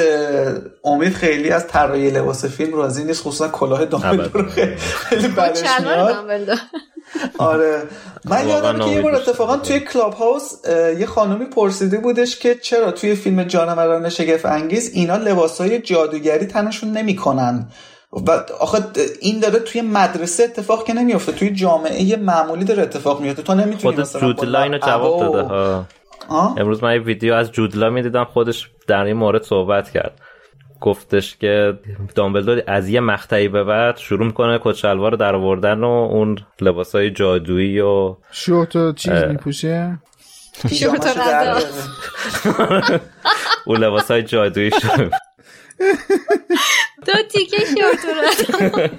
[0.84, 4.48] امید خیلی از طراحی لباس فیلم راضی نیست خصوصا کلاه دامبلدور
[4.80, 6.60] خیلی بدش میاد.
[7.38, 7.82] آره.
[8.26, 10.52] من یادم که یه بار اتفاقا توی کلاب هاوس
[11.00, 16.91] یه خانومی پرسیده بودش که چرا توی فیلم جانوران شگفت انگیز اینا لباسای جادوگری تنشون
[16.91, 17.68] نمی‌کنن.
[18.28, 18.78] و آخه
[19.20, 24.03] این داره توی مدرسه اتفاق که نمیفته توی جامعه معمولی داره اتفاق میفته تو نمی‌تونی
[24.44, 25.86] لاین جواب داده ها.
[26.32, 30.22] امروز من یه ویدیو از جودلا می‌دیدم خودش در این مورد صحبت کرد.
[30.82, 31.80] گفتش که
[32.16, 37.80] دامبلدور از یه مقطعی به بعد شروع می‌کنه کچلوار در آوردن و اون لباسای جادویی
[37.80, 39.99] و شورت و چیز میپوشه؟
[40.74, 41.18] شورت
[42.45, 42.62] و
[43.66, 45.12] اون لباسای جادویی شد
[47.06, 48.82] دو تیکه شورت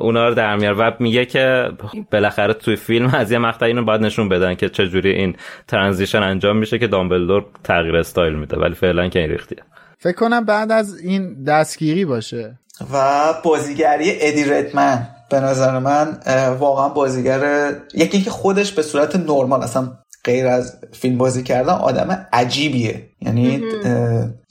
[0.00, 0.74] اونا رو در میار.
[0.78, 1.70] و میگه که
[2.12, 5.36] بالاخره توی فیلم از یه مقطع اینو باید نشون بدن که چجوری این
[5.68, 9.58] ترانزیشن انجام میشه که دامبلدور تغییر استایل میده ولی فعلا که این ریختیه.
[9.98, 12.58] فکر کنم بعد از این دستگیری باشه.
[12.92, 15.08] و بازیگری ادی ردمن.
[15.30, 16.18] به نظر من
[16.58, 19.92] واقعا بازیگر یکی اینکه خودش به صورت نرمال اصلا
[20.24, 23.06] غیر از فیلم بازی کردن آدم عجیبیه.
[23.22, 23.62] یعنی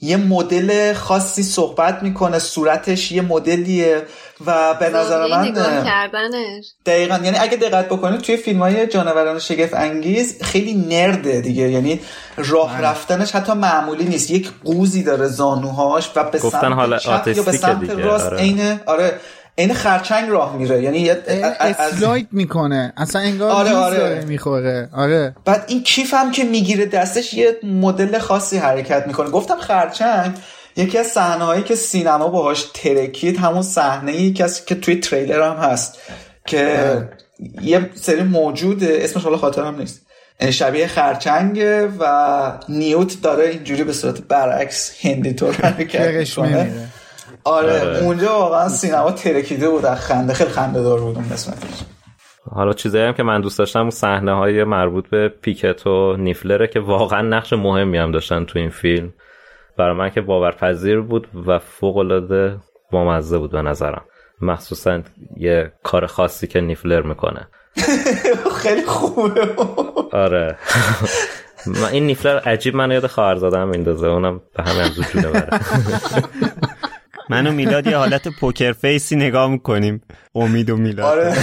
[0.00, 4.02] یه مدل خاصی صحبت می‌کنه صورتش یه مدلیه
[4.46, 5.52] و به نظر من
[6.86, 7.18] دقیقا.
[7.24, 11.70] یعنی اگه دقت بکنید توی فیلم های جانوران شگفت انگیز خیلی نرده دیگه.
[11.70, 12.00] یعنی
[12.36, 12.88] راه بله.
[12.88, 14.30] رفتنش حتی معمولی نیست.
[14.30, 18.38] یک قوزی داره زانوهاش و به سمت چپ یا به سمت راست آره.
[18.38, 19.20] عین آره.
[19.60, 20.82] این خرچنگ راه میره.
[20.82, 22.92] یعنی اسلاید می‌کنه.
[22.96, 24.24] اصلا انگار آره آره.
[24.24, 24.88] می‌خوره.
[24.92, 25.34] آره.
[25.44, 29.30] بعد این کیف هم که می‌گیره دستش یه مدل خاصی حرکت می‌کنه.
[29.30, 30.32] گفتم خرچنگ
[30.76, 35.42] یکی از صحنه هایی که سینما باهاش ترکید همون صحنه یکی از که توی تریلر
[35.42, 35.98] هم هست
[36.46, 36.78] که
[37.62, 40.00] یه سری موجود اسمش حالا خاطرم نیست.
[40.50, 46.72] شبیه خرچنگ و نیوت داره اینجوری به صورت برعکس هندی طور حرکت می‌کنه.
[47.44, 47.98] آره, آره.
[48.04, 51.84] اونجا واقعا سینما ترکیده بود از خنده خیلی خنده دار بود اون قسمتش.
[52.50, 56.80] حالا چیزایی هم که من دوست داشتم صحنه های مربوط به پیکت و نیفلره که
[56.80, 59.12] واقعا نقش مهمی هم داشتن تو این فیلم.
[59.78, 62.56] برای من که باورپذیر بود و فوق العاده
[62.92, 64.04] بامزه بود به نظرم.
[64.40, 65.02] مخصوصا
[65.36, 67.48] یه کار خاصی که نیفلر می‌کنه.
[68.62, 69.48] خیلی خوبه.
[70.12, 70.56] آره.
[71.92, 75.50] این نیفلر عجیب من یاد خواهر زادم میندازه اونم به از جونه بره
[77.30, 80.02] من و میلاد یه حالت پوکر فیسی نگاه می‌کنیم.
[80.34, 81.06] امید و میلاد.
[81.06, 81.32] آره.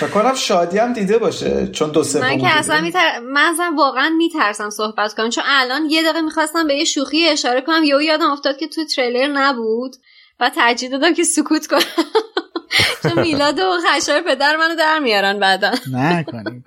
[0.00, 3.18] فکر کنم شادی هم دیده باشه چون دو سه من که اصلا میتر...
[3.18, 5.30] من اصلا واقعا میترسم صحبت کنم.
[5.30, 7.84] چون الان یه دقیقه می‌خواستم به یه شوخی اشاره کنم.
[7.84, 9.96] یهو یادم افتاد که تو تریلر نبود
[10.40, 11.80] و ترجیح دادم که سکوت کنم.
[13.02, 15.70] چون میلاد و خشار پدر منو در میارن بعدا.
[15.92, 16.64] نه کنیم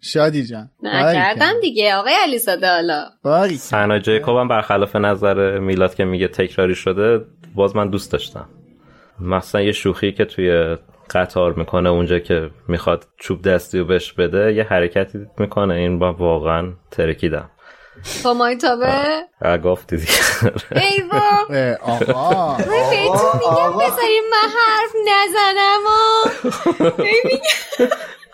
[0.00, 0.70] شادی جان.
[0.82, 3.04] نکردم دیگه آقای علیزاده حالا.
[3.56, 7.24] سنا جیکوب هم برخلاف نظر میلاد که میگه تکراری شده
[7.54, 8.48] باز من دوست داشتم.
[9.20, 10.76] مثلا یه شوخی که توی
[11.10, 15.74] قطار می‌کنه اونجا که می‌خواد چوب دستی رو بهش بده یه حرکتی می‌کنه.
[15.74, 17.50] این با واقعا ترکیدم.
[18.24, 19.22] با ماهیتابه
[19.64, 20.12] گفتی دیگه.
[20.76, 21.02] ای
[21.82, 22.56] آقا.
[22.56, 25.80] من بهتون میگم بذاریم من حرف نزنم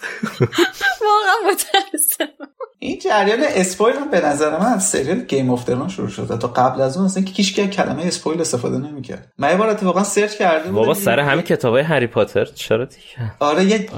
[1.07, 2.47] واقعا متاسفم
[2.79, 6.39] این جریان spoil هم به نظر من از سریال Game of Thrones شروع شده.
[6.39, 9.33] تا قبل از اون اصلا که کسی کلمه spoil استفاده نمی‌کرد.
[9.39, 10.73] من یه بار اتفاقا سرچ کردم.
[10.73, 13.89] بابا سر همین کتابای هری پاتر؟ چرا دیگه؟ آره یه,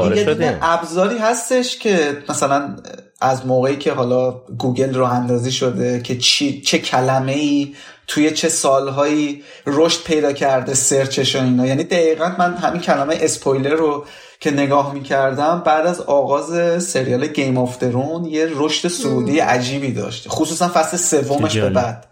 [0.41, 2.77] یه ابزاری هستش که مثلا
[3.21, 7.75] از موقعی که حالا گوگل راه اندازی شده که چی چه کلمه ای
[8.07, 11.67] توی چه سالهایی رشد پیدا کرده سرچش و اینا.
[11.67, 14.05] یعنی دقیقا من همین کلمه اسپویلر رو
[14.41, 20.29] که نگاه می‌کردم بعد از آغاز سریال Game of Thrones یه رشد صعودی عجیبی داشت
[20.29, 22.05] خصوصا فصل سومش به بعد.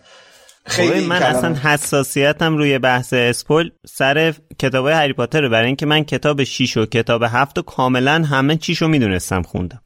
[0.67, 3.71] خیلی من اصلا حساسیتم روی بحث spoil.
[3.87, 8.57] سر کتاب هری پاتر برای اینکه من کتاب 6 و کتاب 7 و کاملا همه
[8.57, 9.83] چیشو می‌دونستم خوندم.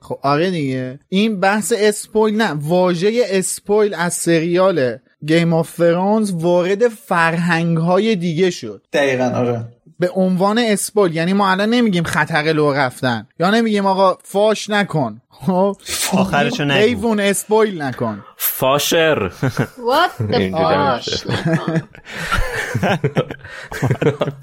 [0.00, 1.00] خب آره دیگه.
[1.08, 4.96] این بحث spoil نه واژه spoil از سریال
[5.26, 8.82] Game of Thrones وارد فرهنگ های دیگه شد.
[8.92, 9.64] دقیقا آره.
[10.00, 13.26] به عنوان spoil یعنی ما الان نمیگیم خطر لو رفتن.
[13.40, 15.20] یا نمیگیم آقا فاش نکن.
[15.30, 15.76] خب؟
[16.12, 16.74] آخرشو نگو.
[16.74, 18.24] حیوان اسپویل نکن.
[18.36, 19.28] فاشر.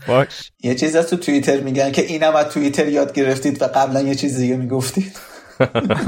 [0.06, 0.52] فاش.
[0.64, 4.16] یه چیز از تو توییتر میگن که اینم از توییتر یاد گرفتید و قبلا یه
[4.16, 5.20] چیز دیگه می‌گفتید.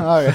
[0.03, 0.33] آره.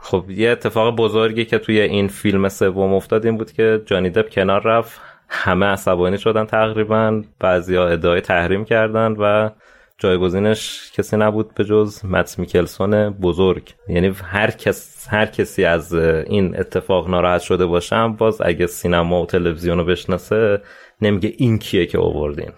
[0.00, 4.30] خب یه اتفاق بزرگی که توی این فیلم سوم افتاد این بود که جانی دب
[4.30, 5.00] کنار رفت.
[5.34, 9.50] همه عصبانی شدن تقریبا بعضیا ادعای تحریم کردن و
[9.98, 13.74] جایگزینش کسی نبود به جز مت میکلسون بزرگ.
[13.88, 19.26] یعنی هر کس هر کسی از این اتفاق ناراحت شده باشم باز اگه سینما و
[19.26, 20.62] تلویزیون رو بشناسه
[21.02, 22.50] نمیگه این کیه که آوردین.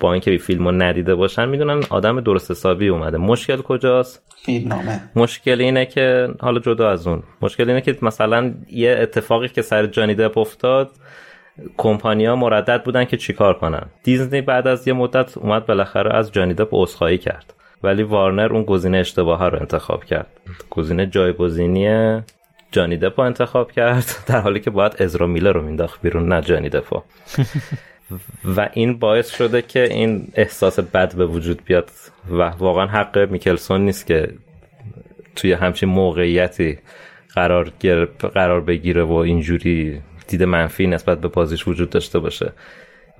[0.00, 3.18] با اینکه فیلم رو ندیده باشن می‌دونن آدم درست حسابی اومده.
[3.18, 5.00] مشکل کجاست؟ فیلمنامه.
[5.16, 7.22] مشکل اینه که حالا جدا از اون.
[7.42, 10.90] مشکل اینه که مثلا یه اتفاقی که سر جانی دپ افتاد
[11.76, 13.82] کمپانیا مردد بودن که چیکار کنن.
[14.02, 17.54] دیزنی بعد از یه مدت اومد بالاخره از جانی دپ عذرخواهی کرد.
[17.82, 20.26] ولی وارنر اون گزینه اشتباه رو انتخاب کرد.
[20.70, 22.20] گزینه جایگزینی
[22.72, 26.68] جانی دپو انتخاب کرد در حالی که باید ازرا میلر رو مینداخت بیرون نه جانی
[26.68, 27.02] دپو
[28.56, 31.90] و این باعث شده که این احساس بد به وجود بیاد
[32.30, 34.34] و واقعا حق میکلسون نیست که
[35.36, 36.78] توی همچین موقعیتی
[37.34, 37.72] قرار,
[38.34, 42.52] قرار بگیره و اینجوری دید منفی نسبت به بازیش وجود داشته باشه.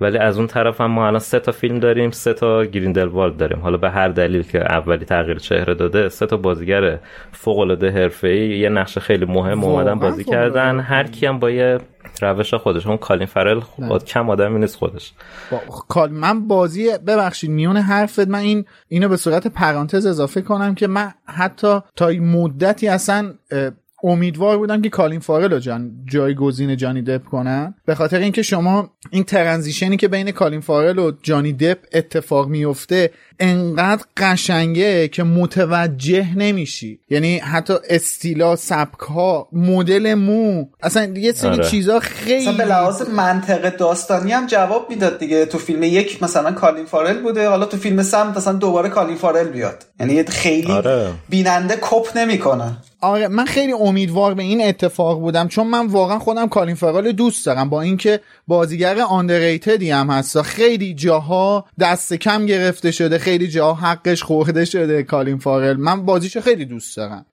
[0.01, 3.59] ولی از اون طرف هم ما الان سه تا فیلم داریم سه تا گریندلوالد داریم.
[3.59, 6.99] حالا به هر دلیل که اولی تغییر چهره داده سه تا بازیگر
[7.31, 8.59] فوق العاده حرفه‌ای.
[8.59, 10.79] یه نقش خیلی مهم اومدن بازی کردن.
[10.79, 11.77] هر کی هم با یه
[12.21, 15.13] روش خودش اون کالین فارل خود کم آدمی نیست خودش.
[15.51, 16.07] با...
[16.07, 21.11] من بازی ببخشید میون حرفت من این اینو به صورت پرانتز اضافه کنم که من
[21.25, 23.33] حتی تا مدتی اصلا
[24.03, 27.75] امیدوار بودم که کالین فارل رو جان جایگزین جانی دپ کنن.
[27.85, 32.47] به خاطر اینکه شما این transition ی که بین کالین فارل و جانی دپ اتفاق
[32.47, 36.99] میفته انقدر قشنگه که متوجه نمیشی.
[37.09, 41.69] یعنی حتی استیلا سبک ها مدل مو اصلا یه سری آره.
[41.69, 45.45] چیزا خیلی اصلا به لحاظ منطق داستانی هم جواب می‌داد دیگه.
[45.45, 49.47] تو فیلم یک مثلا کالین فارل بوده حالا تو فیلم سم مثلا دوباره کالین فارل
[49.47, 49.85] بیاد.
[49.99, 51.11] یعنی خیلی آره.
[51.29, 52.77] بیننده کپ نمی‌کنه.
[53.01, 57.45] آره من خیلی امیدوار به این اتفاق بودم چون من واقعا خودم کالین فرال دوست
[57.45, 60.41] دارم با اینکه بازیگر آندرریتدی هم هست.
[60.41, 66.41] خیلی جاها دست کم گرفته شده خیلی جاها حقش خورده شده کالین فارل من بازیشو
[66.41, 67.25] خیلی دوست دارم.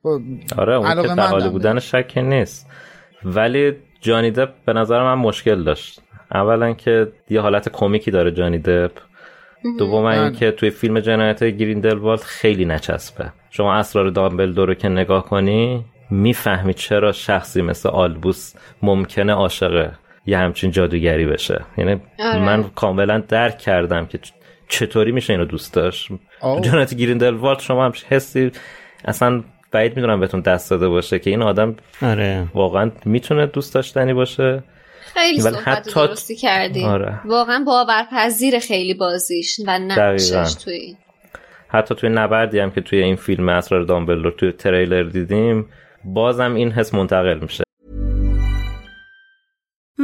[0.59, 2.67] آره اون که تعالی بودن شک نیست.
[3.25, 6.01] ولی جانی دپ به نظر من مشکل داشت.
[6.35, 8.93] اولا که یه حالت کمیکی داره جانی دپ.
[9.79, 13.33] دوم اینکه توی فیلم جنایت گریندلوالد خیلی نچسبه.
[13.51, 19.91] شما اسرار دامبلدور رو که نگاه کنی می‌فهمی چرا شخصی مثل آلبوس ممکنه عاشق
[20.27, 21.65] یه همچین جادوگری بشه.
[21.79, 22.39] یعنی آره.
[22.39, 24.19] من کاملا درک کردم که
[24.69, 26.09] چطوری میشه اینو دوست داشت.
[26.63, 28.51] جنایت گریندلوالد شما هم حسی
[29.05, 29.43] اصلا
[29.73, 32.47] بعید می‌دونم بهتون دست داده باشه که این آدم آره.
[32.55, 34.63] واقعا می‌تونه دوست داشتنی باشه.
[35.15, 35.95] خیلی صحبت حتی...
[35.95, 37.21] درستی کردیم آره.
[37.25, 40.97] واقعا باورپذیر خیلی بازیش و نقشش توی
[41.69, 45.67] حتی توی نبردی هم که توی این فیلم اسرار دامبلدور توی تریلر دیدیم
[46.05, 47.66] بازم این حس منتقل میشه.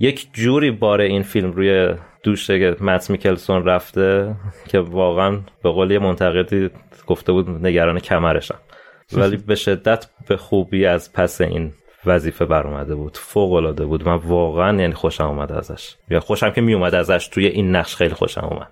[0.00, 2.50] یک جوری بار این فیلم روی دوش
[2.80, 4.34] مت میکلسون رفته
[4.68, 6.70] که واقعا به قول یه منتقدی
[7.06, 8.58] گفته بود نگران کمرشم
[9.12, 11.72] ولی به شدت به خوبی از پس این
[12.06, 13.16] وظیفه بر اومده بود.
[13.16, 14.08] فوق العاده بود.
[14.08, 15.96] من واقعا یعنی خوشم اومد ازش.
[16.10, 17.28] یا خوشم که می اومد ازش.
[17.28, 18.68] توی این نقش خیلی خوشم اومد.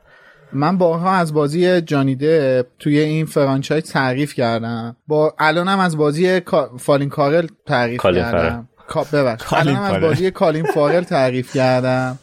[0.52, 4.96] من بارها از بازی جانی دپ توی این franchise تعریف کردم.
[5.06, 6.40] با الانم از بازی
[6.78, 8.68] فالین کارل تعریف کردم.
[9.12, 9.52] ببخش.
[9.52, 12.18] الانم از بازی کالین فارل تعریف کردم.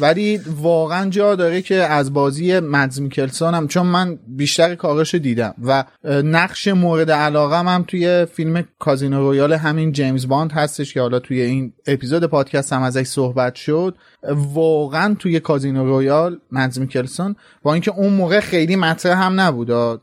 [0.00, 5.54] ولی واقعا جا داره که از بازی مدس میکلسن هم چون من بیشتر کاراش دیدم
[5.64, 11.18] و نقش مورد علاقه هم توی فیلم کازینو رویال همین جیمز باند هستش که حالا
[11.18, 13.96] توی این اپیزود پادکست هم ازش صحبت شد.
[14.34, 20.00] واقعا توی کازینو رویال مدس میکلسن با اینکه اون موقع خیلی مطرح هم نبود.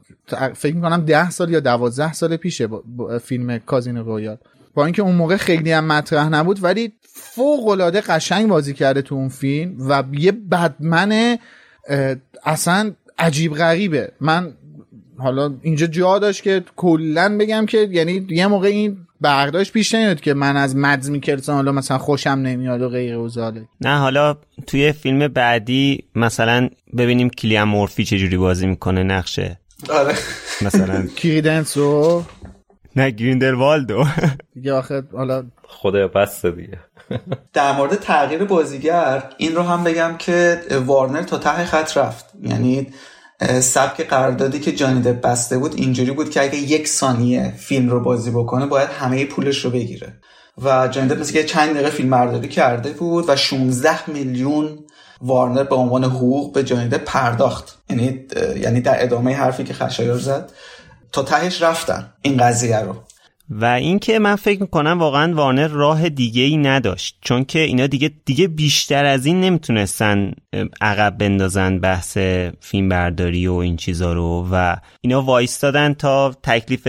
[0.54, 4.38] فکر می‌کنم ده سال یا دوازده سال پیشه با فیلم کازینو رویال.
[4.76, 9.16] با اینکه اون موقع خیلی هم مطرح نبود ولی فوق العاده قشنگ بازی کرده تو
[9.16, 11.38] اون فیلم و یه bad man
[12.44, 14.12] اصلا عجیب غریبه.
[14.22, 14.54] من
[15.18, 20.20] حالا اینجا جا داشت که کلا بگم که یعنی یه موقع این برداشت پیش نیاد
[20.22, 23.30] که من از مدس میکلسن حالا مثلا خوشم نمیاد و غیره و
[23.82, 24.38] نه حالا
[24.68, 29.60] توی فیلم بعدی مثلا ببینیم کلیان مورفی چجوری بازی می‌کنه نقشه.
[29.90, 30.16] آره.
[30.62, 32.24] مثلا کریدنسو.
[32.96, 34.06] نه گریندلوالدو.
[34.56, 36.80] دیگه آخه حالا خدا بسته دیگه.
[37.54, 42.26] در مورد تغییر بازیگر این رو هم بگم که وارنر تا ته خط رفت.
[42.44, 42.88] یعنی
[43.60, 48.00] سبک قراردادی که جانی دپ بسته بود اینجوری بود که اگه یک ثانیه فیلم رو
[48.00, 50.14] بازی بکنه باید همه پولش رو بگیره.
[50.64, 54.80] و جانی دپ مثل که چند دقیقه فیلم برداری کرده بود و 16 میلیون
[55.22, 57.78] وارنر به عنوان حقوق به جانی دپ پرداخت.
[57.90, 58.26] یعنی
[58.62, 60.52] یعنی در ادامه حرفی که خشایار زد.
[61.16, 62.96] تا تهش رفتن این قضیه رو.
[63.50, 68.12] و اینکه من فکر می‌کنم واقعا وارنر راه دیگه ای نداشت چون که اینا دیگه
[68.26, 70.32] دیگه بیشتر از این نمی‌تونستن
[70.82, 72.18] عقب بندازن بحث
[72.60, 76.88] فیلم برداری و این چیزا رو و اینا وایستادن تا تکلیف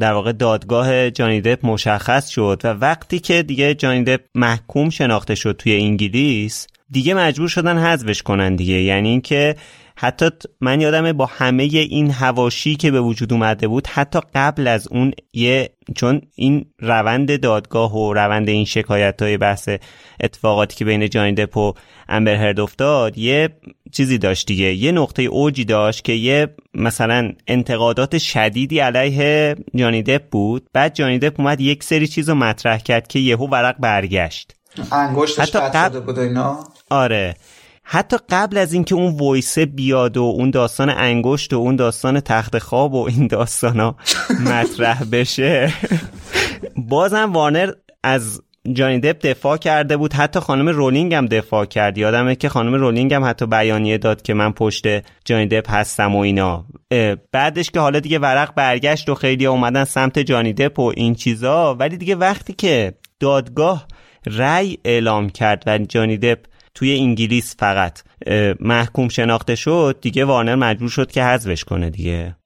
[0.00, 5.34] در واقع دادگاه جانی دپ مشخص شد و وقتی که دیگه جانی دپ محکوم شناخته
[5.34, 8.74] شد توی انگلیس دیگه مجبور شدن حذفش کنن دیگه.
[8.74, 9.56] یعنی اینکه
[10.02, 14.88] حتی من یادمه با همه این هواشی که به وجود اومده بود حتی قبل از
[14.88, 19.68] اون یه چون این روند دادگاه و روند این شکایت های بحث
[20.20, 21.72] اتفاقاتی که بین جانی دپ و
[22.08, 23.48] امبر هرد افتاد یه
[23.92, 24.74] چیزی داشت دیگه.
[24.74, 30.66] یه نقطه اوجی داشت که یه مثلا انتقادات شدیدی علیه جانی دپ بود.
[30.72, 34.54] بعد جانی دپ اومد یک سری چیز رو مطرح کرد که یهو ورق برگشت.
[34.92, 36.00] انگشتش حتی قبل...
[36.00, 36.64] بود اینا.
[36.90, 37.34] آره.
[37.92, 42.58] حتی قبل از اینکه اون وایسه بیاد و اون داستان انگشت و اون داستان تخت
[42.58, 43.28] خواب و این
[43.62, 43.96] ها
[44.44, 45.72] مطرح بشه.
[46.76, 47.72] بازم وارنر
[48.02, 48.42] از
[48.72, 50.12] جانی دپ دفاع کرده بود.
[50.12, 51.98] حتی خانم رولینگ هم دفاع کرد.
[51.98, 54.84] یادمه که خانم رولینگ هم حتی بیانیه داد که من پشت
[55.24, 56.64] جانی دپ هستم و اینا.
[57.32, 61.74] بعدش که حالا دیگه ورق برگشت و خیلی اومدن سمت جانی دپ و این چیزا.
[61.74, 63.86] ولی دیگه وقتی که دادگاه
[64.26, 67.98] رأی اعلام کرد و جانی دپ توی انگلیس فقط.
[68.60, 72.36] محکوم شناخته شد دیگه وارنر مجبور شد که حذفش کنه دیگه.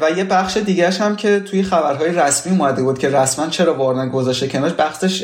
[0.00, 4.08] و یه بخش دیگهش هم که توی خبرهای رسمی اومده بود که رسما چرا وارنر
[4.08, 5.22] گذاشته کنارش بخشش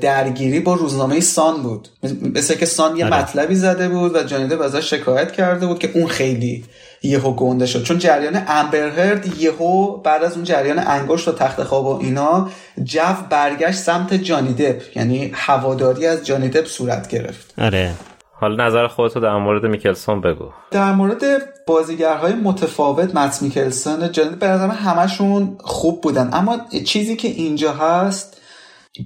[0.00, 1.88] درگیری با روزنامه سان بود.
[2.34, 3.22] مثل که سان یه آره.
[3.22, 6.64] مطلبی زده بود و جانیده ازش شکایت کرده بود که اون خیلی
[7.02, 7.82] یهو گنده شد.
[7.82, 12.48] چون جریان امبرهرد یهو بعد از اون جریان انگشت و تخت خواب و اینا
[12.82, 17.54] جو برگشت سمت جانی دپ یعنی هواداری از جانی دپ صورت گرفت.
[17.58, 17.92] آره.
[18.32, 20.44] حالا نظر خودتو در مورد میکلسون بگو.
[20.70, 21.22] در مورد
[21.66, 26.30] بازیگرهای متفاوت مت میکلسون جانی به همشون خوب بودن.
[26.32, 28.40] اما چیزی که اینجا هست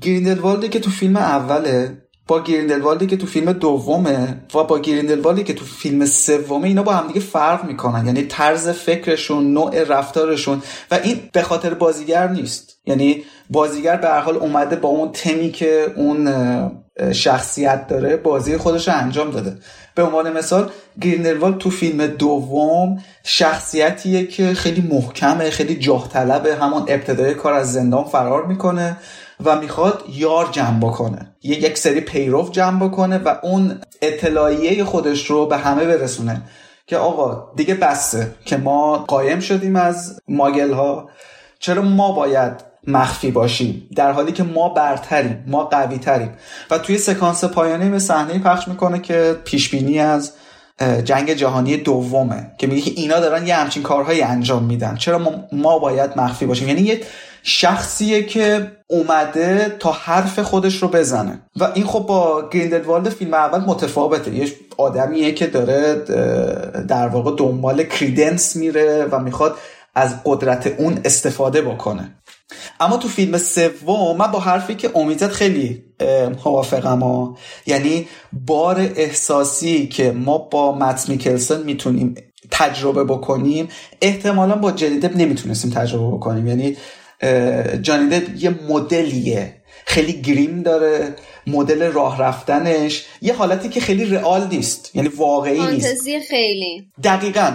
[0.02, 5.55] گریندلوالدی که تو فیلم اوله با گریندلوالدی که تو فیلم دومه و با گریندلوالدی که
[5.55, 8.06] تو فیلم سومه اینا با همدیگه فرق می‌کنن.
[8.06, 12.78] یعنی طرز فکرشون نوع رفتارشون و این به خاطر بازیگر نیست.
[12.86, 16.28] یعنی بازیگر به هر حال اومده با اون تمی که اون
[17.12, 19.56] شخصیت داره بازی خودش رو انجام داده.
[19.94, 20.70] به عنوان مثال
[21.01, 27.72] گریندلوالد تو فیلم دوم شخصیتیه که خیلی محکمه خیلی جاه طلبه همون ابتدای کار از
[27.72, 28.96] زندان فرار می‌کنه.
[29.44, 31.35] و می‌خواد یار جمع بکنه.
[31.43, 36.43] یک سری پیرو جمع بکنه و اون اطلاعیه خودش رو به همه برسونه.
[36.86, 41.09] که آقا دیگه بسته که ما قایم شدیم از ماگل ها
[41.59, 42.52] چرا ما باید
[42.86, 46.31] مخفی باشیم؟ در حالی که ما برتریم ما قوی تریم
[46.70, 50.32] و توی سکانس پایانی به صحنه پخش می‌کنه که پیش بینی از
[51.05, 52.51] جنگ جهانی دومه.
[52.59, 54.97] که میگه اینا دارن یه همچین کارهایی انجام میدن.
[54.97, 55.20] چرا
[55.52, 57.01] ما باید مخفی باشیم؟ یعنی یه
[57.46, 61.42] شخصیه که اومده تا حرف خودش رو بزنه.
[61.56, 64.34] و این خب با گریندلوالد فیلم اول متفاوته.
[64.34, 65.94] یه آدمیه که داره
[66.88, 69.56] در واقع دنبال کریدنس میره و می‌خواد
[69.94, 72.14] از قدرت اون استفاده بکنه.
[72.80, 75.84] اما تو فیلم سوم من با حرفی که امیدت خیلی
[76.44, 82.14] موافقم ها یعنی بار احساسی که ما با مت میکلسن می‌تونیم
[82.50, 83.68] تجربه بکنیم
[84.02, 86.46] احتمالا با جدیدب نمی‌تونستیم تجربه بکنیم.
[86.46, 86.76] یعنی
[87.82, 89.55] جانی یه مدلیه.
[89.86, 91.14] خیلی گریم داره
[91.46, 93.05] مدل راه رفتنش.
[93.22, 95.86] یه حالتی که خیلی رئال نیست یعنی واقعی نیست.
[95.86, 96.86] فانتزی خیلی.
[97.05, 97.52] دقیقا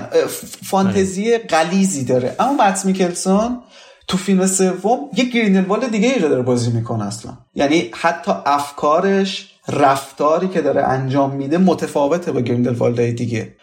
[0.66, 2.36] فانتزی قلیزی داره.
[2.40, 3.60] اما مت میکلسون
[4.08, 7.38] تو فیلم سوم یه گریندلوالد دیگه ای رو داره بازی می‌کنه اصلا.
[7.56, 13.54] یعنی حتی افکارش رفتاری که داره انجام میده متفاوته با گریندلوالدهای دیگه.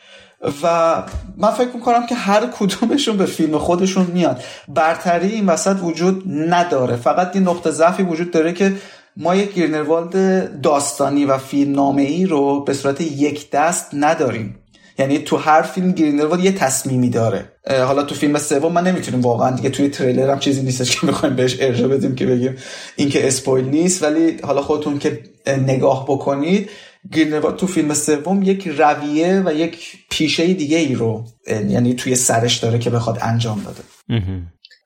[0.62, 1.02] و
[1.36, 4.42] من فکر می‌کنم که هر کدومشون به فیلم خودشون میاد.
[4.68, 6.96] برتری این وسط وجود نداره.
[6.96, 8.72] فقط یه نقطه ضعفی وجود داره که
[9.16, 14.58] ما یک گرنروالد داستانی و فیلم نامه ای رو به صورت یک دست نداریم.
[14.98, 17.52] یعنی تو هر فیلم گرینروالد یه تصمیمی داره.
[17.70, 21.36] حالا تو فیلم سوم من نمی‌تونیم واقعا دیگه توی تریلر هم چیزی نیستش که می‌خوایم
[21.36, 22.56] بهش ارجاع بدیم که بگیم
[22.96, 24.02] این که اسپویل نیست.
[24.02, 26.70] ولی حالا خودتون که نگاه بکنید
[27.12, 32.58] گرینروالد تو فیلم سوم یک رویه و یک پیشه دیگه ای رو یعنی توی سرش
[32.58, 33.80] داره که بخواد انجام داده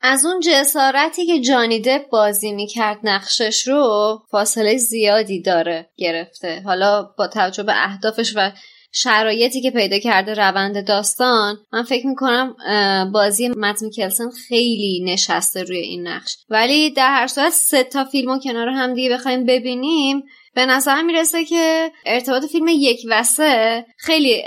[0.03, 6.63] از اون جسارتی که جانی دپ بازی می‌کرد نقشش رو فاصله زیادی داره گرفته.
[6.65, 8.53] حالا با توجه به اهدافش و
[8.93, 12.57] شرایطی که پیدا کرده روند داستان من فکر می‌کنم
[13.13, 16.37] بازی مت میکلسن خیلی نشسته روی این نقش.
[16.49, 20.23] ولی در هر صورت سه تا فیلم کنار هم دیگه بخوایم ببینیم
[20.61, 24.43] به نظر می‌رسه که ارتباط فیلم یک و سه خیلی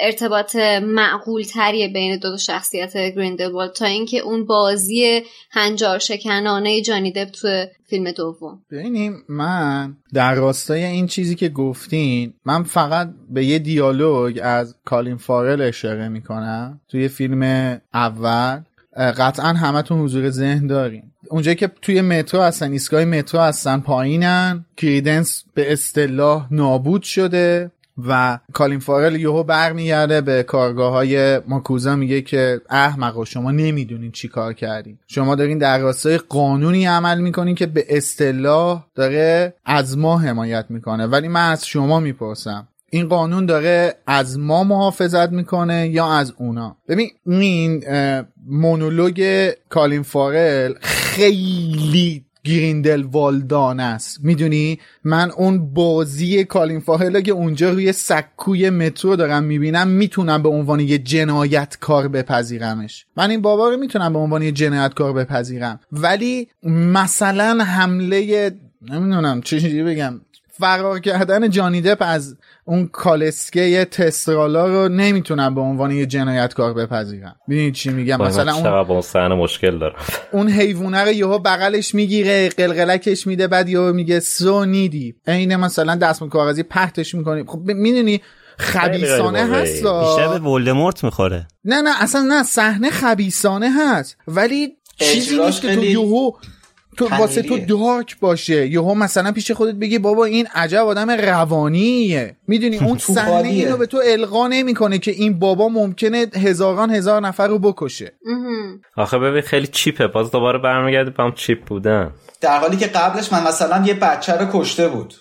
[0.00, 7.12] ارتباط معقول تریه بین دو, دو شخصیت گریندلوالد تا اینکه اون بازی هنجار شکنانه جانی
[7.12, 8.62] دپ تو فیلم دوم.
[8.70, 15.16] ببینیم من در راستای این چیزی که گفتین من فقط به یه دیالوگ از کالین
[15.16, 17.42] فارل اشاره می‌کنم توی فیلم
[17.94, 18.60] اول.
[18.96, 21.02] قطعا همتون حضور ذهن دارین.
[21.30, 24.64] اونجایی که توی مترو هستن ایستگاه مترو هستن پایینن.
[24.76, 27.70] کریدنس به اصطلاح نابود شده
[28.08, 34.28] و کالین فارل یهو برمیگرده به کارگاه های ماکوزا میگه که احمقا شما نمی‌دونین چی
[34.28, 34.98] کار کردین.
[35.06, 41.06] شما دارین در راستای قانونی عمل می‌کنین که به اصطلاح داره از ما حمایت می‌کنه.
[41.06, 46.76] ولی من از شما می‌پرسم این قانون داره از ما محافظت می‌کنه یا از اونا؟
[46.88, 47.84] ببین این
[48.46, 54.18] مونولوگ کالین فارل خیلی گریندل والدان است.
[54.22, 60.48] می‌دونی؟ من اون بازی کالین فاهل که اونجا روی سکوی مترو دارم می‌بینم می‌تونم به
[60.48, 63.06] عنوان یه جنایتکار بپذیرمش.
[63.16, 65.80] من این بابا رو می‌تونم به عنوان یه جنایتکار بپذیرم.
[65.92, 68.52] ولی مثلا حمله
[68.90, 70.20] نمی‌دونم چه بگم
[70.58, 72.36] فرار کردن جانی دپ از
[72.68, 77.36] اون کالسکه تسترالا رو نمی‌تونم به عنوان یه جنایتکار بپذیرم.
[77.48, 79.94] ببینید چی میگم؟ مثلا اون اون صحنه مشکل داره
[80.32, 85.94] اون حیوانه رو یهو بغلش می‌گیره قلقلکش میده بعد یهو میگه سو نیدی عین مثلا
[85.94, 87.44] دست کاغذی پرتش می‌کنی.
[87.46, 88.20] خب می‌دونی
[88.58, 91.48] خبیسانه هست بیشتر به ولدمورت می‌خوره.
[91.64, 94.16] نه نه اصلا نه صحنه خبیسانه هست.
[94.28, 96.30] ولی چیزی نیست که تو یهو
[96.96, 98.66] تو واسه تو دارک باشه.
[98.66, 102.36] یهو مثلا پیش خودت بگی بابا این عجب آدم روانیه.
[102.48, 107.48] می‌دونی اون صحنه اینو به تو القا نمی‌کنه که این بابا ممکنه هزاران هزار نفر
[107.48, 108.12] رو بکشه.
[108.96, 110.06] آخه ببین خیلی چیپه.
[110.06, 112.10] باز دوباره برمیگرده به هم چیپ بودن.
[112.40, 115.14] در حالی که قبلش من مثلا یه بچه رو کشته بود.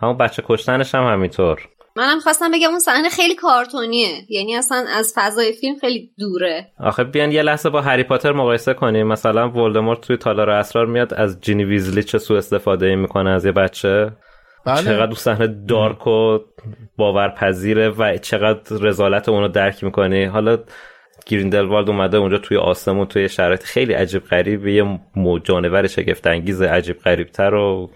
[0.00, 1.68] همون بچه کشتنش هم همینطور.
[1.96, 4.08] منم خواستم بگم اون صحنه خیلی کارتونیه.
[4.28, 6.66] یعنی اصلا از فضای فیلم خیلی دوره.
[6.80, 9.06] آخه بیان یه لحظه با هری پاتر مقایسه کنیم.
[9.06, 13.52] مثلا ولدمورت توی تالار اسرار میاد از جینی ویزلی چه سوء استفاده می‌کنه از یه
[13.52, 14.12] بچه؟
[14.66, 14.82] بله.
[14.82, 16.38] چقدر اون صحنه دارک و
[16.96, 20.58] باورپذیره و چقدر رزالت اونو درک می‌کنی؟ حالا
[21.26, 25.00] گریندلوالد اومده اونجا توی آسمون توی شرایط خیلی عجیب غریب یه
[25.44, 27.90] جانور شگفت انگیز عجیب غریبتر و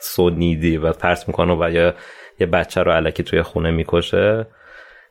[0.00, 1.94] سونیدی و پرس می‌کنه و یا
[2.40, 4.46] یه بچه رو علکی توی خونه می‌کشه.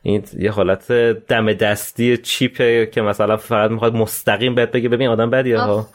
[0.02, 0.92] این یه حالت
[1.28, 5.88] دم دستی چیپه که مثلا فقط می‌خواد مستقیم بهت بگه ببین آدم بدیه ها.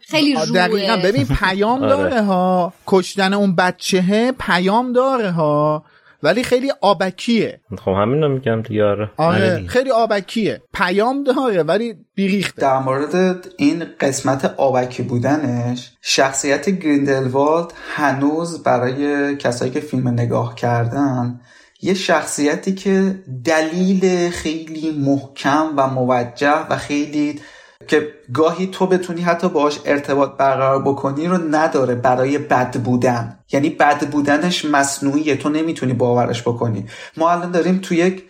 [0.00, 0.96] خیلی روه دقیقا.
[1.04, 2.72] ببین پیام داره ها.
[2.86, 5.84] کشتن اون بچهه پیام داره ها.
[6.26, 7.60] ولی خیلی آبکیه.
[7.78, 10.62] خب همین رو میگم دیگه آره, آره خیلی آبکیه.
[10.74, 12.62] پیام داره ولی بیریخته.
[12.62, 21.40] در مورد این قسمت آبکی بودنش شخصیت گریندلوالد هنوز برای کسایی که فیلم نگاه کردن
[21.82, 27.40] یه شخصیتی که دلیل خیلی محکم و موجه و خیلی
[27.88, 33.38] که گاهی تو بتونی حتی باهاش ارتباط برقرار بکنی رو نداره برای بد بودن.
[33.52, 36.86] یعنی بد بودنش مصنوعیه تو نمی‌تونی باورش بکنی.
[37.16, 38.24] ما الان داریم تو یک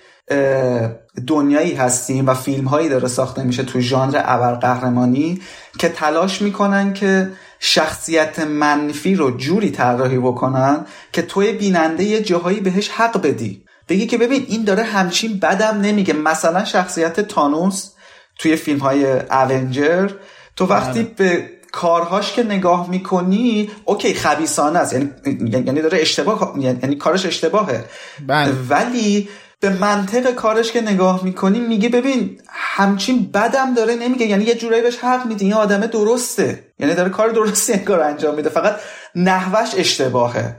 [1.26, 5.40] دنیایی هستیم و فیلم هایی داره ساخته میشه تو ژانر ابرقهرمانی
[5.78, 7.28] که تلاش می‌کنن که
[7.60, 13.64] شخصیت منفی رو جوری طراحی بکنن که توی بیننده یه جاهایی بهش حق بدی.
[13.88, 16.14] بگی که ببین این داره همچین بدم نمیگه.
[16.14, 17.90] مثلا شخصیت تانوس
[18.38, 20.10] توی فیلم های اونجر
[20.56, 21.12] تو وقتی بله.
[21.16, 24.92] به کارهاش که نگاه می‌کنی اوکی خبیسانه است.
[24.92, 25.10] یعنی
[25.50, 27.84] یعنی داره اشتباه یعنی کارش اشتباهه.
[28.26, 28.52] بله.
[28.68, 29.28] ولی
[29.60, 34.26] به منطق کارش که نگاه می‌کنی میگه ببین همچین بدم داره نمیگه.
[34.26, 35.44] یعنی یه جورایی بهش حق میدی.
[35.44, 36.64] این آدم درسته.
[36.78, 38.48] یعنی داره کار درستی انگار انجام میده.
[38.48, 38.76] فقط
[39.14, 40.56] نحوش اشتباهه.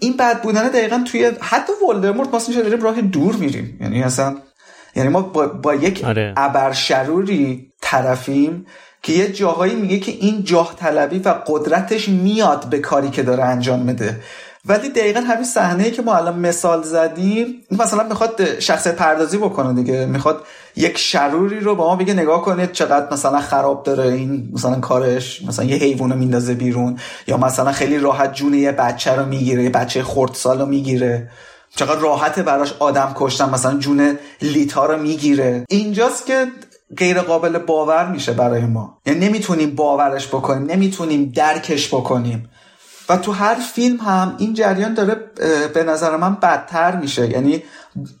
[0.00, 3.78] این بد بودن دقیقا توی حتی ولدمورت ما میشه داریم راه دور میریم.
[3.80, 4.36] یعنی اصلا
[4.96, 6.34] یعنی ما با, با یک آره.
[6.36, 8.66] ابرشروری طرفیم
[9.02, 13.44] که یه جاهایی میگه که این جاه طلبی و قدرتش میاد به کاری که داره
[13.44, 14.20] انجام میده.
[14.68, 20.06] ولی دقیقا همین صحنه که ما الان مثال زدیم مثلا می‌خواد شخصیت پردازی بکنه دیگه.
[20.06, 20.42] می‌خواد
[20.76, 25.42] یک شروری رو با ما بگه نگاه کنید چقدر مثلا خراب داره این مثلا کارش.
[25.42, 29.62] مثلا یه حیوان رو میندازه بیرون یا مثلا خیلی راحت جون یه بچه رو می‌گیره
[29.62, 31.30] یه بچه خردسال رو می‌گیره.
[31.76, 35.64] چقدر راحته براش آدم کشتن مثلا جون لیتا رو می‌گیره.
[35.68, 36.46] اینجاست که
[36.96, 38.98] غیر قابل باور میشه برای ما.
[39.06, 42.50] یعنی نمی‌تونیم باورش بکنیم نمی‌تونیم درکش بکنیم.
[43.08, 45.14] و تو هر فیلم هم این جریان داره
[45.74, 47.30] به نظر من بدتر میشه.
[47.30, 47.62] یعنی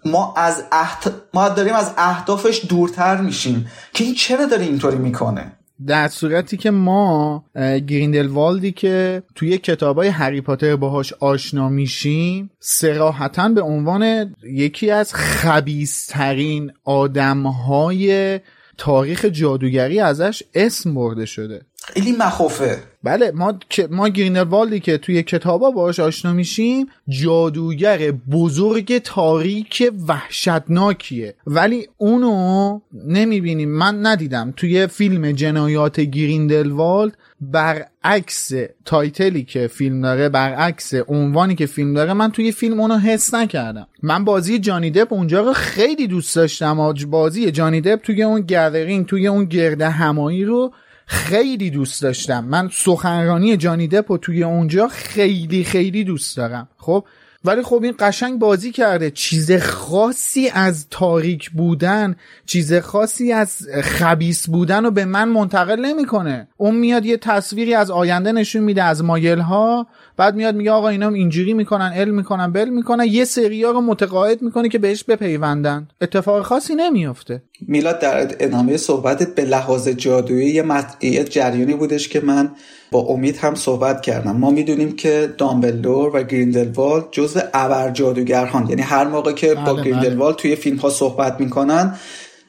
[0.04, 1.12] ما از احت...
[1.34, 3.70] ما داریم از اهدافش دورتر میشیم.
[3.94, 5.52] که این چرا داره اینطوری می‌کنه؟
[5.86, 7.44] در صورتی که ما
[7.86, 16.72] گریندلوالدی که توی کتابای هری پاتر باهاش آشنا میشیم سراحتا به عنوان یکی از خبیسترین
[16.84, 18.40] آدمهای
[18.78, 21.60] تاریخ جادوگری ازش اسم برده شده.
[21.84, 22.82] خیلی مخوفه.
[23.04, 23.58] بله ما
[23.90, 31.34] ما گریندلوالدی که توی کتابا باهاش آشنا میشیم جادوگر بزرگ تاریک وحشتناکیه.
[31.46, 33.68] ولی اونو نمی‌بینیم.
[33.68, 34.54] من ندیدم.
[34.56, 38.50] توی فیلم جنایات گریندلوالد برعکس
[38.84, 43.34] title ی که فیلم داره برعکس عنوانی که فیلم داره من توی فیلم اونو حس
[43.34, 43.86] نکردم.
[44.02, 49.06] من بازی جانی دپ اونجا رو خیلی دوست داشتم بازی جانی دپ توی اون gathering
[49.06, 50.72] توی اون گردهمایی رو
[51.06, 52.44] خیلی دوست داشتم.
[52.44, 56.68] من سخنرانی جانی دپ توی اونجا خیلی خیلی دوست دارم.
[56.76, 57.04] خب؟
[57.44, 59.10] ولی خب این قشنگ بازی کرده.
[59.10, 62.16] چیز خاصی از تاریک بودن
[62.46, 66.48] چیز خاصی از خبیس بودن رو به من منتقل نمی‌کنه.
[66.56, 70.88] اون میاد یه تصویری از آینده نشون میده از مایل ها بعد میاد میگه آقا
[70.88, 75.88] اینا اینجوری می‌کنن ال می‌کنن بل می‌کنن یه سریا رو متقاعد می‌کنه که بهش بپیوندن.
[76.00, 77.42] اتفاق خاصی نمیافته.
[77.68, 81.04] میلاد در ادامه صحبتت به لحاظ جادویی یه, مت...
[81.04, 82.50] یه جریانی بودش که من
[82.92, 84.36] با امید هم صحبت کردم.
[84.36, 89.82] ما می‌دونیم که دامبلدور و گریندلوالد جزو ابر جادوگران یعنی هر موقع که با بله،
[89.82, 91.94] گریندلوالد توی فیلم ها صحبت می‌کنن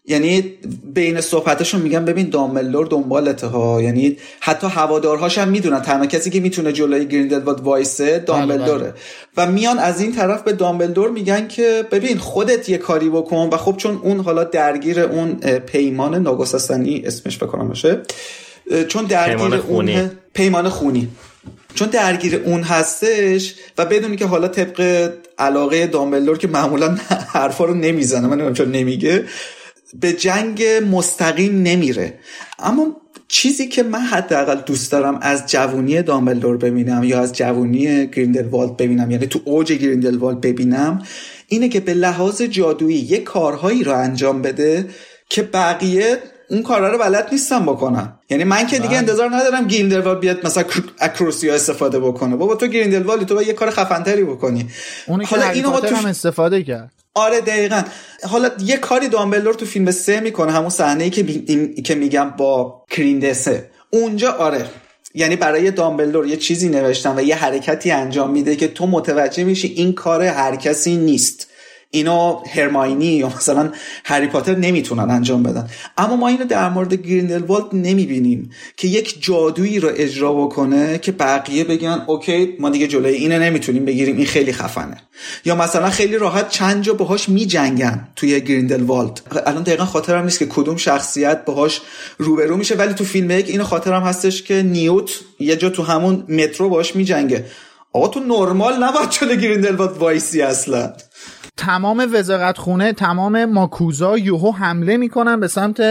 [0.07, 0.41] یعنی
[0.93, 5.81] بین صحبتشون میگن ببین دامبلدور دنبالته ها یعنی حتی هوادارهاش هم می‌دونن.
[5.81, 8.93] تنها کسی که می‌تونه جلوی گریندلوالد وایسه دامبلدوره
[9.37, 13.57] و میان از این طرف به دامبلدور میگن که ببین خودت یه کاری بکن و
[13.57, 18.01] خب چون اون حالا درگیر اون پیمان ناگسستنی اسمش بکنم باشه
[18.87, 19.99] چون درگیر پیمان خونی.
[19.99, 21.07] اون پیمان خونی.
[21.75, 26.97] چون درگیر اون هستش و بدونی که حالا طبق علاقه دامبلدور که معمولا
[27.33, 29.25] حرفا رو نمی‌زنه من نمی‌دونم چون نمیگه
[29.93, 32.19] به جنگ مستقیم نمیره.
[32.59, 32.95] اما
[33.27, 39.11] چیزی که من حداقل دوست دارم از جوونی دامبلدور ببینم یا از جوونی گریندلوالد ببینم
[39.11, 41.01] یعنی تو اوج گریندلوالد ببینم
[41.47, 44.89] اینه که به لحاظ جادویی یه کارهایی رو انجام بده
[45.29, 46.17] که بقیه
[46.49, 50.63] اون کارا رو بلد نیستم بکنم یعنی من که دیگه انتظار ندارم گریندلوالد بیاد مثلا
[50.99, 52.35] اکروسیا استفاده بکنه.
[52.35, 54.67] بابا تو گریندلوالد تو باید یه کار خفنتری بکنی.
[55.25, 56.91] حالا اینو ما توش- هم استفاده کرد.
[57.17, 57.81] آره دقیقا.
[58.23, 61.81] حالا یه کاری دامبلدور تو فیلم سه می‌کنه همون صحنه ای که, بی...
[61.81, 64.65] که میگم با کریندسه اونجا آره.
[65.13, 69.67] یعنی برای دامبلدور یه چیزی نوشتن و یه حرکتی انجام میده که تو متوجه میشی
[69.67, 71.46] این کار هر کسی نیست.
[71.91, 73.71] اینو هرماینی یا مثلا
[74.05, 75.69] هری پاتر نمی‌تونن انجام بدن.
[75.97, 81.63] اما ما اینو در مورد گریندلوالد نمی‌بینیم که یک جادویی رو اجرا بکنه که بقیه
[81.63, 84.97] بگن اوکی ما دیگه جلوی اینو نمی‌تونیم بگیریم این خیلی خفنه.
[85.45, 90.45] یا مثلا خیلی راحت چند جا باهاش میجنگن توی گریندلوالد الان دقیقا خاطرم نیست که
[90.45, 91.81] کدوم شخصیت باهاش
[92.17, 96.23] روبرو میشه ولی تو فیلم یک اینو خاطرم هستش که نیوت یه جا تو همون
[96.29, 97.45] مترو باهاش میجنگه.
[97.93, 100.93] آقا تو نرمال نباید جلوی گریندلوالد وایسی اصلا.
[101.57, 105.81] تمام وزارت خونه تمام ماکوزا یهو حمله می‌کنن به سمت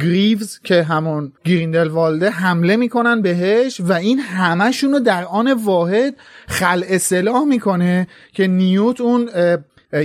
[0.00, 6.14] گریوز که همون گریندلوالده حمله می‌کنن بهش و این همشون رو در آن واحد
[6.48, 9.30] خلع سلاح می‌کنه که نیوت اون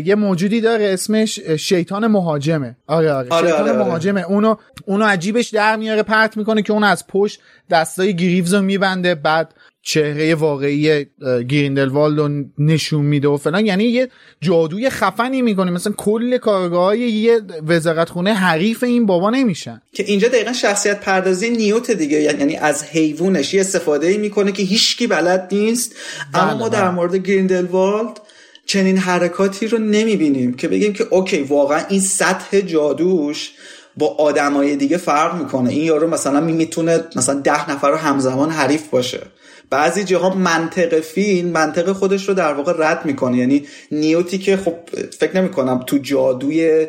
[0.05, 2.75] یه موجودی داره اسمش شیطان مهاجمه.
[2.87, 3.83] آره آره, آره، شیطان آره، آره.
[3.83, 4.21] مهاجمه.
[4.21, 4.55] اونو
[4.85, 9.53] اونو عجیبش در میاره پرت می‌کنه که اون از پشت دستای گریوز رو میبنده بعد
[9.83, 11.05] چهره واقعی
[11.49, 13.65] گریندلوالد رو نشون میده و فلان.
[13.65, 14.09] یعنی یه
[14.41, 15.71] جادوی خفنی می‌کنه.
[15.71, 19.81] مثلا کل کارگاه یه وزارت خونه حریف این بابا نمیشن.
[19.93, 22.21] که اینجا دقیقا شخصیت پردازی نیوت دیگه.
[22.21, 25.95] یعنی از حیوانش یه استفاده ای می‌کنه که هیچکی بلد نیست.
[26.33, 26.79] اما بله، ما بله.
[26.79, 28.21] در مورد گریندلوالد
[28.65, 33.51] چنین حرکاتی رو نمی‌بینیم که بگیم که اوکی واقعا این سطح جادوش
[33.97, 35.69] با آدمای دیگه فرق می‌کنه.
[35.69, 39.19] این یارو مثلا می‌تونه مثلا ده نفر رو همزمان حریف باشه.
[39.71, 43.37] بعضی جاها منطق فیلم منطق خودش رو در واقع رد می‌کنه.
[43.37, 44.75] یعنی نیوتی که خب
[45.19, 46.87] فکر نمی‌کنم تو جادوی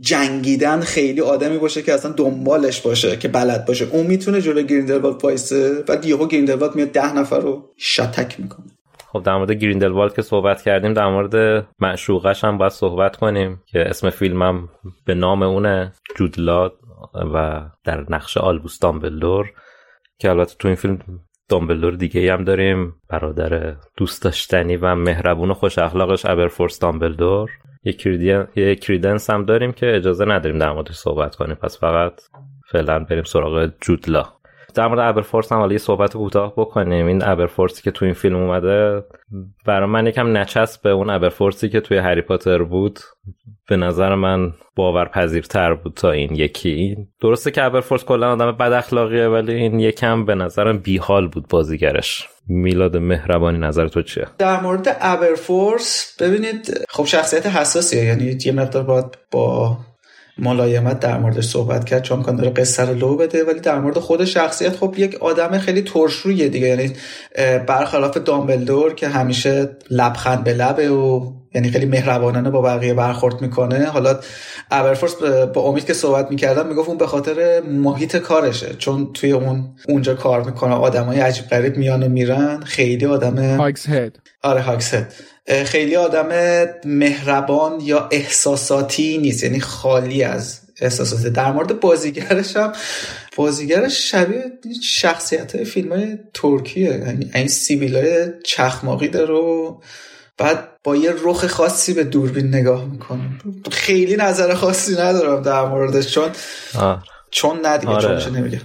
[0.00, 3.88] جنگیدن خیلی آدمی باشه که اصلا دنبالش باشه که بلد باشه.
[3.90, 8.66] اون می‌تونه جلو گریندلوالد وایسه بعد یهو گریندلوالد میاد ده نفر رو شتک می‌کنه.
[9.12, 13.80] خب در مورد گریندلوالد که صحبت کردیم در مورد معشوقش هم باید صحبت کنیم که
[13.80, 14.68] اسم فیلمم
[15.04, 16.72] به نام اونه جودلاد
[17.34, 19.46] و در نقش آلبوس دامبلدور
[20.18, 20.98] که البته تو این فیلم
[21.48, 22.94] دامبلدور دیگه هم داریم.
[23.08, 27.50] برادر دوست داشتنی و مهربون و خوش اخلاقش ابرفورس دامبلدور.
[27.84, 31.54] یک کریدنس هم داریم که اجازه نداریم در موردش صحبت کنیم.
[31.54, 32.20] پس فقط
[32.70, 34.35] فعلا بریم سراغ جودلا.
[34.76, 37.06] در مورد ابرفورس هم حالا یه صحبت کوتاه بکنیم.
[37.06, 39.04] این ابرفورسی که تو این فیلم اومده
[39.66, 43.00] برای من یکم نچسب به اون ابرفورسی که توی هری پاتر بود.
[43.68, 46.96] به نظر من باورپذیرتر بود تا این یکی.
[47.20, 52.28] درسته که ابرفورس کلا آدم بد اخلاقیه ولی این یکم به نظرم بیحال بود بازیگرش.
[52.48, 58.04] میلاد مهربانی نظر تو چیه؟ در مورد ابرفورس ببینید خب شخصیت حساسیه.
[58.04, 59.78] یعنی یه مقدار باید با
[60.38, 62.02] ملایمت در موردش صحبت کرد.
[62.02, 65.58] چون امکان داره قصه رو لو بده ولی در مورد خود شخصیت خب یک آدم
[65.58, 66.66] خیلی ترشرویه دیگه.
[66.68, 66.92] یعنی
[67.66, 73.84] برخلاف دامبلدور که همیشه لبخند به لبه و یعنی خیلی مهربانانه با بقیه برخورد می‌کنه.
[73.84, 74.20] حالا
[74.70, 78.74] ابرفورس به- با امید که صحبت می‌کردم می‌گفت اون به خاطر محیط کارشه.
[78.78, 82.60] چون توی اون اونجا کار می‌کنه آدمای عجیب غریب میان و میرن.
[82.60, 85.06] خیلی آدم هاگز هد آره هاکست
[85.48, 86.28] خیلی آدم
[86.84, 89.44] مهربان یا احساساتی نیست.
[89.44, 91.26] یعنی خالی از احساسات.
[91.26, 92.72] در مورد بازیگرش هم
[93.36, 94.52] بازیگرش شبیه
[94.82, 96.90] شخصیت فیلم های ترکیه.
[96.90, 99.80] یعنی این سیبیل های چخماقی داره و
[100.38, 103.20] بعد با یه رخ خاصی به دوربین نگاه می‌کنه.
[103.72, 106.30] خیلی نظر خاصی ندارم در موردش چون
[106.78, 107.04] آه.
[107.30, 108.02] چون ندیگه آره.
[108.02, 108.60] چونش نمیگه.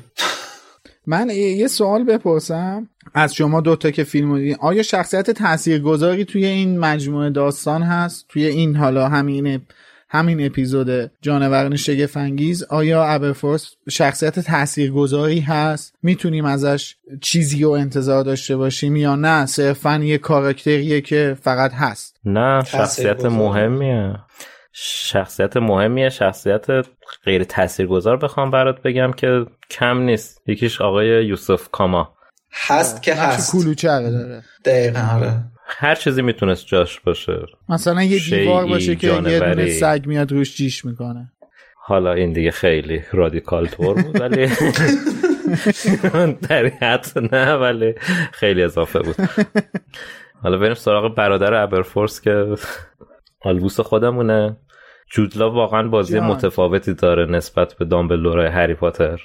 [1.07, 2.89] من یه سوال بپرسم.
[3.13, 4.57] از شما دوتا که فیلم رو دیدین.
[4.59, 9.61] آیا شخصیت تاثیرگذاری توی این مجموعه داستان هست؟ توی این حالا همین
[10.09, 18.57] همین اپیزود جانوران شگفنگیز آیا ابرفورس شخصیت تاثیرگذاری هست؟ می‌تونیم ازش چیزی رو انتظار داشته
[18.57, 22.19] باشیم یا نه؟ صرفا یه کاراکتریه که فقط هست.
[22.25, 23.25] نه شخصیت.
[23.25, 24.15] مهمیه.
[24.73, 26.65] شخصیت مهمیه شخصیت
[27.23, 30.41] غیر تاثیرگذار بخوام برات بگم که کم نیست.
[30.47, 32.13] یکیش آقای یوسف کاما.
[32.53, 33.51] هست که نقش هست.
[33.51, 34.43] کلوچره داره.
[34.65, 35.43] دقیقا آره.
[35.65, 37.45] هر چیزی می‌تونست جاش باشه.
[37.69, 39.69] مثلا یه دیوار باشه که یه دونه.
[39.69, 41.31] سگ میاد روش جیش می‌کنه.
[41.75, 44.47] حالا این دیگه خیلی رادیکال تور بود ولی
[46.49, 47.93] در حد نه ولی
[48.31, 49.15] خیلی اضافه بود.
[50.43, 52.55] حالا بریم سراغ برادر ابرفورس که
[53.41, 54.57] آلبوس خودمونه.
[55.11, 56.27] جودلا واقعا بازی جان.
[56.27, 59.19] متفاوتی داره نسبت به دامبلدور هری پاتر.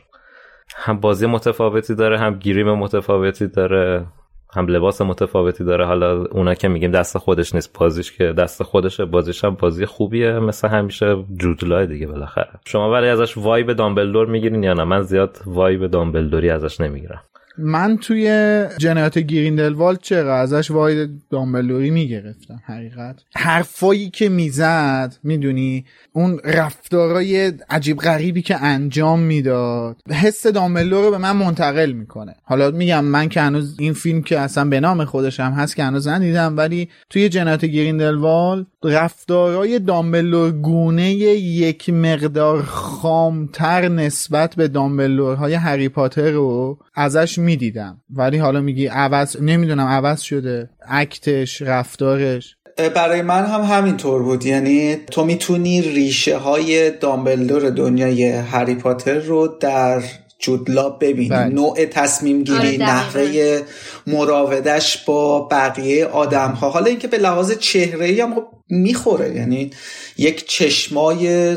[0.74, 4.06] هم بازی متفاوتی داره هم گیریم متفاوتی داره
[4.54, 5.86] هم لباس متفاوتی داره.
[5.86, 10.38] حالا اونا که میگیم دست خودش نیست بازیش که دست خودشه بازیش هم بازی خوبیه
[10.38, 12.50] مثل همیشه جودلای دیگه بالاخره.
[12.64, 17.22] شما ولی ازش وایب دامبلدور می‌گیرین یا نه؟ من زیاد وایب دامبلدوری ازش نمی‌گیرم.
[17.58, 23.16] من توی جنایات گریندلوالد چرا ازش واید دامبلوری می‌گرفتم حقیقت.
[23.36, 31.18] حرفایی که می‌زد می‌دونی اون رفتارای عجیب غریبی که انجام می‌داد حس دامبلور رو به
[31.18, 32.34] من منتقل می‌کنه.
[32.42, 35.84] حالا میگم من که هنوز این فیلم که اصلا به نام خودش هم هست که
[35.84, 45.54] هنوز ندیدم ولی توی جنایات گریندلوالد رفتارای دامبلور گونه یک مقدار خامتر نسبت به دامبلورهای
[45.54, 48.00] هری پاتر رو ازش می‌دیدم.
[48.10, 50.70] ولی حالا میگی عوض نمی‌دونم عوض شده.
[50.88, 52.56] اکتش رفتارش.
[52.94, 54.46] برای من هم همینطور بود.
[54.46, 60.02] یعنی تو می‌تونی ریشه های دامبلدور دنیای هری پاتر رو در
[60.38, 61.28] جودلا ببینی.
[61.28, 61.54] بله.
[61.54, 62.84] نوع تصمیم آره، گیری دقیقاً.
[62.84, 63.62] نحوه
[64.06, 69.34] مراودش با بقیه آدم ها حالا اینکه به لحاظ چهره هم خب می‌خوره.
[69.34, 69.70] یعنی
[70.18, 71.56] یک چشمای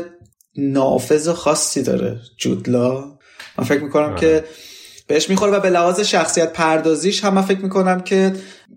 [0.56, 3.04] نافذ خاصی داره جودلا.
[3.58, 4.44] من فکر می‌کنم که
[5.10, 8.32] بهش می‌خوره و به لحاظ شخصیت پردازیش هم من فکر می‌کنم که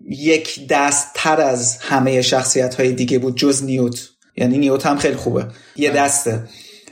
[0.08, 4.08] یک دست تر از همه شخصیت های دیگه بود جز نیوت.
[4.36, 5.46] یعنی نیوت هم خیلی خوبه.
[5.76, 6.00] یه بله.
[6.00, 6.40] دسته.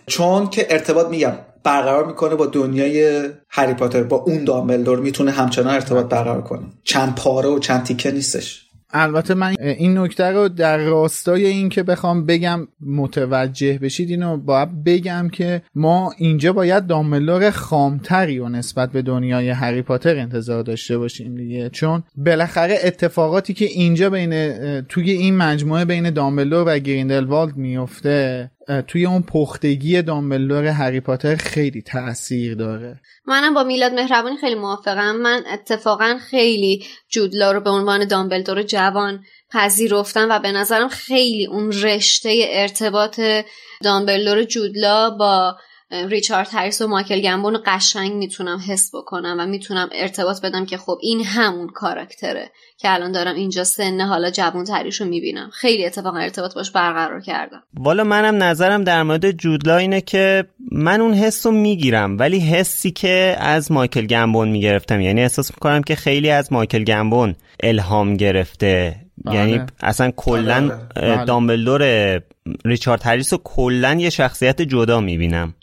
[0.07, 1.33] چون که ارتباط میگم
[1.65, 4.03] برقرار می‌کنه با دنیای هری پاتر.
[4.03, 6.63] با اون دامبلدور می‌تونه همچنان ارتباط برقرار کنه.
[6.85, 8.67] چند پاره و چند تیکه نیستش.
[8.93, 14.85] البته من این نکته رو در راستای این که بخوام بگم متوجه بشید اینو باید
[14.85, 20.99] بگم که ما اینجا باید داملور خامتری و نسبت به دنیای هری پاتر انتظار داشته
[20.99, 21.69] باشیم دیگه.
[21.69, 28.51] چون بالاخره اتفاقاتی که اینجا بین توی این مجموعه بین دامبلور و گریندلوالد میفته
[28.89, 33.01] توی اون پختگی دامبلدور هری پاتر خیلی تاثیر داره.
[33.27, 35.17] منم با میلاد مهربانی خیلی موافقم.
[35.17, 41.73] من اتفاقا خیلی جودلا رو به عنوان دامبلدور جوان پذیرفتم و به نظرم خیلی اون
[41.73, 43.21] رشته ارتباط
[43.83, 45.57] دامبلدور جودلا با
[46.09, 50.99] ریچارد هریس و مایکل گمبون قشنگ می‌تونم حس بکنم و می‌تونم ارتباط بدم که خب
[51.03, 55.51] این همون کاراکتره که الان دارم اینجا سن حالا جوون تریش رو می‌بینم.
[55.53, 57.63] خیلی اتفاقا ارتباط باش برقرار کردم.
[57.75, 62.91] والا منم نظرم در مورد جودلا اینه که من اون حس رو می‌گیرم ولی حسی
[62.91, 65.01] که از مایکل گمبون می‌گرفتم.
[65.01, 68.97] یعنی احساس می‌کنم که خیلی از مایکل گمبون الهام گرفته.
[69.25, 69.37] بله.
[69.37, 71.25] یعنی اصلا کلا بله، بله.
[71.25, 72.23] دامبلدور
[72.65, 75.55] ریچارد هریس رو کلا یه شخصیت جدا می‌بینم.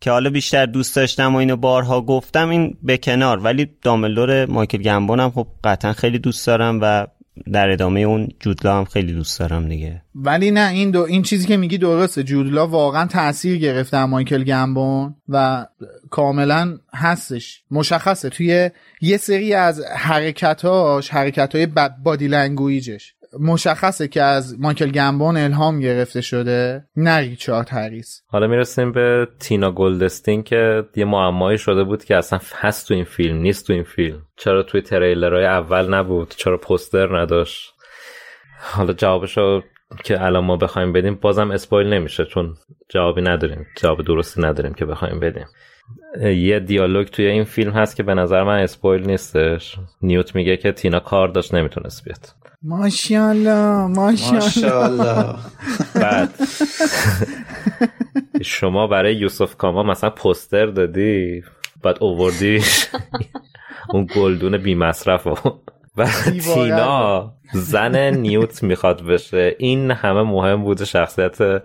[0.00, 3.38] که حالا بیشتر دوست داشتم و اینو بارها گفتم این به کنار.
[3.38, 7.06] ولی داملور مایکل گمبون هم خب قطعا خیلی دوست دارم و
[7.52, 10.02] در ادامه اون جود لا هم خیلی دوست دارم دیگه.
[10.14, 12.22] ولی نه این دو این چیزی که میگی درسته.
[12.22, 15.66] جود لا واقعا تاثیر گرفته مایکل گمبون و
[16.10, 17.62] کاملا هستش.
[17.70, 18.30] مشخصه.
[18.30, 18.70] توی
[19.00, 21.68] یه سری از حرکتاش حرکتهای
[22.04, 23.14] body language ش.
[23.40, 28.22] مشخصه که از مایکل گمبون الهام گرفته شده نه ریچارد هریس.
[28.26, 33.04] حالا می‌رسیم به تینا گلدستین که یه معمایی شده بود که اصلا هست تو این
[33.04, 34.22] فیلم نیست تو این فیلم.
[34.36, 37.72] چرا توی تریلرهای اول نبود؟ چرا پوستر نداشت؟
[38.60, 39.62] حالا جوابشو
[40.04, 42.56] که الان ما بخوایم بدیم بازم اسپایل نمیشه چون
[42.88, 43.66] جوابی نداریم.
[43.76, 45.46] جواب درستی نداریم که بخوایم بدیم.
[46.22, 49.76] یه دیالوگ توی این فیلم هست که به نظر من اسپویل نیستش.
[50.02, 52.45] نیوت میگه که تینا کار داشت نمی‌تونست بیاد.
[52.66, 55.36] ماشاءالله ماشاءالله.
[55.94, 56.30] بعد.
[58.42, 61.42] شما برای یوسف کاما مثلا پوستر دادی
[61.82, 62.62] بعد اووردی
[63.88, 65.34] اون گلدون بی مصرف و
[66.54, 69.56] تینا زن نیوت می‌خواد بشه.
[69.58, 71.62] این همه مهم بوده شخصیت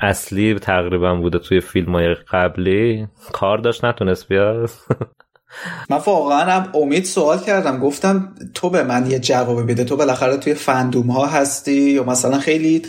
[0.00, 3.08] اصلی تقریبا بوده توی فیلم های قبلی.
[3.32, 4.70] کار داشت نتونست بیاد.
[5.90, 7.78] من واقعا هم امید سوال کردم.
[7.78, 9.84] گفتم تو به من یه جواب بده.
[9.84, 12.82] تو بالاخره توی فندوم ها هستی یا مثلا خیلی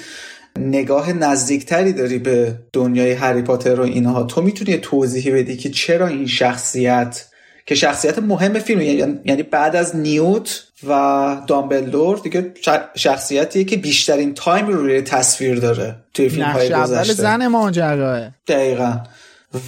[0.60, 4.24] نگاه نزدیکتری داری به دنیای هری پاتر و اینها.
[4.24, 7.26] تو می‌تونی توضیحی بدی که چرا این شخصیت
[7.66, 12.54] که شخصیت مهم فیلم یعنی-, یعنی بعد از نیوت و دامبلدور دیگه
[12.96, 17.14] شخصیتیه که بیشترین تایم رو روی تصویر داره توی فیلم های گذشته.
[17.14, 18.30] زن ماجراه.
[18.48, 18.98] دقیقا.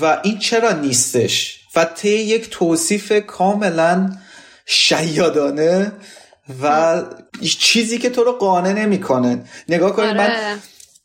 [0.01, 4.09] و این چرا نیستش؟ و طی یک توصیف کاملا
[4.65, 5.91] شیادانه
[6.63, 7.01] و
[7.41, 9.43] چیزی که تو رو قانع نمی‌کنه.
[9.69, 10.55] نگاه کنید من آره.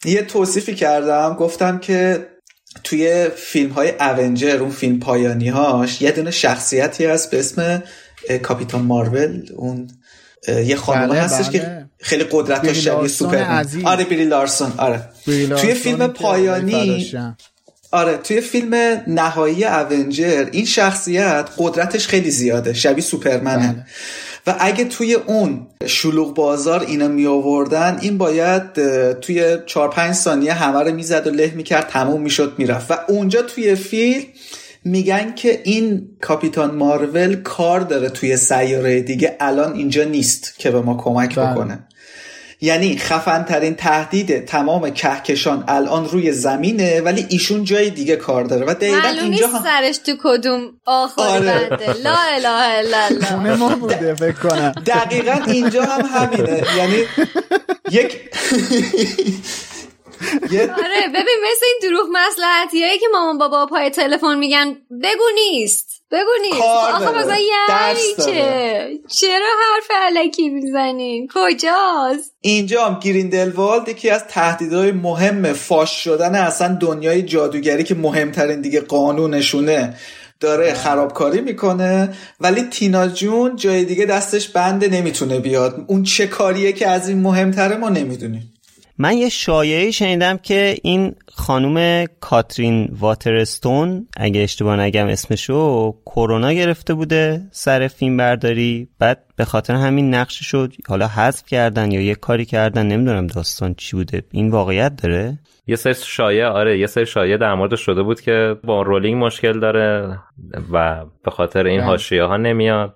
[0.04, 2.28] یه توصیفی کردم گفتم که
[2.84, 7.82] توی فیلم های اونجر اون فیلم پایانی هاش یه دونه شخصیتی هست به اسم
[8.42, 9.88] کاپیتان مارول اون
[10.48, 11.58] یه خانم بله هستش بله.
[11.58, 15.08] که خیلی قدرت شبیه سوپر آره بیلی لارسون آره.
[15.24, 17.12] توی فیلم پایانی
[17.94, 18.74] آره توی فیلم
[19.06, 23.86] نهایی اونجر این شخصیت قدرتش خیلی زیاده شبیه سوپرمنه بله.
[24.46, 28.72] و اگه توی اون شلوغ بازار اینا می آوردن این باید
[29.20, 33.42] توی 4 5 ثانیه همه رو می‌زد و له می‌کرد تموم می‌شد می‌رفت و اونجا
[33.42, 34.22] توی فیلم
[34.84, 40.80] میگن که این کاپیتان مارول کار داره توی سیاره دیگه الان اینجا نیست که به
[40.80, 41.52] ما کمک بله.
[41.52, 41.86] بکنه
[42.64, 48.66] یعنی خفن ترین تهدید تمام کهکشان الان روی زمینه ولی ایشون جای دیگه کار داره
[48.66, 49.62] و دقیقا اینجا هم...
[49.62, 51.68] سرش تو کدوم آخر آره.
[52.02, 53.56] لا اله الا الله.
[53.56, 54.72] ما بوده فکر کنم.
[54.86, 56.62] دقیقا اینجا هم همینه.
[56.76, 57.04] یعنی
[57.90, 58.20] یک
[60.52, 65.93] آره ببین مثل این دروغ مسلحتیایی که مامان بابا پای تلفون میگن بگو نیست.
[66.14, 74.10] بگو نیست آخه مثلا یعنی چه؟ چرا حرف علکی می‌زنین کجاست؟ اینجا هم گریندلوالد یکی
[74.10, 79.94] از تهدیدهای مهم فاش شدن اصلا دنیای جادوگری که مهمترین دیگه قانونشونه.
[80.40, 80.74] داره.
[80.74, 85.84] خرابکاری می‌کنه ولی تینا جون جای دیگه دستش بنده نمی‌تونه بیاد.
[85.86, 88.53] اون چه کاریه که از این مهمتره ما نمی‌دونیم.
[88.98, 96.94] من یه شایعه شنیدم که این خانم کاترین واترستون اگه اشتباه نگم اسمشو کرونا گرفته
[96.94, 98.88] بوده سر فیلم برداری.
[98.98, 103.74] بعد به خاطر همین نقش شد حالا حذف کردن یا یه کاری کردن نمی‌دونم داستان
[103.74, 104.22] چی بوده.
[104.30, 108.56] این واقعیت داره؟ یه سری شایعه آره یه سری شایعه در مورد شده بود که
[108.64, 110.18] با رولینگ مشکل داره
[110.72, 112.94] و به خاطر این حاشیه ها نمیاد.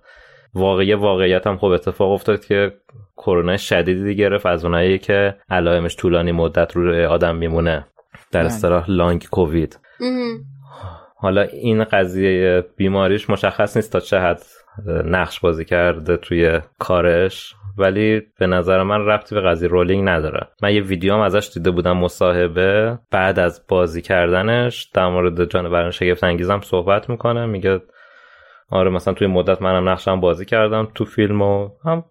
[0.55, 2.73] واقعی واقعیت هم خب اتفاق افتاد که
[3.17, 7.87] کرونا شدیدی گرفت از اونایی که علائمش طولانی مدت روی آدم میمونه.
[8.33, 9.79] در اصطلاح لانگ کووید.
[11.17, 14.43] حالا این قضیه بیماریش مشخص نیست تا چه حد
[15.05, 20.49] نقش بازی کرده توی کارش ولی به نظر من ربطی به قضیه رولینگ نداره.
[20.63, 22.99] من یه ویدیو هم ازش دیده بودم مصاحبه.
[23.11, 27.81] بعد از بازی کردنش در مورد جانوران شگفت انگیزم صحبت می‌کنه میگه
[28.71, 32.05] آره مثلا توی مدت منم نقشم بازی کردم تو فیلم و هم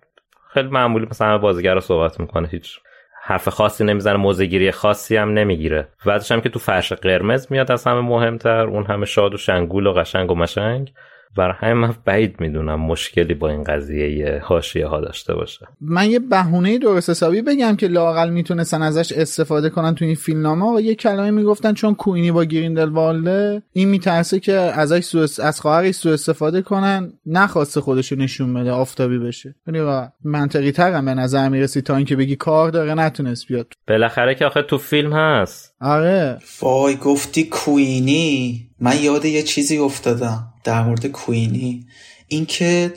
[0.54, 2.80] خیلی معمولی مثلا بازیگر رو صحبت می‌کنه هیچ
[3.22, 5.88] حرف خاصی نمی‌زنه موزگیری خاصی هم نمی‌گیره.
[6.06, 9.88] بعدش هم که تو فرش قرمز میاد از همه مهمتر اون همه شاد و شنگول
[9.88, 10.94] و قشنگ و مشنگ.
[11.38, 15.68] برای همین من بعید می‌دونم مشکلی با این قضیه حاشیه ها داشته باشه.
[15.82, 20.76] من یه بهونه درست حسابی بگم که لاقل می‌تونستن ازش استفاده کنن تو این فیلمنامه
[20.76, 25.62] و یه کلمه می‌گفتن چون کوینی با گریندل والده این میترسه که ازش سو از
[25.62, 29.56] خواهرش سو استفاده کنن نخواسته خودشو نشون بده آفتابی بشه.
[29.68, 33.74] یعنی منطقی تر به نظر می‌رسی تا اینکه بگی کار داره نتونست بیاد.
[33.88, 35.74] بالاخره که آخه تو فیلم هست.
[35.82, 36.38] آره.
[36.62, 40.54] وای گفتی کوینی؟ من یاد یه چیزی افتادم.
[40.68, 41.86] در مورد کوینی
[42.28, 42.94] اینکه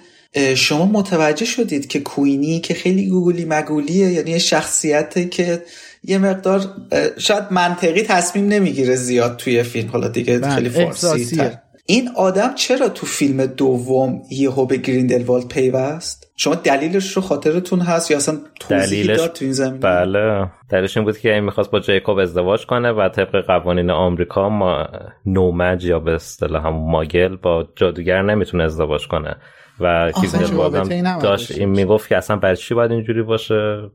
[0.56, 5.62] شما متوجه شدید که کوینی که خیلی گوگلی مگولیه یعنی شخصیته که
[6.04, 6.74] یه مقدار
[7.18, 9.88] شاید منطقی تصمیم نمی‌گیره زیاد توی فیلم.
[9.88, 11.58] حالا دیگه خیلی فارسی تر.
[11.86, 18.10] این آدم چرا تو فیلم دوم یهو به گریندلوالد پیوست؟ شما دلیلش رو خاطرتون هست
[18.10, 18.38] یا اصلا
[18.68, 20.46] داد تو این زمین؟ بله.
[20.70, 24.86] دلیلش این بود که این می‌خواست با جیکوب ازدواج کنه و طبق قوانین آمریکا ما
[25.26, 29.36] نومج یا به اصطلاح هم ماگل با جادوگر نمی‌تونه ازدواج کنه.
[29.80, 33.90] و گریندلوالد داشت این می‌گفت که اصلا برای چی باید اینجوری باشه؟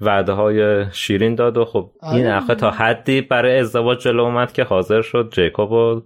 [0.00, 4.64] وعده های شیرین داد و خب این آخه تا حدی برای ازدواج جلو اومد که
[4.64, 6.02] حاضر شد جیکوب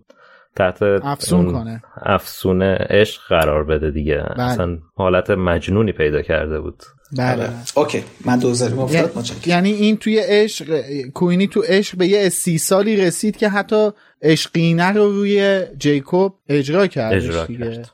[0.59, 1.83] تحت افسون کنه.
[2.03, 4.17] افسون عشق قرار بده دیگه.
[4.17, 4.43] بله.
[4.43, 6.83] اصلا حالت مجنونی پیدا کرده بود.
[7.17, 7.49] بله.
[7.75, 8.05] اوکی.
[8.25, 10.81] من دوزاری مفتاد یعنی این توی عشق
[11.15, 13.91] کوینی تو عشق به یه سی سالی رسید که حتی
[14.23, 17.91] عشقینه رو روی جیکوب اجرا کرد اجرا کرد.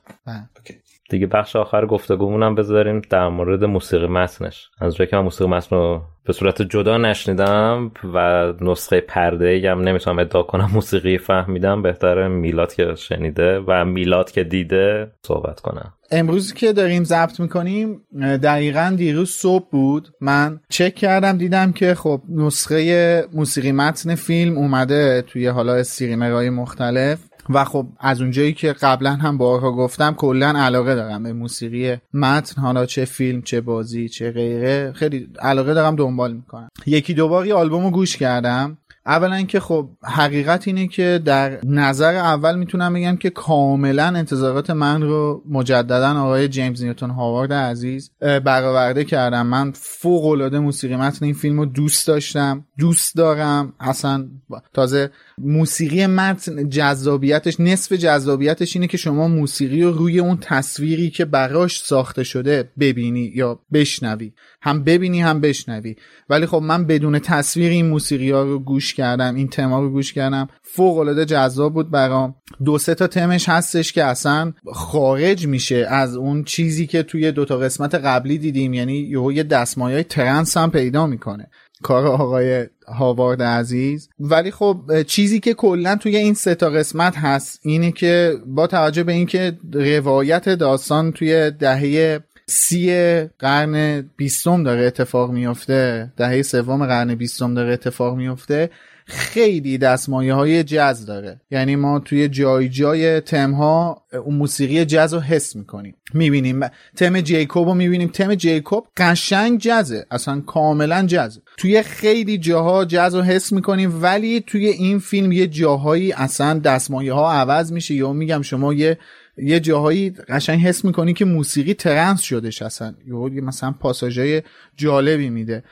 [1.15, 4.70] دیگه بخش آخر گفتگومون هم بذاریم در مورد موسیقی متنش.
[4.81, 9.81] از جایی که من موسیقی متن رو به صورت جدا نشنیدم و نسخه پرده هم
[9.81, 15.93] نمی‌تونم ادعا کنم موسیقی فهمیدم بهتره میلاد که شنیده و میلاد که دیده صحبت کنم.
[16.11, 18.01] امروز که داریم ضبط می‌کنیم
[18.43, 20.09] دقیقا دیروز صبح بود.
[20.20, 27.19] من چک کردم دیدم که خب نسخه موسیقی متن فیلم اومده توی حالا استریمرهای مختلف.
[27.51, 32.62] و خب از اونجایی که قبلا هم بارها گفتم کلا علاقه دارم به موسیقی متن
[32.62, 36.69] حالا چه فیلم چه بازی چه غیره خیلی علاقه دارم دنبال می‌کنم.
[36.87, 38.79] یکی دوباری آلبوم رو گوش کردم.
[39.07, 45.03] اولا که خب حقیقت اینه که در نظر اول می‌تونم بگم که کاملا انتظارات من
[45.03, 49.47] رو مجددا آقای جیمز نیوتون هاوارد عزیز برآورده کردم.
[49.47, 53.73] من فوق العاده موسیقی متن این فیلم رو دوست داشتم دوست دارم.
[53.81, 54.29] اصلا
[54.73, 61.24] تازه موسیقی متن جذابیتش نصف جذابیتش اینه که شما موسیقی رو روی اون تصویری که
[61.24, 64.32] براش ساخته شده ببینی یا بشنوی.
[64.62, 65.97] هم ببینی هم بشنوی.
[66.31, 70.12] ولی خب من بدون تصویر این موسیقی ها رو گوش کردم این تما رو گوش
[70.12, 70.48] کردم.
[70.62, 72.35] فوق العاده جذاب بود برام.
[72.65, 77.44] دو سه تا تمش هستش که اصلا خارج میشه از اون چیزی که توی دو
[77.44, 78.74] تا قسمت قبلی دیدیم.
[78.74, 81.51] یعنی یه دستمایه ترنس هم پیدا می‌کنه.
[81.85, 84.09] کار آقای هاوارد عزیز.
[84.20, 89.02] ولی خب چیزی که کلا توی این سه تا قسمت هست اینه که با توجه
[89.02, 97.15] به اینکه روایت داستان توی دهه سی قرن بیستم داره اتفاق میفته دهه سوم قرن
[97.15, 98.70] بیستم داره اتفاق میفته
[99.07, 101.41] خیلی دستمایه های جز داره.
[101.51, 105.97] یعنی ما توی جای جای تم ها اون موسیقی جز رو حس می‌کنیم.
[106.15, 106.61] می‌بینیم.
[106.97, 108.09] تم جیکوب رو می‌بینیم.
[108.09, 114.41] تم جیکوب قشنگ جزه اصلا کاملا جزه توی خیلی جاها جز رو حس می‌کنیم ولی
[114.41, 117.95] توی این فیلم یه جاهایی اصلا دستمایه ها عوض میشه.
[117.95, 118.99] یا میگم شما یه
[119.39, 122.95] یه جاهایی قشنگ حس می‌کنی که موسیقی ترنس شدش اصلا.
[123.07, 124.43] یه مثلا پاساژهای
[124.77, 125.65] جالبی میده.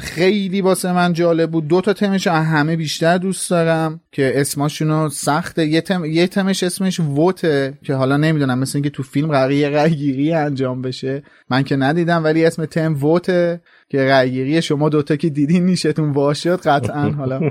[0.00, 1.68] خیلی واسه من جالب بود.
[1.68, 5.66] دو تا تمش همه بیشتر دوست دارم که اسماشونو سخته.
[5.66, 6.04] یه, تم...
[6.04, 10.82] یه تمش اسمش ووته که حالا نمی‌دونم مثل اینکه تو فیلم قراره یه رأیگیری انجام
[10.82, 11.22] بشه.
[11.50, 16.60] من که ندیدم ولی اسم تم ووته که رأیگیری شما دوتا که دیدین نیشتون واشد
[16.60, 17.40] قطعا حالا.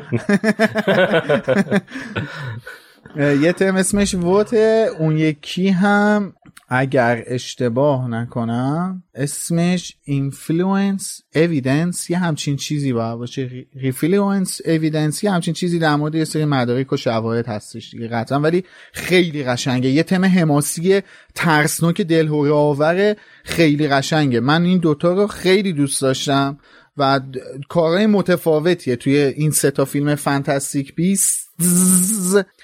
[3.44, 6.34] یه تم اسمش ووته اون یکی هم
[6.70, 13.66] اگر اشتباه نکنم اسمش اینفلوئنس اویدنس یه همچین چیزی باید باشه.
[13.76, 18.40] ریفلوئنس اویدنس یه همچین چیزی در مورد یه سری مدارک و شواهد هستش دیگه قطعا.
[18.40, 18.64] ولی
[18.94, 19.90] خیلی قشنگه.
[19.90, 21.02] یه تم حماسی
[21.36, 24.40] ترسناک دلهوره آور خیلی قشنگه.
[24.40, 26.58] من این دوتا رو خیلی دوست داشتم
[26.98, 27.22] و
[27.70, 28.96] کارهای متفاوتیه.
[28.96, 31.47] توی این سه تا فیلم فانتاستیک بیست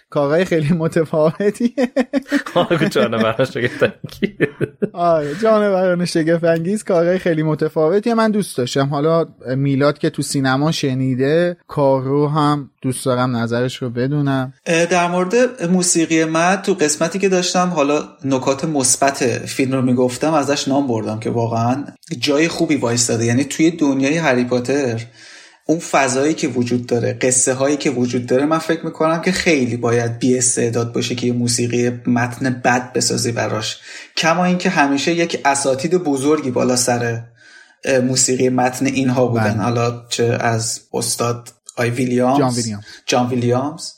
[0.09, 1.69] کارهای خیلی متفاوتیه.
[2.89, 4.47] جانوران شگفتانگیز.
[4.93, 8.13] آره جانوران شگفتانگیز کارهای خیلی متفاوتیه.
[8.13, 8.85] من دوست داشتم.
[8.85, 9.25] حالا
[9.55, 14.53] میلاد که تو سینما شنیده کار رو هم دوست دارم نظرش رو بدونم.
[14.65, 20.67] در مورد موسیقی من تو قسمتی که داشتم حالا نکات مثبت فیلم رو می‌گفتم ازش
[20.67, 21.85] نام بردم که واقعا
[22.19, 23.25] جای خوبی وایستاده.
[23.25, 25.01] یعنی توی دنیای هری پاتر
[25.65, 29.77] اون فضایی که وجود داره قصه هایی که وجود داره من فکر می‌کنم که خیلی
[29.77, 33.79] باید بی استعداد باشه که یه موسیقی متن بد بسازی براش.
[34.17, 37.23] کما اینکه همیشه یک اساتید بزرگی بالا سر
[38.03, 39.59] موسیقی متن اینها بودن.
[39.59, 43.91] حالا چه از استاد آی ویلیامز؟ جان ویلیامز, جان ویلیامز.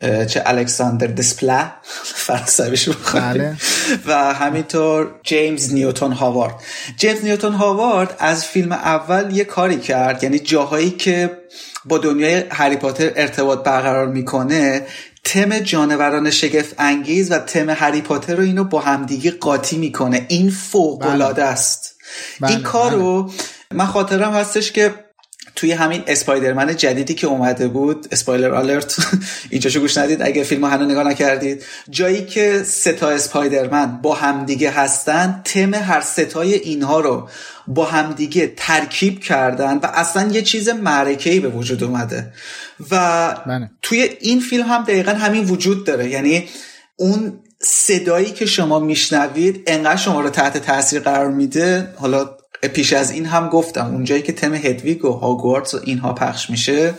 [0.00, 1.70] چه الکساندر دسپلا
[2.26, 3.56] فرانسویش بله.
[4.06, 6.54] و همینطور جیمز نیوتون هاوارد
[6.96, 11.38] جیمز نیوتون هاوارد از فیلم اول یه کاری کرد یعنی جاهایی که
[11.84, 14.86] با دنیای هری پاتر ارتباط برقرار می‌کنه
[15.24, 20.26] تم جانوران شگفت انگیز و تم هری پاتر رو اینو با همدیگه قاطی می‌کنه.
[20.28, 21.94] این فوق العاده است.
[22.40, 22.50] بله.
[22.50, 23.30] این کارو
[23.70, 24.94] من خاطرم هستش که
[25.56, 28.96] توی همین اسپایدرمن جدیدی که اومده بود اسپایلر آلرت
[29.50, 31.64] اینجاشو گوش ندید اگه فیلم هنو نگاه نکردید.
[31.90, 37.28] جایی که ستا اسپایدرمن با همدیگه هستن تم هر ستای اینها رو
[37.66, 42.32] با همدیگه ترکیب کردن و اصلا یه چیز معرکه‌ای به وجود اومده.
[42.90, 43.70] و بله.
[43.82, 46.10] توی این فیلم هم دقیقا همین وجود داره.
[46.10, 46.48] یعنی
[46.96, 51.94] اون صدایی که شما میشنوید انقدر شما رو تحت تاثیر قرار میده.
[51.96, 52.30] حالا
[52.62, 56.94] پیش از این هم گفتم اونجایی که تم هدویگ و هاگوارتس و اینها پخش میشه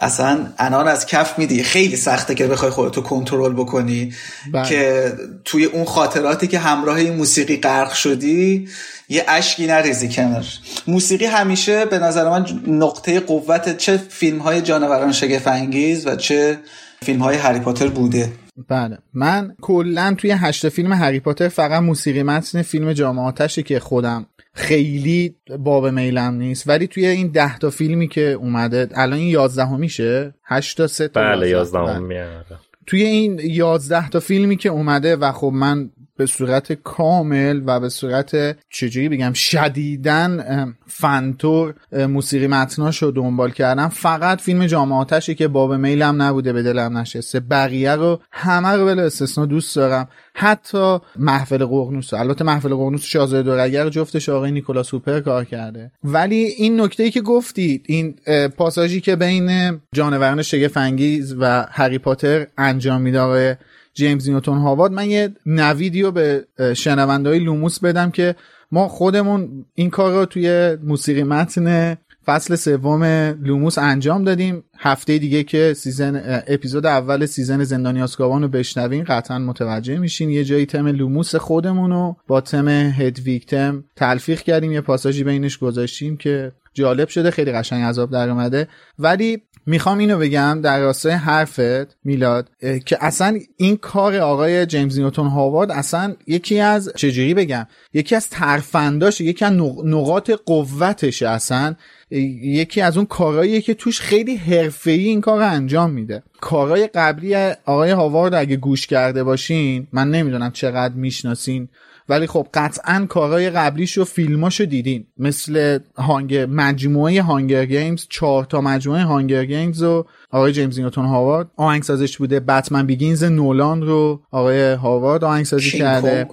[0.00, 1.62] اصلا انان از کف میدی.
[1.62, 4.12] خیلی سخته که بخوای خودتو کنترل بکنی
[4.52, 4.68] بله.
[4.68, 5.12] که
[5.44, 8.68] توی اون خاطراتی که همراه این موسیقی غرق شدی
[9.08, 10.44] یه اشکی نریزی کنار.
[10.86, 16.58] موسیقی همیشه به نظر من نقطه قوت چه فیلم های جانوران شگفت انگیز و چه
[17.02, 18.32] فیلم های هری پاتر بوده.
[18.68, 18.98] بله.
[19.14, 25.34] من کلا توی هشت فیلم هری پاتر فقط موسیقی متن فیلم جامعاتشه که خودم خیلی
[25.58, 30.76] باب میلم نیست ولی توی این ده تا فیلمی که اومده الان این یازدهمیشه هشت
[30.76, 31.78] تا سه تا بله یازده.
[31.78, 32.44] یازدهم
[32.86, 37.88] توی این یازده تا فیلمی که اومده و خب من به صورت کامل و به
[37.88, 43.88] صورت چجوری بگم شدیدن فنتور موسیقی متناش رو دنبال کردم.
[43.88, 47.40] فقط فیلم جامعاتشه که باب میلم نبوده به دلم نشسته.
[47.40, 50.08] بقیه رو همه رو بلا استثنا دوست دارم.
[50.34, 52.14] حتی محفل ققنوس.
[52.14, 55.90] البته محفل ققنوس شاهزاده دورگه جفتش آقای نیکولاس هوپر کار کرده.
[56.04, 58.14] ولی این نکته ای که گفتید این
[58.56, 63.58] پاساژی که بین جانوران شگفت انگیز و هری پاتر انجام میده
[63.98, 66.46] جیمز نیوتون هاوارد من یه نویدی رو به
[66.76, 68.34] شنونده های لوموس بدم که
[68.72, 71.96] ما خودمون این کار رو توی موسیقی متن
[72.26, 73.04] فصل سوم
[73.42, 74.64] لوموس انجام دادیم.
[74.78, 80.30] هفته دیگه که season اپیزود اول season زندانی آزکابان رو بشنوین قطعا متوجه میشین.
[80.30, 84.72] یه جایی تم لوموس خودمون رو با تم Hedwig's Theme تلفیق کردیم.
[84.72, 88.68] یه پاساژی بینش گذاشتیم که جالب شده خیلی قشنگ عذاب در اومده.
[88.98, 92.50] ولی می‌خوام اینو بگم در راستای حرفت میلاد
[92.86, 98.28] که اصلا این کار آقای جیمز نیوتون هاوارد اصلا یکی از چجوری بگم یکی از
[98.28, 99.52] ترفنداش یکی از
[99.84, 101.74] نقاط قوتشه اصلا.
[102.10, 106.22] یکی از اون کارهاییه که توش خیلی حرفه‌ای این کار رو انجام میده.
[106.40, 107.34] کارهای قبلی
[107.64, 111.68] آقای هاوارد اگه گوش کرده باشین من نمی‌دونم چقدر می‌شناسین.
[112.08, 115.06] ولی خب قطعا کارهای قبلیش و فیلماشو دیدین.
[115.18, 121.46] مثل Hung مجموعه Hunger Games چهار تا مجموعه Hunger Games و آقای جیمز نیوتون هاوارد.
[121.56, 126.28] آهنگسازش بوده Batman Begins نولان رو آقای هاوارد آهنگسازی کرده.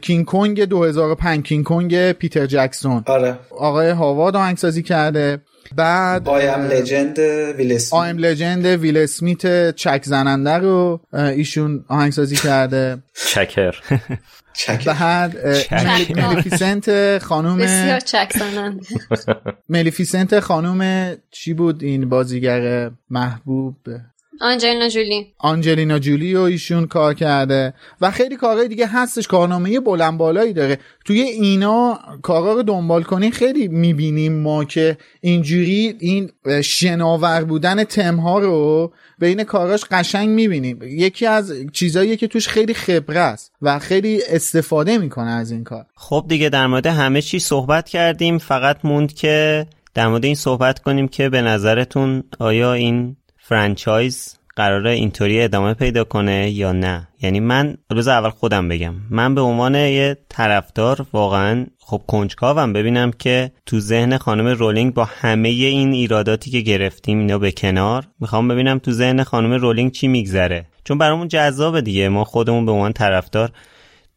[0.00, 3.38] کینگ کنگ 2005 کینگ کنگ پیتر جکسون آره.
[3.50, 5.38] آقای هاوارد آهنگسازی کرده.
[5.76, 7.18] بعد I Am Legend
[7.58, 12.98] ویل اسمیت I Am Legend ویل اسمیت چک زننده رو ایشون آهنگسازی کرده.
[13.26, 13.74] چکر.
[14.66, 15.36] بعد
[16.18, 18.32] ملیفیسنت خانوم بسیار چک
[19.68, 23.76] ملیفیسنت خانوم چی بود این بازیگر محبوب؟
[24.40, 25.26] آنجلینا جولی.
[25.38, 30.78] آنجلینا جولی و ایشون کار کرده و خیلی کارهای دیگه هستش کارنامه بلند بالایی داره.
[31.04, 36.30] توی اینا کارا رو دنبال کنین خیلی می‌بینیم ما که اینجوری این
[36.62, 40.78] شناور بودن تمها رو بین کاراش قشنگ می‌بینیم.
[40.82, 45.86] یکی از چیزایی که توش خیلی خبره است و خیلی استفاده می‌کنه از این کار.
[45.94, 50.78] خب دیگه در مورد همه چی صحبت کردیم فقط موند که در مورد این صحبت
[50.78, 53.16] کنیم که به نظرتون آیا این
[53.48, 58.94] franchise قراره اینطوری ادامه پیدا کنه یا نه؟ یعنی من روز اول خودم بگم.
[59.10, 62.72] من به عنوان یه طرفدار واقعا خب کنجکاوم.
[62.72, 68.04] ببینم که تو ذهن خانم رولینگ با همه این ایراداتی که گرفتیم اینا به کنار
[68.20, 70.66] می‌خوام ببینم تو ذهن خانم رولینگ چی میگذره.
[70.84, 72.08] چون برامون جذابه دیگه.
[72.08, 73.50] ما خودمون به عنوان طرفدار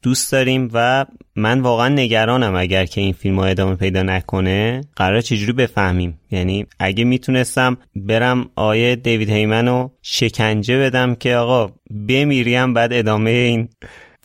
[0.03, 1.05] دوست داریم و
[1.35, 6.65] من واقعا نگرانم اگر که این فیلم ها ادامه پیدا نکنه قرار چجوری بفهمیم؟ یعنی
[6.79, 11.71] اگه می‌تونستم برم آیه دیوید هیمن رو شکنجه بدم که آقا
[12.07, 13.69] بمیریم بعد ادامه این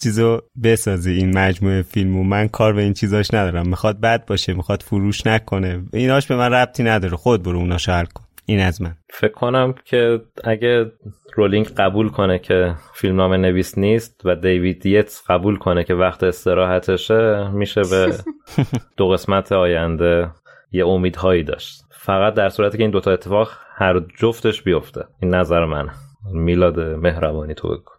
[0.03, 2.25] چیزو بسازی این مجموعه فیلمو.
[2.25, 3.69] من کار به این چیزاش ندارم.
[3.69, 5.83] می‌خواد بد باشه می‌خواد فروش نکنه.
[5.93, 7.17] ایناش به من ربطی نداره.
[7.17, 8.26] خود برو اوناشو حل کن.
[8.47, 8.95] این از من.
[9.11, 10.93] فکر کنم که اگه
[11.35, 17.51] رولینگ قبول کنه که فیلمنامه نویس نیست و دیوید یتس قبول کنه که وقت استراحتشه
[17.51, 18.15] میشه به
[18.97, 20.31] دو قسمت آینده
[20.73, 21.83] یه امیدهایی داشت.
[21.91, 25.05] فقط در صورتی که این دوتا اتفاق هر جفتش بیفته.
[25.23, 25.93] این نظر منه.
[26.33, 27.93] میلاد مهربانی تو بگو.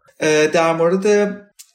[0.53, 1.07] در مورد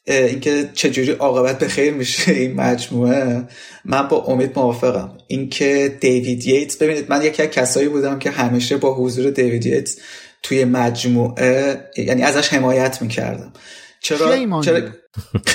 [0.07, 3.45] اینکه چجوری عاقبت به خیر میشه این مجموعه.
[3.85, 5.19] من با امید موافقم.
[5.27, 9.97] اینکه دیوید ییتس ببینید من یکی از کسایی بودم که همیشه با حضور دیوید ییتس
[10.43, 13.53] توی مجموعه یعنی ازش حمایت می‌کردم.
[14.01, 14.81] چرا چرا,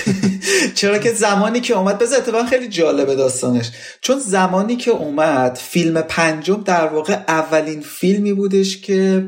[0.76, 3.72] چرا که زمانی که اومد بذار اتفاقا خیلی جالبه داستانش.
[4.02, 9.28] چون زمانی که اومد فیلم پنجم در واقع اولین فیلمی بودش که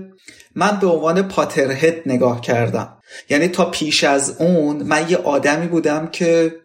[0.55, 2.98] من به عنوان پاترهد نگاه کردم.
[3.29, 6.55] یعنی تا پیش از اون من یه آدمی بودم که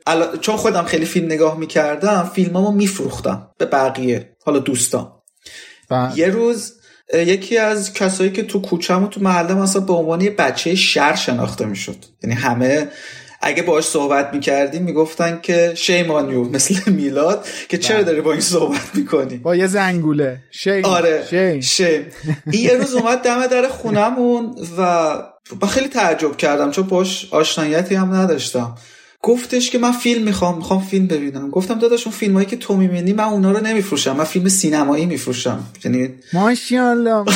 [0.41, 5.13] چون خودم خیلی فیلم نگاه می‌کردم فیلمامو میفروختم به بقیه حالا دوستان.
[6.17, 6.73] یه روز
[7.15, 11.15] یکی از کسایی که تو کوچم و تو محله مثلا به عنوان یه بچه شر
[11.15, 12.89] شناخته می‌شد یعنی همه
[13.47, 18.05] اگه باش صحبت می‌کردیم می‌گفتن که شیمانیو مثل میلاد که چرا بله.
[18.07, 20.39] داری با این صحبت می‌کنی؟ با یه زنگوله.
[20.51, 21.27] شیم آره.
[21.31, 22.07] شیم, شیم.
[22.51, 24.83] این یه روز اومد دم در خونمون و
[25.63, 28.75] من خیلی تعجب کردم چون باش آشنایتی هم نداشتم.
[29.23, 31.51] گفتش که من فیلم می‌خوام می‌خوام فیلم ببینم.
[31.51, 35.07] گفتم داداش اون فیلم هایی که تو می‌بینی من اونا رو نمیفروشم من فیلم سینمایی
[35.07, 35.65] میفروشم.
[35.85, 37.25] یعنی ماشاءالله.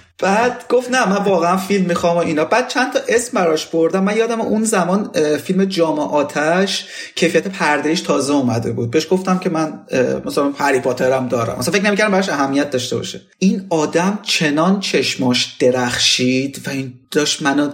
[0.20, 2.44] بعد گفت نه من واقعا فیلم می‌خوام و اینا.
[2.44, 4.04] بعد چند تا اسم براش بردم.
[4.04, 8.90] من یادم اون زمان فیلم جام آتش کیفیت پردهش تازه اومده بود.
[8.90, 9.80] بهش گفتم که من
[10.24, 11.58] مثلا هری پاترم دارم.
[11.58, 13.20] مثلا فکر نمی‌کردم براش اهمیت داشته باشه.
[13.38, 17.70] این آدم چنان چشماش درخشید و این داشت منو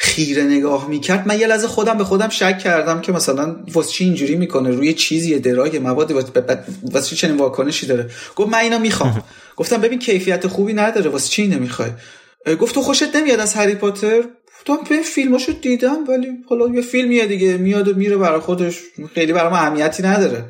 [0.00, 4.04] خیره نگاه می‌کرد من یه لحظه خودم به خودم شک کردم که مثلا واسه چی
[4.04, 6.12] اینجوری می‌کنه روی چیزی درای مواد
[6.92, 8.10] واسه چی چنین واکنشی داره.
[8.36, 9.22] گفت من اینا می‌خوام.
[9.56, 11.90] گفتم ببین کیفیت خوبی نداره واسه چی نمی‌خوای
[12.60, 14.22] گفت تو خوشت نمیاد از هری پاتر؟
[14.58, 18.78] گفتم به فیلماشو دیدم ولی حالا یه فیلمیه دیگه میاد و میره برای خودش
[19.14, 20.44] خیلی برام اهمیتی نداره.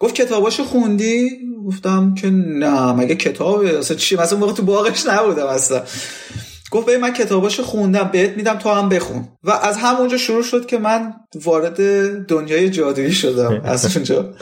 [0.00, 1.30] گفت کتاباشو خوندی؟
[1.66, 5.82] گفتم که نه مگه کتابه؟ اصلا چی؟ مثلا موقع تو باغش نبودم اصلا.
[6.74, 9.28] گفت به من کتاباشو خوندم بهت میدم تو هم بخون.
[9.44, 11.76] و از همونجا شروع شد که من وارد
[12.26, 14.34] دنیای جادویی شدم از اونجا.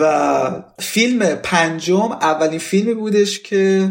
[0.00, 3.90] و فیلم پنجم اولین فیلمی بودش که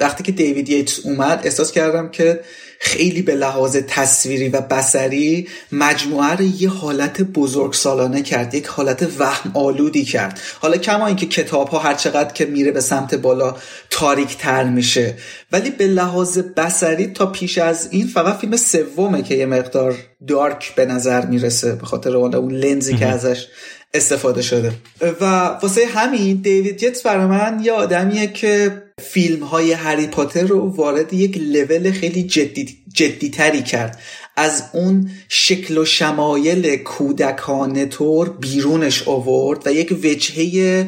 [0.00, 2.40] وقتی که دیوید ییتس اومد احساس کردم که
[2.78, 9.08] خیلی به لحاظ تصویری و بسری مجموعه رو یه حالت بزرگ سالانه کرد یک حالت
[9.18, 10.40] وهم آلودی کرد.
[10.60, 13.56] حالا کما اینکه کتاب ها هر چقدر که میره به سمت بالا
[13.90, 15.14] تاریک تر میشه.
[15.52, 19.94] ولی به لحاظ بسری تا پیش از این فقط فیلم سومه که یه مقدار
[20.28, 23.46] دارک به نظر می‌رسه به خاطر اون لنزی که ازش
[23.94, 24.72] استفاده شده.
[25.20, 25.24] و
[25.62, 31.12] واسه همین دیوید یتس برای من یه آدمیه که فیلم های هری پاتر رو وارد
[31.12, 33.98] یک لول خیلی جدی, جدی تری کرد.
[34.36, 40.86] از اون شکل و شمایل کودکانه طور بیرونش آورد و یک وجهه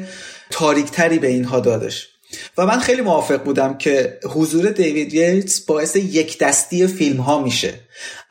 [0.51, 2.09] تاریکتری به اینها دادش.
[2.59, 7.75] و من خیلی موافق بودم که حضور دیوید ییتس باعث یک دستی فیلم ها میشه.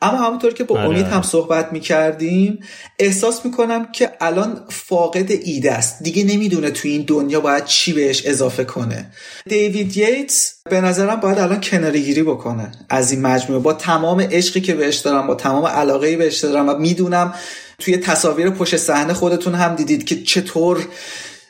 [0.01, 2.59] اما همونطور که با امید هم صحبت می‌کردیم
[2.99, 6.03] احساس می‌کنم که الان فاقد ایده است.
[6.03, 9.11] دیگه نمی‌دونه توی این دنیا باید چی بهش اضافه کنه.
[9.49, 13.61] دیوید ییتس به نظرم باید الان کناری گیری بکنه از این مجموعه.
[13.61, 17.33] با تمام عشقی که بهش دارم با تمام علاقه بهش دارم و می‌دونم
[17.79, 20.87] توی تصاویر پشت صحنه خودتون هم دیدید که چطور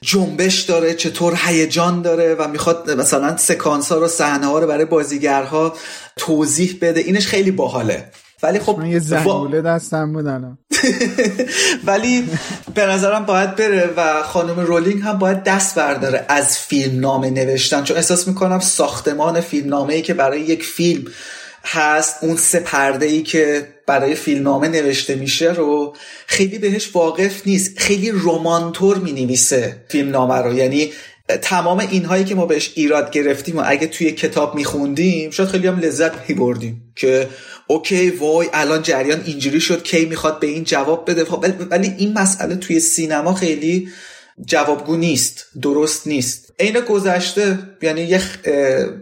[0.02, 4.86] جنبش داره چطور هیجان داره و می‌خواد مثلا سکانس ها رو صحنه ها رو برای
[4.86, 5.76] بازیگرها
[6.18, 7.00] توضیح بده.
[7.00, 8.12] اینش خیلی باحاله.
[8.44, 10.58] ولی خب یه زنگوله دستم بودن.
[11.88, 12.30] ولی
[12.76, 17.84] به نظرم باید بره و خانم رولینگ هم باید دست برداره از فیلم نامه نوشتن
[17.84, 21.06] چون احساس می‌کنم ساختمان فیلم نامه ای که برای یک فیلم
[21.66, 25.96] هست اون سه پرده ای که برای فیلمنامه نوشته میشه رو
[26.28, 27.80] خیلی بهش واقف نیست.
[27.80, 30.54] خیلی رومانتور می نویسه فیلمنامه رو.
[30.54, 30.92] یعنی
[31.42, 35.80] تمام اینهایی که ما بهش ایراد گرفتیم و اگه توی کتاب میخوندیم شاید خیلی هم
[35.80, 37.28] لذت میبردیم که
[37.68, 42.14] اوکی وای الان جریان اینجوری شد کی می‌خواد به این جواب بده؟ خب، ولی این
[42.14, 43.90] مسئله توی سینما خیلی
[44.46, 46.54] جوابگو نیست درست نیست.
[46.60, 48.22] عین گذشته یعنی یه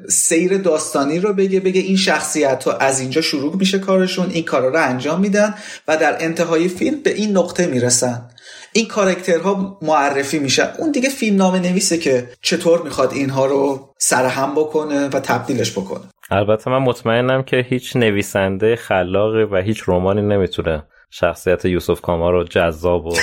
[0.09, 4.69] سیر داستانی رو بگه بگه این شخصیت ها از اینجا شروع میشه کارشون این کارا
[4.69, 5.55] رو انجام میدن
[5.87, 8.29] و در انتهای فیلم به این نقطه می‌رسن.
[8.73, 14.55] این کارکترها معرفی میشن اون دیگه فیلم نامه نویسه که چطور می‌خواد اینها رو سرهم
[14.55, 16.03] بکنه و تبدیلش بکنه.
[16.31, 22.43] البته من مطمئنم که هیچ نویسنده خلاقی و هیچ رومانی نمی‌تونه شخصیت یوسف کاما رو
[22.43, 23.15] جذاب و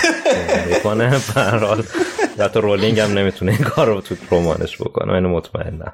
[0.72, 1.82] بکنه برحال
[2.38, 5.12] حتی رولینگ هم نمی‌تونه این کار رو تو رمانش بکنه.
[5.12, 5.92] من مطمئنم.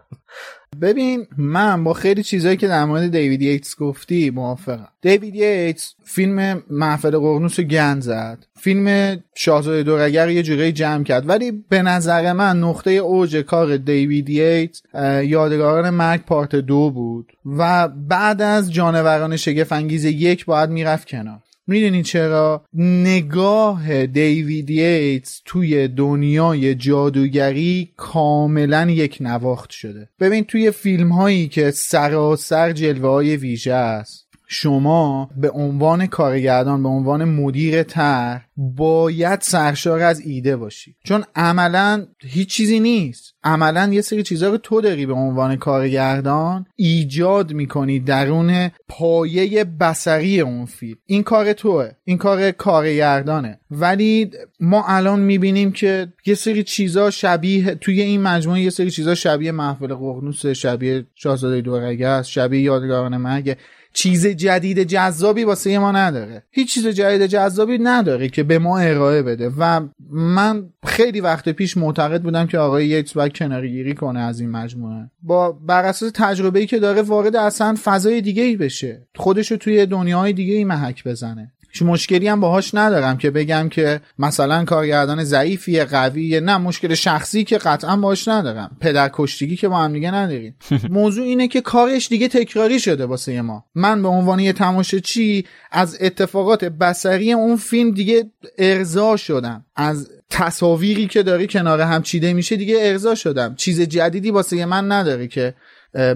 [0.81, 4.89] ببین من با خیلی چیزایی که در مورد دیوید ییتس گفتی موافقم.
[5.03, 8.47] دیوید ییتس فیلم محفل قرنوس رو گند زد.
[8.61, 11.29] فیلم شاهزاده دورگر یه جوری جمع کرد.
[11.29, 14.83] ولی به نظر من نقطه اوج کار دیوید ییتس
[15.25, 17.33] یادگاران مرگ پارت دو بود.
[17.59, 21.41] و بعد از جانوران شگفت انگیز یک باید می‌رفت کنار.
[21.69, 30.09] می‌دونی چرا؟ نگاه دیوید ییتس توی دنیای جادوگری کاملا یک نواخت شده.
[30.21, 36.89] ببین توی فیلم هایی که سراسر جلوه های ویژه است شما به عنوان کارگردان به
[36.89, 40.97] عنوان مدیر تر باید سرشار از ایده باشی.
[41.05, 43.35] چون عملا هیچ چیزی نیست.
[43.45, 50.41] عملا یه سری چیزها رو تو داری به عنوان کارگردان ایجاد می‌کنی درون پایه بسری
[50.41, 50.99] اون فیلم.
[51.07, 51.91] این کار توه.
[52.05, 53.61] این کار کارگردانه.
[53.71, 54.31] ولی
[54.61, 59.53] ما الان می‌بینیم که یه سری چیزا شبیه توی این مجموعه یه سری چیزا شبیه
[59.53, 63.57] محفل ققنوس شبیه شاهزاده دورگه شبیه یادگاران مرگ.
[63.99, 66.43] چیز جدید جذابی واسه ما نداره.
[66.51, 69.51] هیچ چیز جدید جذابی نداره که به ما ارائه بده.
[69.59, 69.81] و
[70.11, 75.11] من خیلی وقت پیش معتقد بودم که آقای یکس باید کنارگیری کنه از این مجموعه.
[75.23, 79.07] با بر اساس تجربه‌ای که داره وارد اصلا فضای دیگه ای بشه.
[79.17, 81.53] خودشو توی دنیای دیگه ای محک بزنه.
[81.83, 86.41] مشکلی هم باهاش ندارم که بگم که مثلا کارگردان ضعیفیه قویه.
[86.41, 88.77] نه مشکل شخصی که قطعا باهاش ندارم.
[88.81, 90.57] پدر کشتگی که با هم دیگه نداریم.
[90.91, 93.65] موضوع اینه که کارش دیگه تکراری شده واسه ما.
[93.75, 99.65] من به عنوان یه تماشاچی از اتفاقات بسری اون فیلم دیگه ارضا شدم.
[99.77, 103.55] از تصاویری که داری کنار هم چیده میشه دیگه ارضا شدم.
[103.55, 105.55] چیز جدیدی واسه من نداره که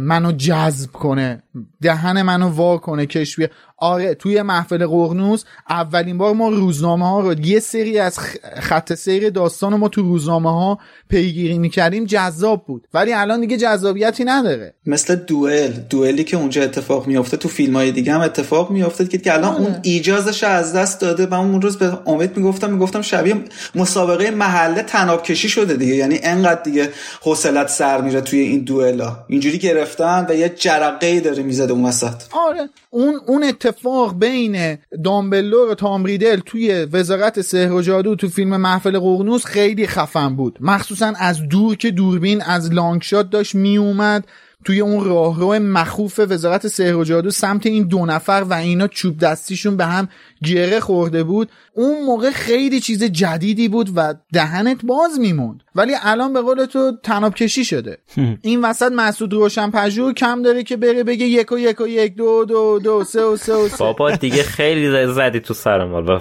[0.01, 1.43] منو جذب کنه
[1.83, 3.37] دهن منو وا کنه کش
[3.83, 8.19] آره توی محفل قرنوس اولین بار ما روزنامه ها رو یه سری از
[8.61, 10.79] خط سیر داستان ما تو روزنامه ها
[11.09, 12.89] پیگیری می‌کردیم جذاب بود.
[12.95, 14.75] ولی الان دیگه جذابیتی نداره.
[14.87, 15.73] مثل دوئل.
[15.91, 19.67] دوئلی که اونجا اتفاق میافته تو فیلم های دیگه هم اتفاق میافته که الان اون
[19.67, 19.81] آره.
[19.83, 23.35] ایجازش از دست داده و اون روز به امید می‌گفتم می‌گفتم شبیه
[23.75, 25.95] مسابقه محله تناب کشی شده دیگه.
[25.95, 26.89] یعنی انقدر دیگه
[27.23, 29.17] حوصلت سر میره توی این دوئلا.
[29.29, 32.23] اینجوری گرفتن و یه جرقه داره می‌زده اون وسط.
[32.33, 32.69] آره.
[32.91, 33.72] اون اون اتفاق
[34.19, 39.87] بین دامبلور و تام ریدل توی وزارت سحر و جادو تو فیلم محفل قرنوس خیلی
[39.87, 40.59] خفن بود.
[40.61, 44.25] مخصوصا از دور که دوربین از لانگ شات داشت میومد
[44.65, 49.19] توی اون راهرو مخوف وزارت سحر و جادو سمت این دو نفر و اینا چوب
[49.19, 50.09] دستیشون به هم
[50.45, 55.63] گره خورده بود اون موقع خیلی چیز جدیدی بود و دهنت باز میموند.
[55.75, 57.99] ولی الان به قول تو تناب کشی شده.
[58.43, 62.15] این وسط مسعود روشن پژوه کم داره که بره بگه یک و یک و یک
[62.15, 63.77] دو دو دو سه و سه و سه.
[63.77, 66.19] بابا دیگه خیلی زدی تو سر مال.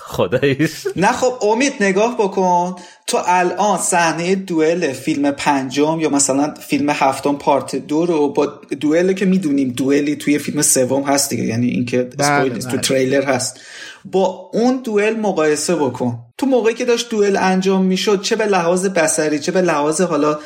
[0.00, 0.86] خداییش.
[0.96, 2.76] نه خب امید نگاه بکن.
[3.06, 8.46] تو الان صحنه دوئل فیلم پنجم یا مثلا فیلم هفتم پارت دو رو با
[8.80, 11.44] دوئل که می‌دونیم دوئلی توی فیلم سوم هست دیگه.
[11.44, 12.80] یعنی اینکه بله، تو بله.
[12.80, 13.59] تریلر هست.
[14.04, 16.18] با اون دوئل مقایسه بکن.
[16.38, 20.38] تو موقعی که داشت دوئل انجام می‌شد چه به لحاظ بسری چه به لحاظ حالا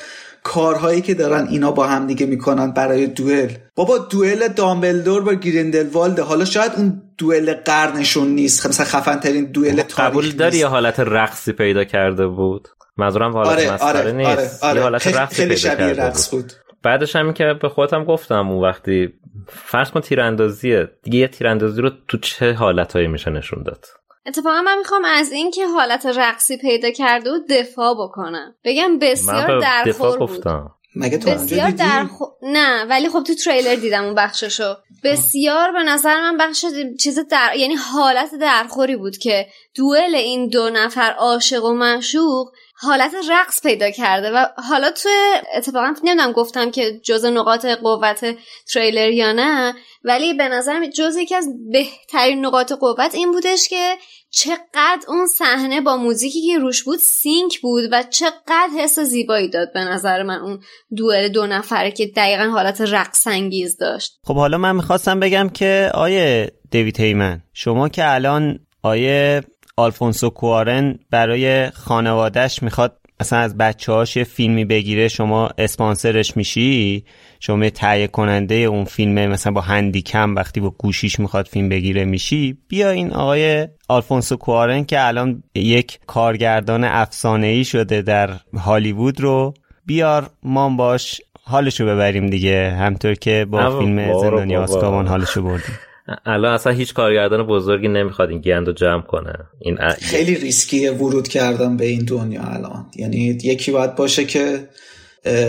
[0.43, 3.51] کارهایی که دارن اینا با هم دیگه می‌کنن برای دوئل.
[3.75, 8.61] بابا دوئل دامبلدور با گریندلوالد حالا شاید اون دوئل قرنشون نیست.
[8.61, 13.33] خب مثلا خفن ترین دوئل تاریخ قبول داری یه حالت رقصی پیدا کرده بود؟ منظورم
[13.33, 14.65] حالت آره مسخره آره نیست.
[14.65, 14.77] آره آره.
[14.77, 16.43] یه حالت رقصی خیلی پیدا شبیه کرده رقص بود.
[16.43, 16.53] بود.
[16.85, 19.13] بعدش همین که به خودم گفتم اون وقتی
[19.49, 23.87] فرض کن تیراندازیه دیگه یه تیراندازی رو تو چه حالتهایی میشه نشون داد؟
[24.27, 28.55] اتفاقا من می‌خوام از این که حالت رقصی پیدا کرده و دفاع بکنم.
[28.65, 30.29] بگم بسیار درخور دفاع بود.
[30.29, 30.71] گفتم.
[30.97, 32.25] مگه تو اونجا بسیار دیدی؟ درخو...
[32.43, 34.75] نه ولی خب تو تریلر دیدم اون بخششو.
[35.05, 36.65] بسیار به نظر من بخش
[37.01, 39.47] چیز در یعنی حالت درخوری بود که
[39.77, 42.53] دوئل این دو نفر عاشق و معشوق
[42.87, 45.09] حالت رقص پیدا کرده و حالا تو
[45.57, 48.37] اتفاقا نمی‌دونم گفتم که جز نقاط قوت
[48.73, 49.75] تریلر یا نه
[50.05, 53.97] ولی به نظرم جز یکی از بهترین نقاط قوت این بودش که
[54.31, 59.73] چقدر اون صحنه با موزیکی که روش بود سینک بود و چقدر حس زیبایی داد
[59.73, 60.61] به نظر من اون
[60.97, 64.19] دوئل دو نفره که دقیقا حالت رقص انگیز داشت.
[64.25, 69.43] خب حالا من می‌خواستم بگم که آیه دیوید هیمن شما که الان آیه
[69.77, 77.05] آلفونسو کوارن برای خانوادهش می‌خواد مثلا از بچه هاش یه فیلمی بگیره شما اسپانسرش میشی؟
[77.41, 82.59] شما تهیه کننده اون فیلمه مثلا با هندیکم وقتی با گوشیش می‌خواد فیلم بگیره میشی؟
[82.69, 89.55] بیا این آقای آلفونسو کوارن که الان یک کارگردان افسانه ای شده در هالیوود رو
[89.87, 94.57] بیار ما باش حالشو ببریم دیگه همطور که با فیلم زندانی.
[94.57, 95.79] آسکابان حالشو بردیم.
[96.25, 99.33] الان اصلا هیچ کارگردان بزرگی نمی‌خواد این گند رو جمع کنه.
[99.61, 99.91] این ا...
[99.91, 102.87] خیلی ریسکیه ورود کردن به این دنیا الان.
[102.97, 104.69] یعنی یکی باید باشه که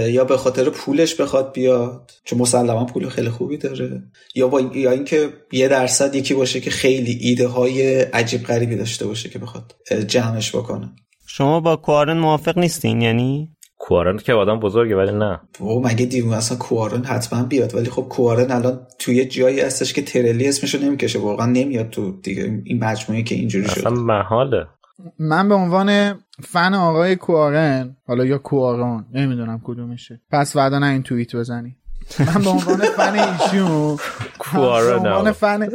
[0.07, 4.03] یا به خاطر پولش بخواد بیاد چون مسلما پول خیلی خوبی داره
[4.35, 9.07] یا با یا اینکه یه درصد یکی باشه که خیلی ایده های عجیب غریبی داشته
[9.07, 9.75] باشه که بخواد
[10.07, 10.89] جمعش بکنه.
[11.27, 13.54] شما با کوارن موافق نیستین؟ یعنی
[13.85, 15.39] کوارن که آدم بزرگه ولی نه.
[15.61, 20.01] و مگه دیو اصلا کوارن حتما بیاد؟ ولی خب کوارن الان توی جایی هستش که
[20.01, 21.19] ترلی اسمشو نمی‌کشه.
[21.19, 24.67] واقعا نمیاد تو دیگه این مجموعه که اینجوری اصلا شد محاله.
[25.19, 30.21] من به عنوان فن آقای کوارن حالا یا کوارون نمی‌دونم کدومشه.
[30.31, 31.75] پس نه این توییت بزنی.
[32.19, 33.97] من به عنوان فن ایشون
[34.39, 35.31] کوارن من به عنوان.
[35.31, 35.69] فن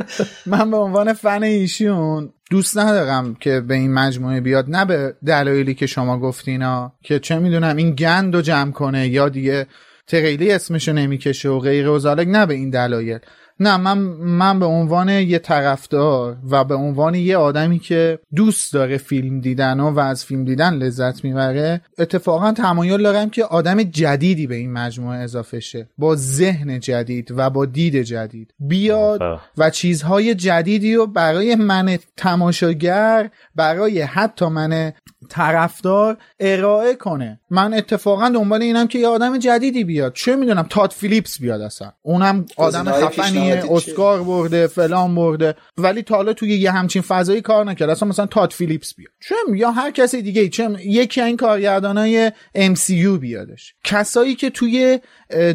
[0.46, 5.74] من به عنوان فن ایشون دوست ندارم که به این مجموعه بیاد نه به دلایلی
[5.74, 9.66] که شما گفتینا که چه می‌دونم این گند رو جمع کنه یا دیگه
[10.06, 13.18] تریلی اسمشو نمی‌کشه و غیره و زالک نه به این دلایل
[13.60, 18.96] نه من من به عنوان یه طرفدار و به عنوان یه آدمی که دوست داره
[18.96, 24.46] فیلم دیدن و, و از فیلم دیدن لذت می‌بره اتفاقا تمایل دارم که آدم جدیدی
[24.46, 25.88] به این مجموعه اضافه شه.
[25.98, 28.54] با ذهن جدید و با دید جدید.
[28.60, 29.40] بیاد.
[29.58, 34.92] و چیزهای جدیدی رو برای من تماشاگر برای حتی من
[35.28, 37.40] طرفدار ارائه کنه.
[37.50, 40.12] من اتفاقا دنبال اینم که یه آدم جدیدی بیاد.
[40.14, 41.92] چه می‌دونم تاد فیلیپس بیاد اصلا.
[42.02, 45.54] اونم آدم خفنیه پیشنهادی چیه؟ اسکار برده فلان برده.
[45.78, 47.90] ولی تا حالا توی یه همچین فضایی کار نکرد.
[47.90, 49.10] اصلا مثلا تاد فیلیپس بیاد.
[49.28, 53.74] چه یا هر کسی دیگه چه یکی این کارگردانای MCU بیادش.
[53.84, 54.98] کسایی که توی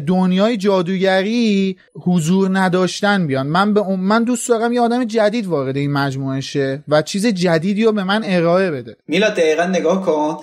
[0.06, 3.46] دنیای جادوگری حضور نداشتن بیان.
[3.46, 7.26] من به اون- من دوست دارم یه آدم جدید وارد این مجموعه شه و چیز
[7.26, 8.96] جدیدی رو به من ارائه بده.
[9.08, 10.36] میلا دقیقا نگاه کن.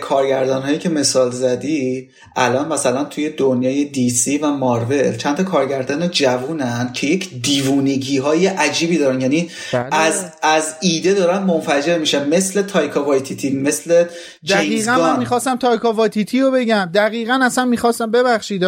[0.00, 6.08] کارگردان هایی که مثال زدی الان مثلا توی دنیای DC و مارول چند تا کارگردان
[6.10, 9.20] جوونن که یک دیوونگی های عجیبی دارن.
[9.20, 9.94] یعنی بله.
[9.94, 12.28] از از ایده دارن منفجر میشن.
[12.28, 14.04] مثل تایکا وایتیتی مثل
[14.48, 15.18] دقیقا جیمز گان.
[15.18, 16.90] می‌خواستم تایکا واتیتی رو بگم.
[16.94, 18.62] دقیقا اصلا می‌خواستم ببخشید.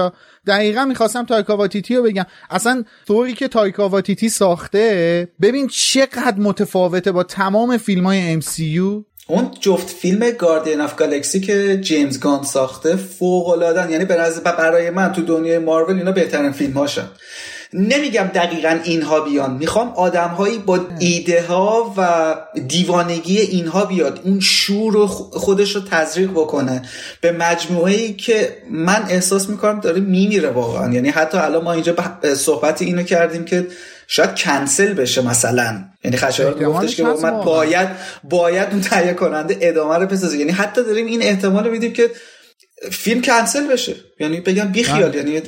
[0.47, 2.27] دقیقا می‌خواستم تایکا واتیتی رو بگم.
[2.51, 9.51] اصلا طوری که تایکا واتیتی ساخته ببین چقدر متفاوته با تمام فیلم های MCU اون
[9.61, 15.13] جفت فیلم گاردین اف گالکسی که جیمز گان ساخته فوق العاده یعنی به برای من
[15.13, 17.11] تو دنیای مارول اینا بهترین فیلم هاشن
[17.73, 19.55] نمیگم دقیقا اینها بیان.
[19.55, 24.21] می‌خوام آدم هایی با ایده ها و دیوانگی اینها بیاد.
[24.25, 26.83] اون شور رو خودش رو تزریق بکنه.
[27.21, 30.93] به مجموعه ای که من احساس می‌کنم داره میمیره واقعا.
[30.93, 31.95] یعنی حتی الان ما اینجا
[32.35, 33.67] صحبت اینو کردیم که
[34.07, 35.85] شاید کنسل بشه مثلا.
[36.05, 37.45] یعنی خشایار گفتش که من.
[37.45, 37.89] باید
[38.25, 40.39] باید اون تهیه کننده ادامه رو بسازه.
[40.39, 42.11] یعنی حتی داریم این احتمال رو میدیم که
[42.91, 43.95] فیلم کنسل بشه.
[44.21, 45.43] یعنی بگم بی خیال یعنی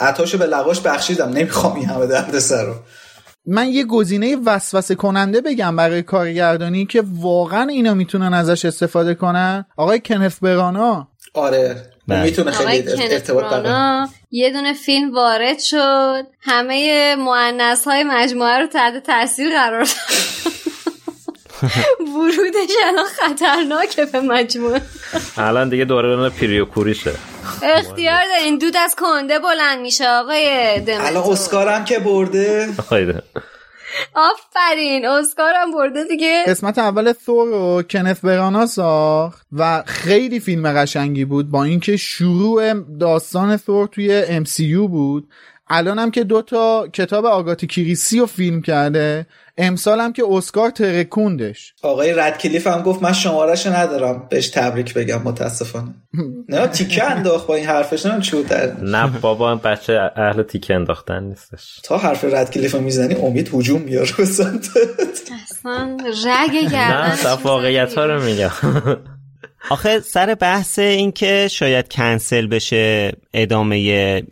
[0.00, 1.28] عطاشو به لواش بخشیدم.
[1.28, 2.74] نمی‌خوام این همه درد سر رو.
[3.46, 9.64] من یه گزینه وسوسه کننده بگم برای کارگردانی که واقعا اینا می‌تونن ازش استفاده کنن.
[9.76, 11.08] آقای کنف برانا.
[11.34, 11.90] آره.
[12.08, 12.22] بله.
[12.22, 13.66] می‌تونه آقای خیلی ارتباط
[14.30, 16.26] یه دونه فیلم وارد شد.
[16.40, 20.69] همه معنیس های مجموعه رو تحت تاثیر قرار داد.
[22.16, 24.82] ورودش الان خطرناکه به مجموعه.
[25.36, 27.14] الان دیگه دوران پیریو کوریشه
[27.62, 28.58] اختیار دارین.
[28.58, 30.48] دود از کنده بلند میشه آقای
[30.88, 32.68] الان اسکارم که برده.
[34.14, 35.06] آفرین.
[35.06, 36.44] اسکارم برده دیگه.
[36.46, 41.50] قسمت اول ثور رو کنف برانا ساخت و خیلی فیلم قشنگی بود.
[41.50, 45.28] با اینکه شروع داستان ثور توی MCU بود.
[45.72, 49.26] الان هم که دوتا کتاب آگاتی کریسی رو فیلم کرده.
[49.60, 51.74] امسال هم که اسکار ترکوندش.
[51.82, 54.26] آقای ردکلیف هم گفت من شمارش ندارم.
[54.30, 55.94] بهش تبریک بگم متاسفانه.
[56.48, 58.06] نه تیکه انداخت با این حرفش.
[58.06, 58.44] نه چی
[58.82, 61.80] نه بابا بچه اهل تیکه انداختن نیستش.
[61.84, 64.60] تا حرف ردکلیف می‌زنی امید هجوم میاره اصلا
[66.26, 68.50] رگ گردن نه واقعیت ها رو میگم.
[69.70, 73.76] آخه سر بحث این که شاید کنسل بشه ادامه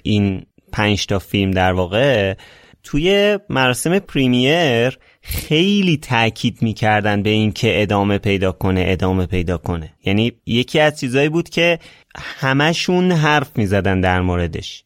[0.03, 2.35] این پنج تا فیلم در واقع
[2.83, 4.99] توی مراسم پریمیر
[5.29, 9.95] خیلی تاکید می‌کردن به این که ادامه پیدا کنه ادامه پیدا کنه.
[10.05, 11.79] یعنی یکی از چیزایی بود که
[12.15, 14.85] همشون حرف می‌زدن در موردش.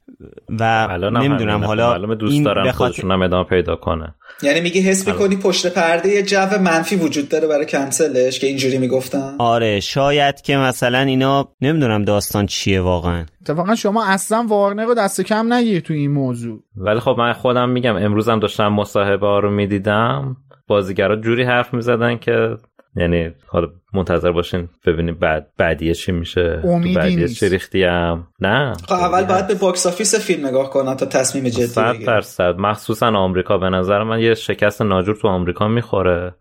[0.61, 2.93] و نمی‌دونم حالا الان دوست دارم بخاطر...
[2.93, 7.49] خودشون ادامه پیدا کنه یعنی میگی حس می‌کنی پشت پرده یه جو منفی وجود داره
[7.49, 13.25] برای کنسلش که اینجوری می‌گفتن؟ آره شاید که مثلا اینا نمی‌دونم داستان چیه واقعا.
[13.43, 16.61] اتفاقا شما اصلا وارنر رو دست کم نگیر تو این موضوع.
[16.77, 20.37] ولی خب من خودم میگم امروزم داشتم مصاحبه ها رو می‌دیدم.
[20.67, 22.57] بازیگرا جوری حرف می‌زدن که
[22.97, 26.63] یعنی حالا منتظر باشین ببینیم بعد بعدیه چی میشه.
[26.97, 28.73] بعدیه چی ریختی هم نه.
[28.87, 32.55] خب اول باید به box office فیلم نگاه کنن تا تصمیم جدی بگیرن درصد.
[32.59, 33.59] مخصوصا آمریکا.
[33.59, 36.35] به نظر من یه شکست ناجور تو آمریکا می‌خوره.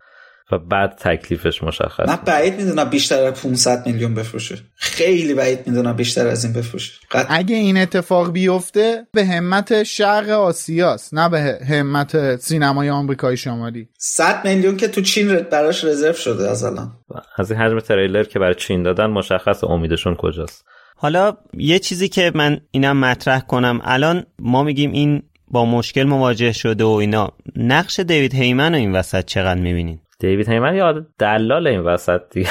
[0.52, 4.58] و بعد تکلیفش مشخص من بعید می‌دونم بیشتر از 500 میلیون بفروشه.
[4.74, 6.92] خیلی بعید می‌دونم بیشتر از این بفروشه.
[7.10, 7.26] قد...
[7.28, 13.88] اگه این اتفاق بیفته به همت شرق آسیاست نه به همت سینمای آمریکای شمالی.
[13.98, 16.92] 100 میلیون که تو چین براش رزرو شده از الان.
[17.36, 20.64] از این حجم تریلر که برای چین دادن مشخص امیدشون کجاست.
[20.96, 23.80] حالا یه چیزی که من اینم مطرح کنم.
[23.84, 27.32] الان ما میگیم این با مشکل مواجه شده و اینا.
[27.56, 32.50] نقش دیوید هیمن رو این وسط چقدر می‌بینین؟ دیوید هیمن یا دلال این وسط دیگه؟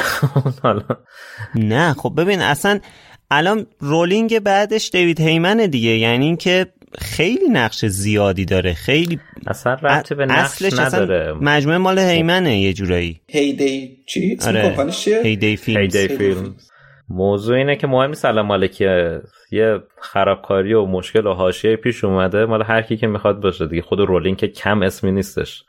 [1.56, 2.80] نه خب ببین اصلا
[3.31, 6.65] الان رولینگ بعدش دیوید هیمنه دیگه یعنی اینکه
[6.98, 11.34] خیلی نقش زیادی داره خیلی اصلا ربط به نقش نداره.
[11.41, 13.22] مجموعه مال هیمنه یه جورایی.
[13.27, 14.76] هیدی چی؟ آره.
[15.23, 15.95] هیدی فیلمز.
[15.95, 16.56] هیدی فیلم
[17.10, 18.85] موضوع اینه که مهم سلام مالکی
[19.52, 23.81] یه خرابکاری و مشکل و حاشیه پیش اومده مال هر کی که می‌خواد باشه دیگه.
[23.81, 25.64] خود رولینگ که کم اسمی نیستش.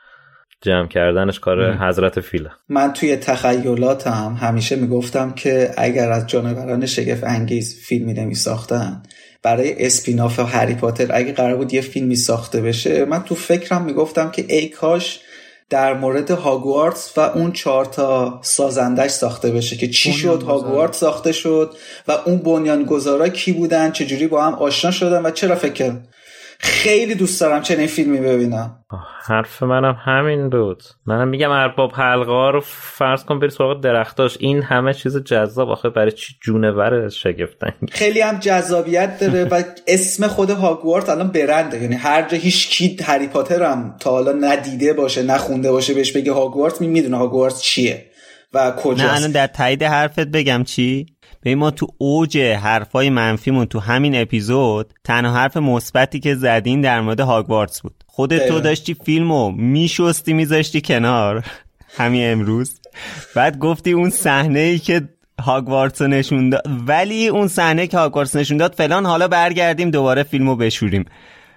[0.63, 2.49] جمع کردنش کار حضرت فیله.
[2.69, 9.03] من توی تخیلاتم همیشه می‌گفتم که اگر از جانوران شگفت انگیز فیلمی نمی ساختن
[9.43, 13.85] برای اسپیناف و هری پاتر اگه قرار بود یه فیلمی ساخته بشه من تو فکرم
[13.85, 15.19] می‌گفتم که ای کاش
[15.69, 21.31] در مورد هاگوارتس و اون چهار تا سازندش ساخته بشه که چی شد؟ هاگوارتس ساخته
[21.31, 21.73] شد
[22.07, 25.91] و اون بنیانگذارا کی بودن؟ چجوری با هم آشنا شدن و چرا فکر
[26.63, 28.77] خیلی دوست دارم چنین فیلمی ببینم.
[29.25, 30.83] حرف منم همین بود.
[31.05, 34.37] منم میگم ارباب حلقه رو فرض کن بری سراغ درختاش.
[34.39, 35.69] این همه چیز جذاب.
[35.69, 41.81] آخه برای چی جونور شگفتن خیلی هم جذابیت داره و اسم خود هاگوارت الان برنده.
[41.81, 46.11] یعنی هر جا هیچ کی هری پاتر هم تا حالا ندیده باشه نخونده باشه بهش
[46.11, 48.05] بگه هاگوارت می‌دونه هاگوارت چیه
[48.53, 49.03] و کجاست.
[49.03, 51.05] نه الان در تایید حرفت بگم چی؟
[51.43, 57.01] به ما تو اوج حرفای منفیمون تو همین اپیزود تنها حرف مثبتی که زدین در
[57.01, 58.03] مورد هاگوارتس بود.
[58.07, 61.45] خودت تو داشتی فیلمو میشستی میذاشتی کنار
[61.97, 62.79] همین امروز.
[63.35, 65.01] بعد گفتی اون صحنه ای که
[65.41, 66.63] هاگوارتس نشون داد.
[66.87, 71.05] ولی اون صحنه که هاگوارتس نشون داد فلان حالا برگردیم دوباره فیلمو بشوریم.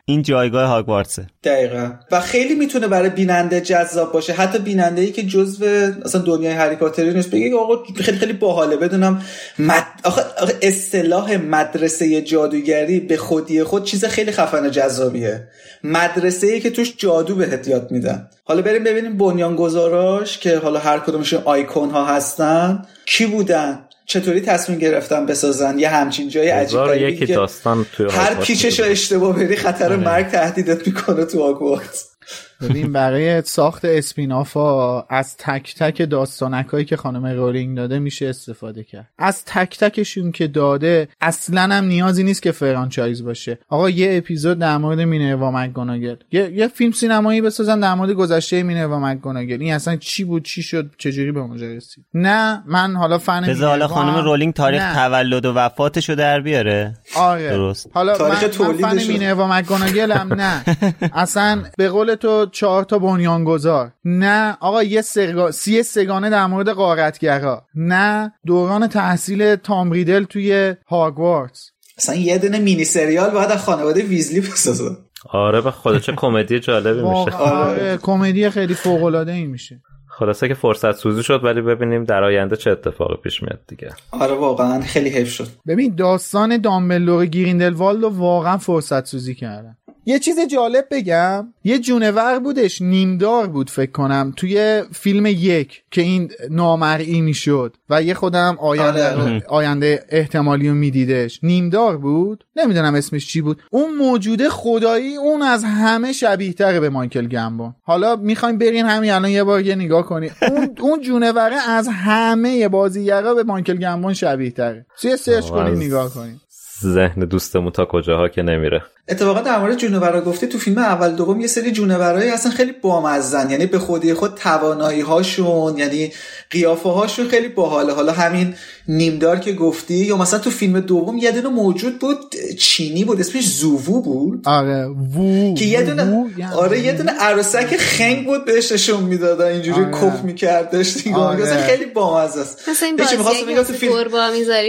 [0.09, 1.91] این جایگاه هاگوارتسه دقیقا.
[2.11, 4.33] و خیلی می‌تونه برای بیننده جذاب باشه.
[4.33, 5.65] حتی بیننده ای که جزو
[6.05, 8.77] اصلا دنیای هری پاتری نیست بگه آقا خیلی خیلی باحاله.
[8.77, 9.23] بدونم
[9.59, 9.87] مد...
[10.05, 10.23] آخه
[10.63, 15.49] اصطلاح مدرسه جادوگری به خودی خود چیز خیلی خفن جذابیه.
[15.85, 18.29] مدرسه ای که توش جادو بهت یاد میدن.
[18.45, 22.83] حالا بریم ببینیم بنیانگذاراش که حالا هر کدومشون آیکون ها هستن.
[23.07, 28.81] کی بودن؟ چطوری تصمیم گرفتن بسازن؟ یه همچین جای عجیب یکی داستان توی هر پیچش
[28.81, 29.97] اشتباه بری خطر آره.
[29.97, 32.16] مرگ تهدیدت می‌کنه تو هاگوارتس
[32.61, 38.27] ببین برای ساخت spin-off ها از تک تک داستانک هایی که خانم رولینگ داده میشه
[38.27, 39.09] استفاده کرد.
[39.19, 43.59] از تک تکشون که داده اصلا هم نیازی نیست که franchise باشه.
[43.69, 46.17] آقا یه اپیزود در مورد مینروا مکگوناگل.
[46.33, 49.63] یه،, یه فیلم سینمایی بسازن در مورد گذشته مینروا مکگوناگل.
[49.63, 53.69] این اصلا چی بود چی شد چجوری به اونجا رسید؟ نه من حالا فن بذار
[53.69, 54.95] حالا خانم رولینگ تاریخ نه.
[54.95, 56.95] تولد و وفاتشو در بیاره.
[57.17, 57.51] آره.
[57.51, 57.91] درست.
[57.95, 60.65] حالا تاریخ من, من فن مینروا مکگوناگل هم نه.
[61.13, 63.93] اصلا به قول تو چهار تا بنیانگذار.
[64.05, 65.51] نه آقا یه سرگا...
[65.51, 67.65] سی سگانه در مورد قارتگرا.
[67.75, 74.03] نه دوران تحصیل تام ریدل توی هاگوارتس اصلا یه دونه مینی سریال باید از خانواده
[74.03, 74.97] ویزلی بسازه
[75.29, 77.37] آره به خود چه کمدی جالبی میشه.
[77.37, 79.81] آره کمدی خیلی فوق العاده ای میشه.
[80.09, 83.91] خلاصه که فرصت سوزی شد ولی ببینیم در آینده چه اتفاقی پیش میاد دیگه.
[84.11, 85.49] آره واقعا خیلی حیف شد.
[85.67, 89.77] ببین داستان دامبلدور گریندلوالد رو واقعا فرصت سوزی کردن.
[90.09, 91.53] یه چیز جالب بگم.
[91.65, 98.03] یه جونور بودش نیمدار بود فکر کنم توی فیلم یک که این نامرئی می‌شد و
[98.03, 99.43] یه خودم آینده, آره.
[99.49, 101.41] آینده احتمالی رو میدیدش.
[101.43, 103.63] نیمدار بود؟ نمی‌دونم اسمش چی بود.
[103.71, 109.11] اون موجوده خدایی اون از همه شبیه تره به مایکل گمبون حالا می‌خوایم برین همین
[109.11, 114.15] الان یه بار یه نگاه کنید اون اون جونوره از همه بازیگرا به مایکل گمبون
[114.15, 114.87] شبیه تره
[115.19, 116.41] سرچ کنید نگاه کنید
[116.83, 118.83] ذهن دوستمون تا کجاها که نمیره.
[119.09, 123.51] اتفاقا در مورد جونورا گفتی تو فیلم اول دوم یه سری جونورایی اصلا خیلی بامزن
[123.51, 126.13] یعنی به خودی خود توانایی هاشون یعنی
[126.51, 127.93] قیافه هاشون خیلی باحاله.
[127.93, 128.55] حالا همین
[128.89, 132.19] نیمدار که گفتی یا مثلا تو فیلم دوم یه دونه موجود بود
[132.59, 134.43] چینی بود اسمش زووو بود.
[134.49, 139.03] آره وو که یه دونه وو یعنی آره یه دونه عروسک خنگ بود بهش نشون
[139.03, 139.91] می‌دادن اینجوری آره.
[139.91, 141.67] کف میکردش دیگه آره.
[141.67, 142.69] خیلی بامزه است.
[142.69, 143.93] مثلا این بگم تو فیلم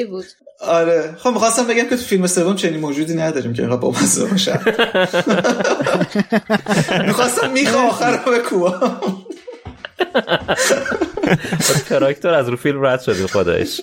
[0.10, 0.26] بود.
[0.60, 1.16] آره.
[1.18, 4.60] خب می‌خواستم بگم که تو فیلم سوم چنین موجودی نداریم که اینقدر بامزه باشه.
[7.08, 9.02] می‌خواستم میخ آخر رو بکوبم.
[11.90, 13.82] کاراکتر از رو فیلم رد شدیم خدایش.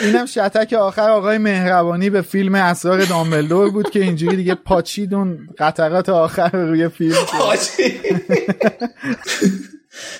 [0.00, 5.38] اینم شتک آخر آقای مهربانی به فیلم اسرار دامبلدور بود که اینجوری دیگه پاچید اون
[5.58, 7.16] قطرات آخر رو روی فیلم.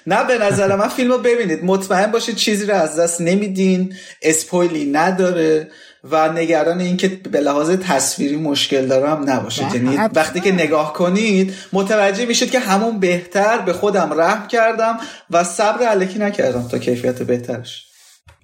[0.07, 1.65] نه به نظر من فیلم رو ببینید.
[1.65, 3.95] مطمئن باشید چیزی رو از دست نمیدین.
[4.23, 5.69] اسپویلی نداره.
[6.05, 9.97] و نگران این که به لحاظ تصویری مشکل داره هم نباشید یعنی.
[10.15, 14.97] وقتی که نگاه کنید متوجه میشید که همون بهتر به خودم رحم کردم
[15.31, 17.87] و صبر علکی نکردم تا کیفیت بهترش.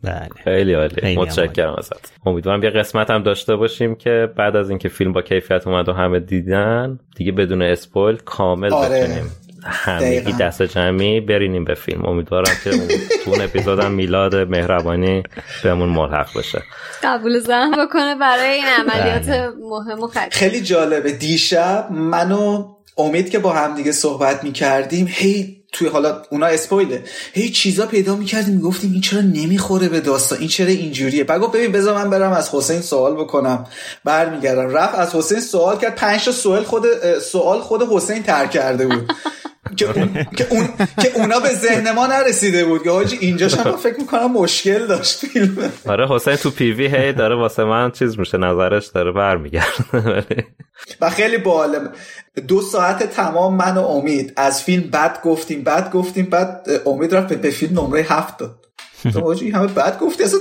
[0.02, 0.28] بله.
[0.44, 1.16] خیلی عالی.
[1.16, 2.12] متشکرم ازت.
[2.26, 5.92] امیدوارم یه قسمت هم داشته باشیم که بعد از اینکه فیلم با کیفیت اومد و
[5.92, 9.04] همه دیدن دیگه بدون اسپویل کامل آره.
[9.04, 9.30] بتونیم
[9.64, 10.32] همگی.
[10.32, 12.04] دست جمعی برینیم به فیلم.
[12.06, 12.88] امیدوارم که اون-
[13.24, 15.22] تو اون اپیزودم میلاد مهربانی
[15.62, 16.62] بهمون ملحق بشه.
[17.02, 19.48] قبول زن بکنه برای این عملیات بله.
[19.70, 20.28] مهم و خطیر.
[20.30, 21.12] خیلی جالبه.
[21.12, 22.68] دیشب منو
[22.98, 27.04] امید که با هم دیگه صحبت می‌کردیم هی توی حالا اونا اسپویله.
[27.32, 31.72] هی چیزا پیدا می‌کردیم می‌گفتیم این چرا نمی‌خوره به داستان؟ این چرا اینجوریه؟ گفت ببین
[31.72, 33.66] بذار من برم از حسین سوال بکنم.
[34.04, 34.70] برمیگردم.
[34.70, 35.94] رفت از حسین سوال کرد.
[35.94, 36.84] پنج تا سوال خود
[37.18, 39.12] سوال خود حسین ترک کرده بود.
[39.76, 40.26] که, اون...
[40.36, 40.68] که, اون...
[41.02, 42.82] که اونا به ذهن ما نرسیده بود.
[42.82, 45.72] که حاجی اینجاش هم فکر می‌کنم مشکل داشت فیلم.
[45.86, 50.46] آره حسین تو پیوی هی داره واسه من چیز میشه نظرش داره برمیگرده.
[51.00, 51.80] و خیلی باحاله.
[52.48, 54.32] دو ساعت تمام من و امید.
[54.36, 58.66] از فیلم بد گفتیم بد گفتیم بعد امید رفت به فیلم نمره هفت داد.
[59.12, 60.38] تو حاجی همه بد گفتی؟ اصلا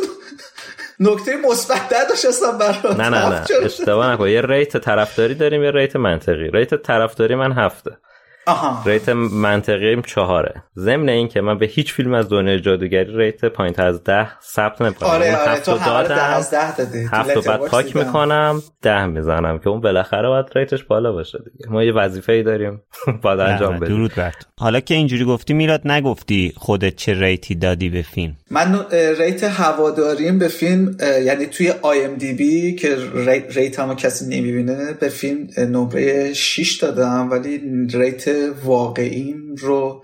[1.00, 3.00] نکته مثبت نداشت اصلا برات.
[3.00, 3.46] نه نه نه.
[3.64, 4.28] اشتباه نکن.
[4.30, 6.50] یه rate طرفداری داریم یه rate منطقی.
[6.54, 7.98] rate طرفداری من هفته.
[8.48, 8.84] آها.
[8.86, 10.64] rate منطقیم چهاره.
[10.78, 14.82] ضمن این که من به هیچ فیلم از دنیای جادوگری rate پایین از ده ثبت
[14.82, 15.10] نمی‌کنم.
[15.10, 17.06] آره آره تو همه ده از ده دادی.
[17.12, 17.96] هفت و بعد پاک.
[17.96, 21.70] می‌کنم ده می‌زنم که اون بالاخره باید rate ش بالا باشه دیگه.
[21.70, 22.82] ما یه وظیفه ای داریم.
[23.24, 23.96] باید انجام بدیم.
[23.96, 24.34] درود.
[24.60, 28.86] حالا که اینجوری گفتی میلاد نگفتی خودت چه rate ی دادی به فیلم؟ من
[29.20, 35.48] rate هواداریم به فیلم یعنی توی IMDb که ra- rate همو کسی نمی‌بینه به فیلم
[35.58, 37.62] نمره 6 دادم ولی
[37.94, 38.26] rate
[38.64, 40.04] واقعیم رو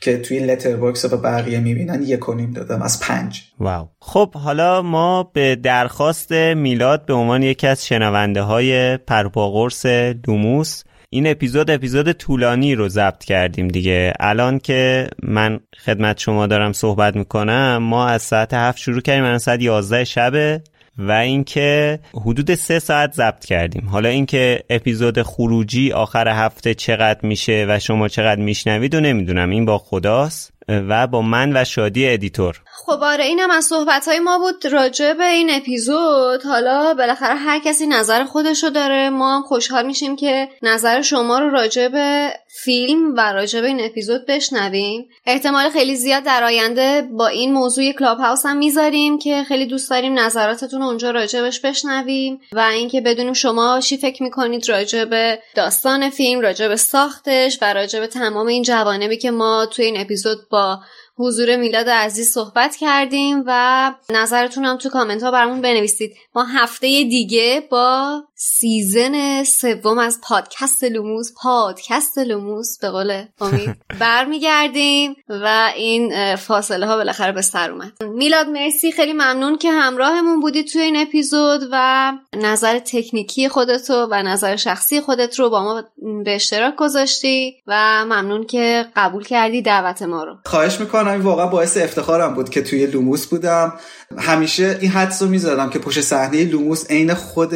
[0.00, 3.42] که توی Letterboxd و بقیه می‌بینن یک و نیم دادم از پنج.
[3.60, 3.88] wow.
[4.00, 9.86] خب حالا ما به درخواست میلاد به عنوان یکی از شنونده های پروپاقرص
[10.24, 10.82] لوموس
[11.14, 14.12] این اپیزود اپیزود طولانی رو ضبط کردیم دیگه.
[14.20, 19.38] الان که من خدمت شما دارم صحبت می‌کنم ما از ساعت هفت شروع کردیم الان
[19.38, 20.60] ساعت یازده شبه
[20.98, 23.88] و اینکه حدود سه ساعت ضبط کردیم.
[23.88, 29.64] حالا اینکه اپیزود خروجی آخر هفته چقدر میشه و شما چقدر میشنوید و نمی‌دونم این
[29.64, 30.51] با خداست.
[30.68, 35.24] و با من و شادی editor خب آره اینم از صحبت ما بود راجع به
[35.24, 36.42] این اپیزود.
[36.42, 39.10] حالا بالاخره هر کسی نظر خودشو داره.
[39.10, 43.84] ما هم خوشحال میشیم که نظر شما رو راجع به فیلم و راجع به این
[43.84, 45.08] اپیزود بشنویم.
[45.26, 50.18] احتمال خیلی زیاد در آینده با این موضوع Clubhouse هم می‌ذاریم که خیلی دوست داریم
[50.18, 56.40] نظراتتون اونجا راجبش بشنویم و اینکه بدونیم شما چی فکر می‌کنید راجع به داستان فیلم
[56.40, 60.78] راجع به ساختش و راجع به تمام این جوانبی که ما توی این اپیزود با
[61.16, 66.14] حضور میلاد عزیز صحبت کردیم و نظرتون هم تو کامنت ها برامون بنویسید.
[66.34, 75.16] ما هفته دیگه با season سوم از پادکست لوموس پادکست لوموس به قول امید برمیگردیم
[75.28, 77.92] و این فاصله ها بالاخره به سر اومد.
[78.02, 78.92] میلاد مرسی.
[78.92, 85.00] خیلی ممنون که همراهمون بودی توی این اپیزود و نظر تکنیکی خودتو و نظر شخصی
[85.00, 85.84] خودت رو با ما
[86.24, 90.36] به اشتراک گذاشتی و ممنون که قبول کردی دعوت ما رو.
[90.46, 91.08] خواهش می‌کنم.
[91.08, 93.72] این واقعا باعث افتخارم بود که توی لوموس بودم.
[94.18, 97.54] همیشه این حدس رو می‌زدم که پشت صحنه لوموس عین خود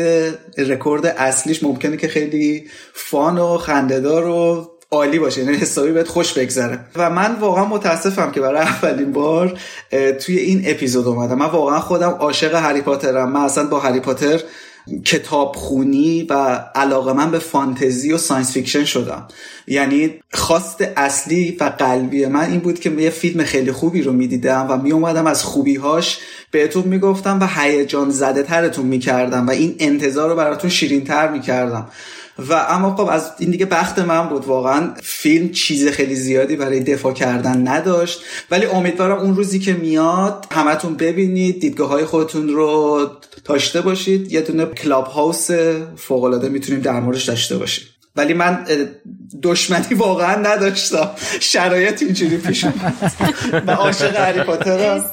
[0.58, 6.32] رکورد اصلیش ممکنه که خیلی fun و خنده‌دار و عالی باشه یعنی حسابی بهت خوش
[6.32, 6.80] بگذره.
[6.96, 9.58] و من واقعا متاسفم که برای اولین بار
[10.20, 11.38] توی این اپیزود اومدم.
[11.38, 13.32] من واقعا خودم عاشق هری پاترم.
[13.32, 14.40] من اصلا با هری پاتر
[15.04, 16.32] کتاب خونی و
[16.74, 19.28] علاقه من به فانتزی و science fiction شدم.
[19.66, 24.66] یعنی خواست اصلی و قلبی من این بود که یه فیلم خیلی خوبی رو می‌دیدم
[24.70, 26.18] و می اومدم از خوبیهاش
[26.50, 31.88] بهتون می‌گفتم و هیجان زده ترتون می‌کردم و این انتظار رو براتون شیرین تر می‌کردم.
[32.38, 34.94] و اما خب از این دیگه بخت من بود واقعا.
[35.02, 38.20] فیلم چیز خیلی زیادی برای دفاع کردن نداشت.
[38.50, 43.00] ولی امیدوارم اون روزی که میاد همتون ببینید دیدگاه های خودتون رو
[43.44, 44.32] داشته باشید.
[44.32, 45.50] یه دونه کلاب هاوس
[45.96, 47.84] فوق العاده می‌تونیم در موردش داشته باشیم.
[48.16, 48.66] ولی من
[49.42, 51.10] دشمنی واقعا نداشتم.
[51.40, 53.12] شرایط اینجوری پیش اومد.
[53.66, 55.10] و عاشق هری پاترم.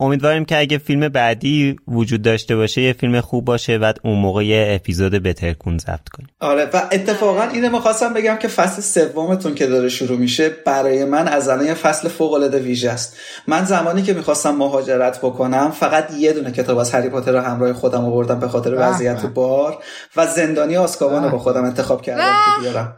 [0.00, 4.44] امیدواریم که اگه فیلم بعدی وجود داشته باشه یه فیلم خوب باشه و اون موقع
[4.44, 6.28] یه اپیزود بترکون ضبط کنیم.
[6.40, 11.28] آره و اتفاقا اینو می‌خواستم بگم که فصل سومتون که داره شروع میشه برای من
[11.28, 13.16] از الان یه فصل فوق العاده ویژه است.
[13.46, 17.72] من زمانی که می‌خواستم مهاجرت بکنم فقط یه دونه کتاب از هری پاتر رو همراه
[17.72, 19.78] خودم آوردم به خاطر وضعیت بار
[20.16, 22.96] و زندانی آسکابان رو با خودم انتخاب کردم که بیارم.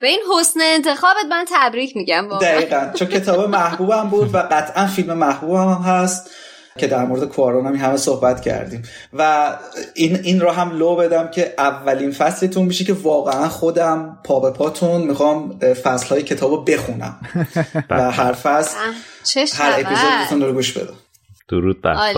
[0.00, 2.50] به این حسن انتخابت من تبریک میگم واقعا.
[2.50, 2.92] دقیقا.
[2.94, 6.30] چون کتاب محبوبم بود و قطعا فیلم محبوبم هم هست
[6.78, 8.82] که در مورد کوارون هم همه صحبت کردیم.
[9.12, 9.52] و
[9.94, 14.50] این این رو هم لو بدم که اولین فصلتون میشه که واقعا خودم پا به
[14.50, 17.20] پاتون می‌خوام فصل های کتاب رو بخونم.
[17.90, 18.76] و هر فصل
[19.58, 20.94] هر اپیزودتون رو گوش بدم.
[21.48, 22.12] درود بر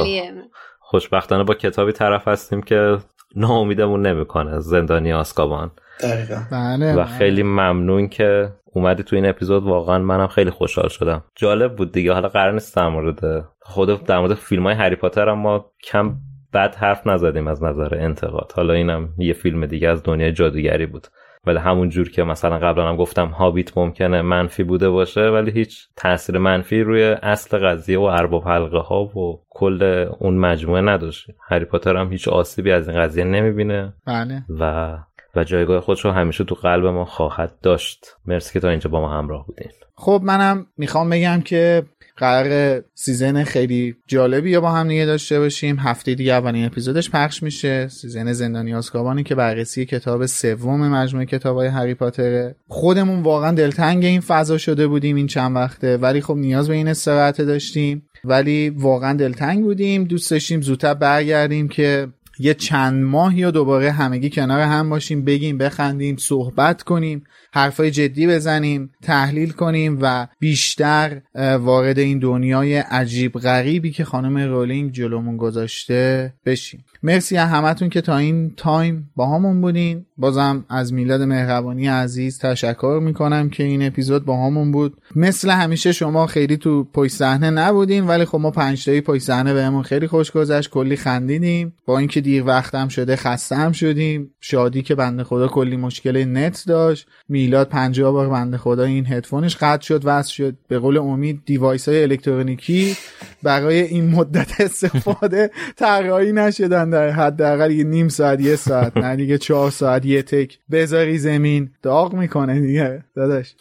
[0.81, 2.99] خوشبختانه با کتابی طرف هستیم که
[3.37, 5.71] ناامیدمون نمی‌کنه زندانی آسکابان.
[6.03, 6.43] دقیقا.
[6.53, 7.05] بله، و بله.
[7.05, 9.63] خیلی ممنون که اومدی تو این اپیزود.
[9.63, 11.25] واقعا منم خیلی خوشحال شدم.
[11.35, 12.13] جالب بود دیگه.
[12.13, 16.17] حالا قرار نیست در مورد خود در مورد فیلم های هری پاتر هم ما کم
[16.55, 18.53] بد حرف نزدیم از نظر انتقاد.
[18.57, 21.07] حالا اینم یه فیلم دیگه از دنیای جادوگری بود.
[21.47, 25.89] ولی همون جور که مثلا قبلا هم گفتم هابیت ممکنه منفی بوده باشه ولی هیچ
[25.97, 31.27] تاثیر منفی روی اصل قضیه و ارباب حلقه ها و کل اون مجموعه نداشت.
[31.49, 33.95] هری پاتر هم هیچ آسیبی از این قضیه نمی‌بینه.
[34.07, 34.43] بله.
[34.61, 34.97] و
[35.37, 38.17] و جایگاه خودش رو همیشه تو قلب ما خواهد داشت.
[38.27, 39.71] مرسی که تا اینجا با ما همراه بودین.
[39.95, 41.83] خب منم می‌خوام بگم که
[42.17, 45.77] قرار season خیلی جالبی رو با هم دیگه داشته باشیم.
[45.79, 47.89] هفته دیگه اولین اپیزودش پخش میشه.
[47.89, 54.21] season زندانی آزکابانی که بررسی کتاب سوم مجموعه کتابای هری پاتره خودمون واقعا دلتنگ این
[54.21, 55.97] فضا شده بودیم این چند وقته.
[55.97, 58.03] ولی خب نیاز به این استراحت داشتیم.
[58.25, 60.05] ولی واقعا دلتنگ بودیم.
[60.05, 62.09] دوست داشتیم زودتر برگردیم که
[62.39, 67.25] یه چند ماهی دوباره همگی کنار هم باشیم بگیم بخندیم صحبت کنیم.
[67.53, 71.21] حرفای جدی بزنیم تحلیل کنیم و بیشتر
[71.61, 76.85] وارد این دنیای عجیب غریبی که خانم رولینگ جلومون گذاشته بشیم.
[77.03, 80.05] مرسی از همتون که تا این time باهامون بودین.
[80.17, 84.97] بازم از میلاد مهربانی عزیز تشکر می‌کنم که این اپیزود باهامون بود.
[85.17, 89.55] مثل همیشه شما خیلی تو پشت صحنه نبودین ولی خب ما پنج تایی پشت صحنه
[89.55, 91.73] بهمون خیلی خوش گذشت کلی خندیدیم.
[91.87, 94.31] با اینکه دیر وقتم شده خسته هم شدیم.
[94.41, 97.09] شادی که بنده خدا کلی مشکل نت داشت.
[97.39, 100.57] میلاد 50 بار بنده خدا این هدفونش قطع شد وصل شد.
[100.69, 102.97] به قول امید device های الکترونیکی
[103.43, 109.39] برای این مدت استفاده طراحی نشدن در حداقل یه نیم ساعت یه ساعت نه دیگه
[109.39, 110.59] چهار ساعت یه تک.
[110.71, 111.71] بذاری زمین.
[111.83, 113.05] داغ می‌کنه دیگه.
[113.15, 113.55] داداش.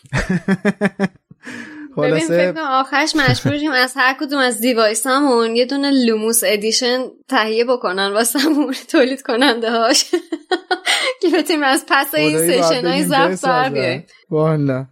[1.97, 7.65] ببین فکر آخرش مجبوریم از هر کدوم از device هامون یه دونه Lumos Edition تهیه
[7.65, 10.05] بکنن واسمون تولید کننده هاش.
[11.21, 14.85] که بتونیم از پس این session های نفس بر والا.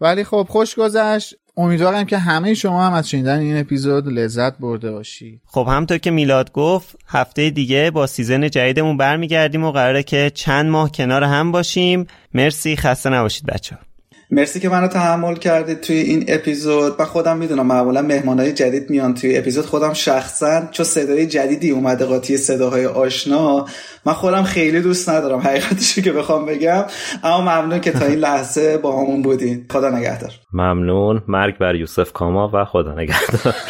[0.00, 1.34] ولی خب خوش گذشت.
[1.56, 5.40] امیدوارم که همه شما هم از شنیدن این اپیزود لذت برده باشی.
[5.46, 10.70] خب همطور که میلاد گفت هفته دیگه با season جدیدمون برمیگردیم و قراره که چند
[10.70, 12.06] ماه کنار هم باشیم.
[12.34, 13.78] مرسی خسته نباشید بچه
[14.30, 16.96] مرسی که منو تحمل کردید توی این اپیزود.
[16.98, 19.66] من خودم می‌دونم معمولا مهمانهای جدید میان توی اپیزود.
[19.66, 23.66] خودم شخصا چون صدای جدیدی اومده قاطی صداهای آشنا
[24.06, 26.84] من خودم خیلی دوست ندارم حقیقتشو که بخوام بگم.
[27.24, 29.66] اما ممنون که تا این لحظه با همون بودین.
[29.70, 30.32] خدا نگهدار.
[30.52, 31.22] ممنون.
[31.28, 33.54] مرگ بر یوسف کاما و خدا نگهدار.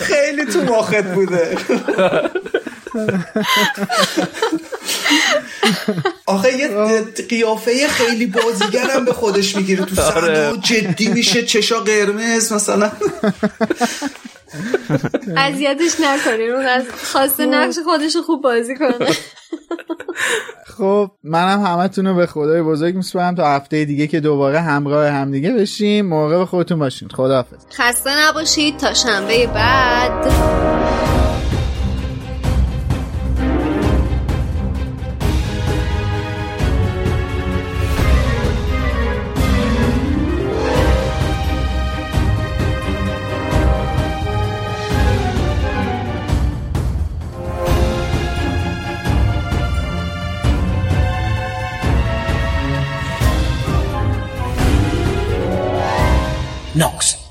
[0.00, 1.56] خیلی تو ماخت بوده.
[6.26, 6.68] آخه یه
[7.28, 12.92] قیافه خیلی بازیگرم به خودش می‌گیره تو صحنه جدی میشه چشا قرمز مثلا.
[15.36, 16.50] اذیتش نکنین.
[16.50, 19.08] اون از خواسته نقش خودش خوب بازی کنه.
[20.66, 23.34] خب منم همتون رو به خدای بزرگ میسپارم.
[23.34, 26.06] تا هفته دیگه که دوباره همراه همدیگه بشیم.
[26.06, 27.08] موقع خودتون باشین.
[27.08, 27.64] خداحافظ.
[27.72, 28.76] خسته نباشید.
[28.76, 30.32] تا شنبه بعد.
[56.82, 57.21] Knox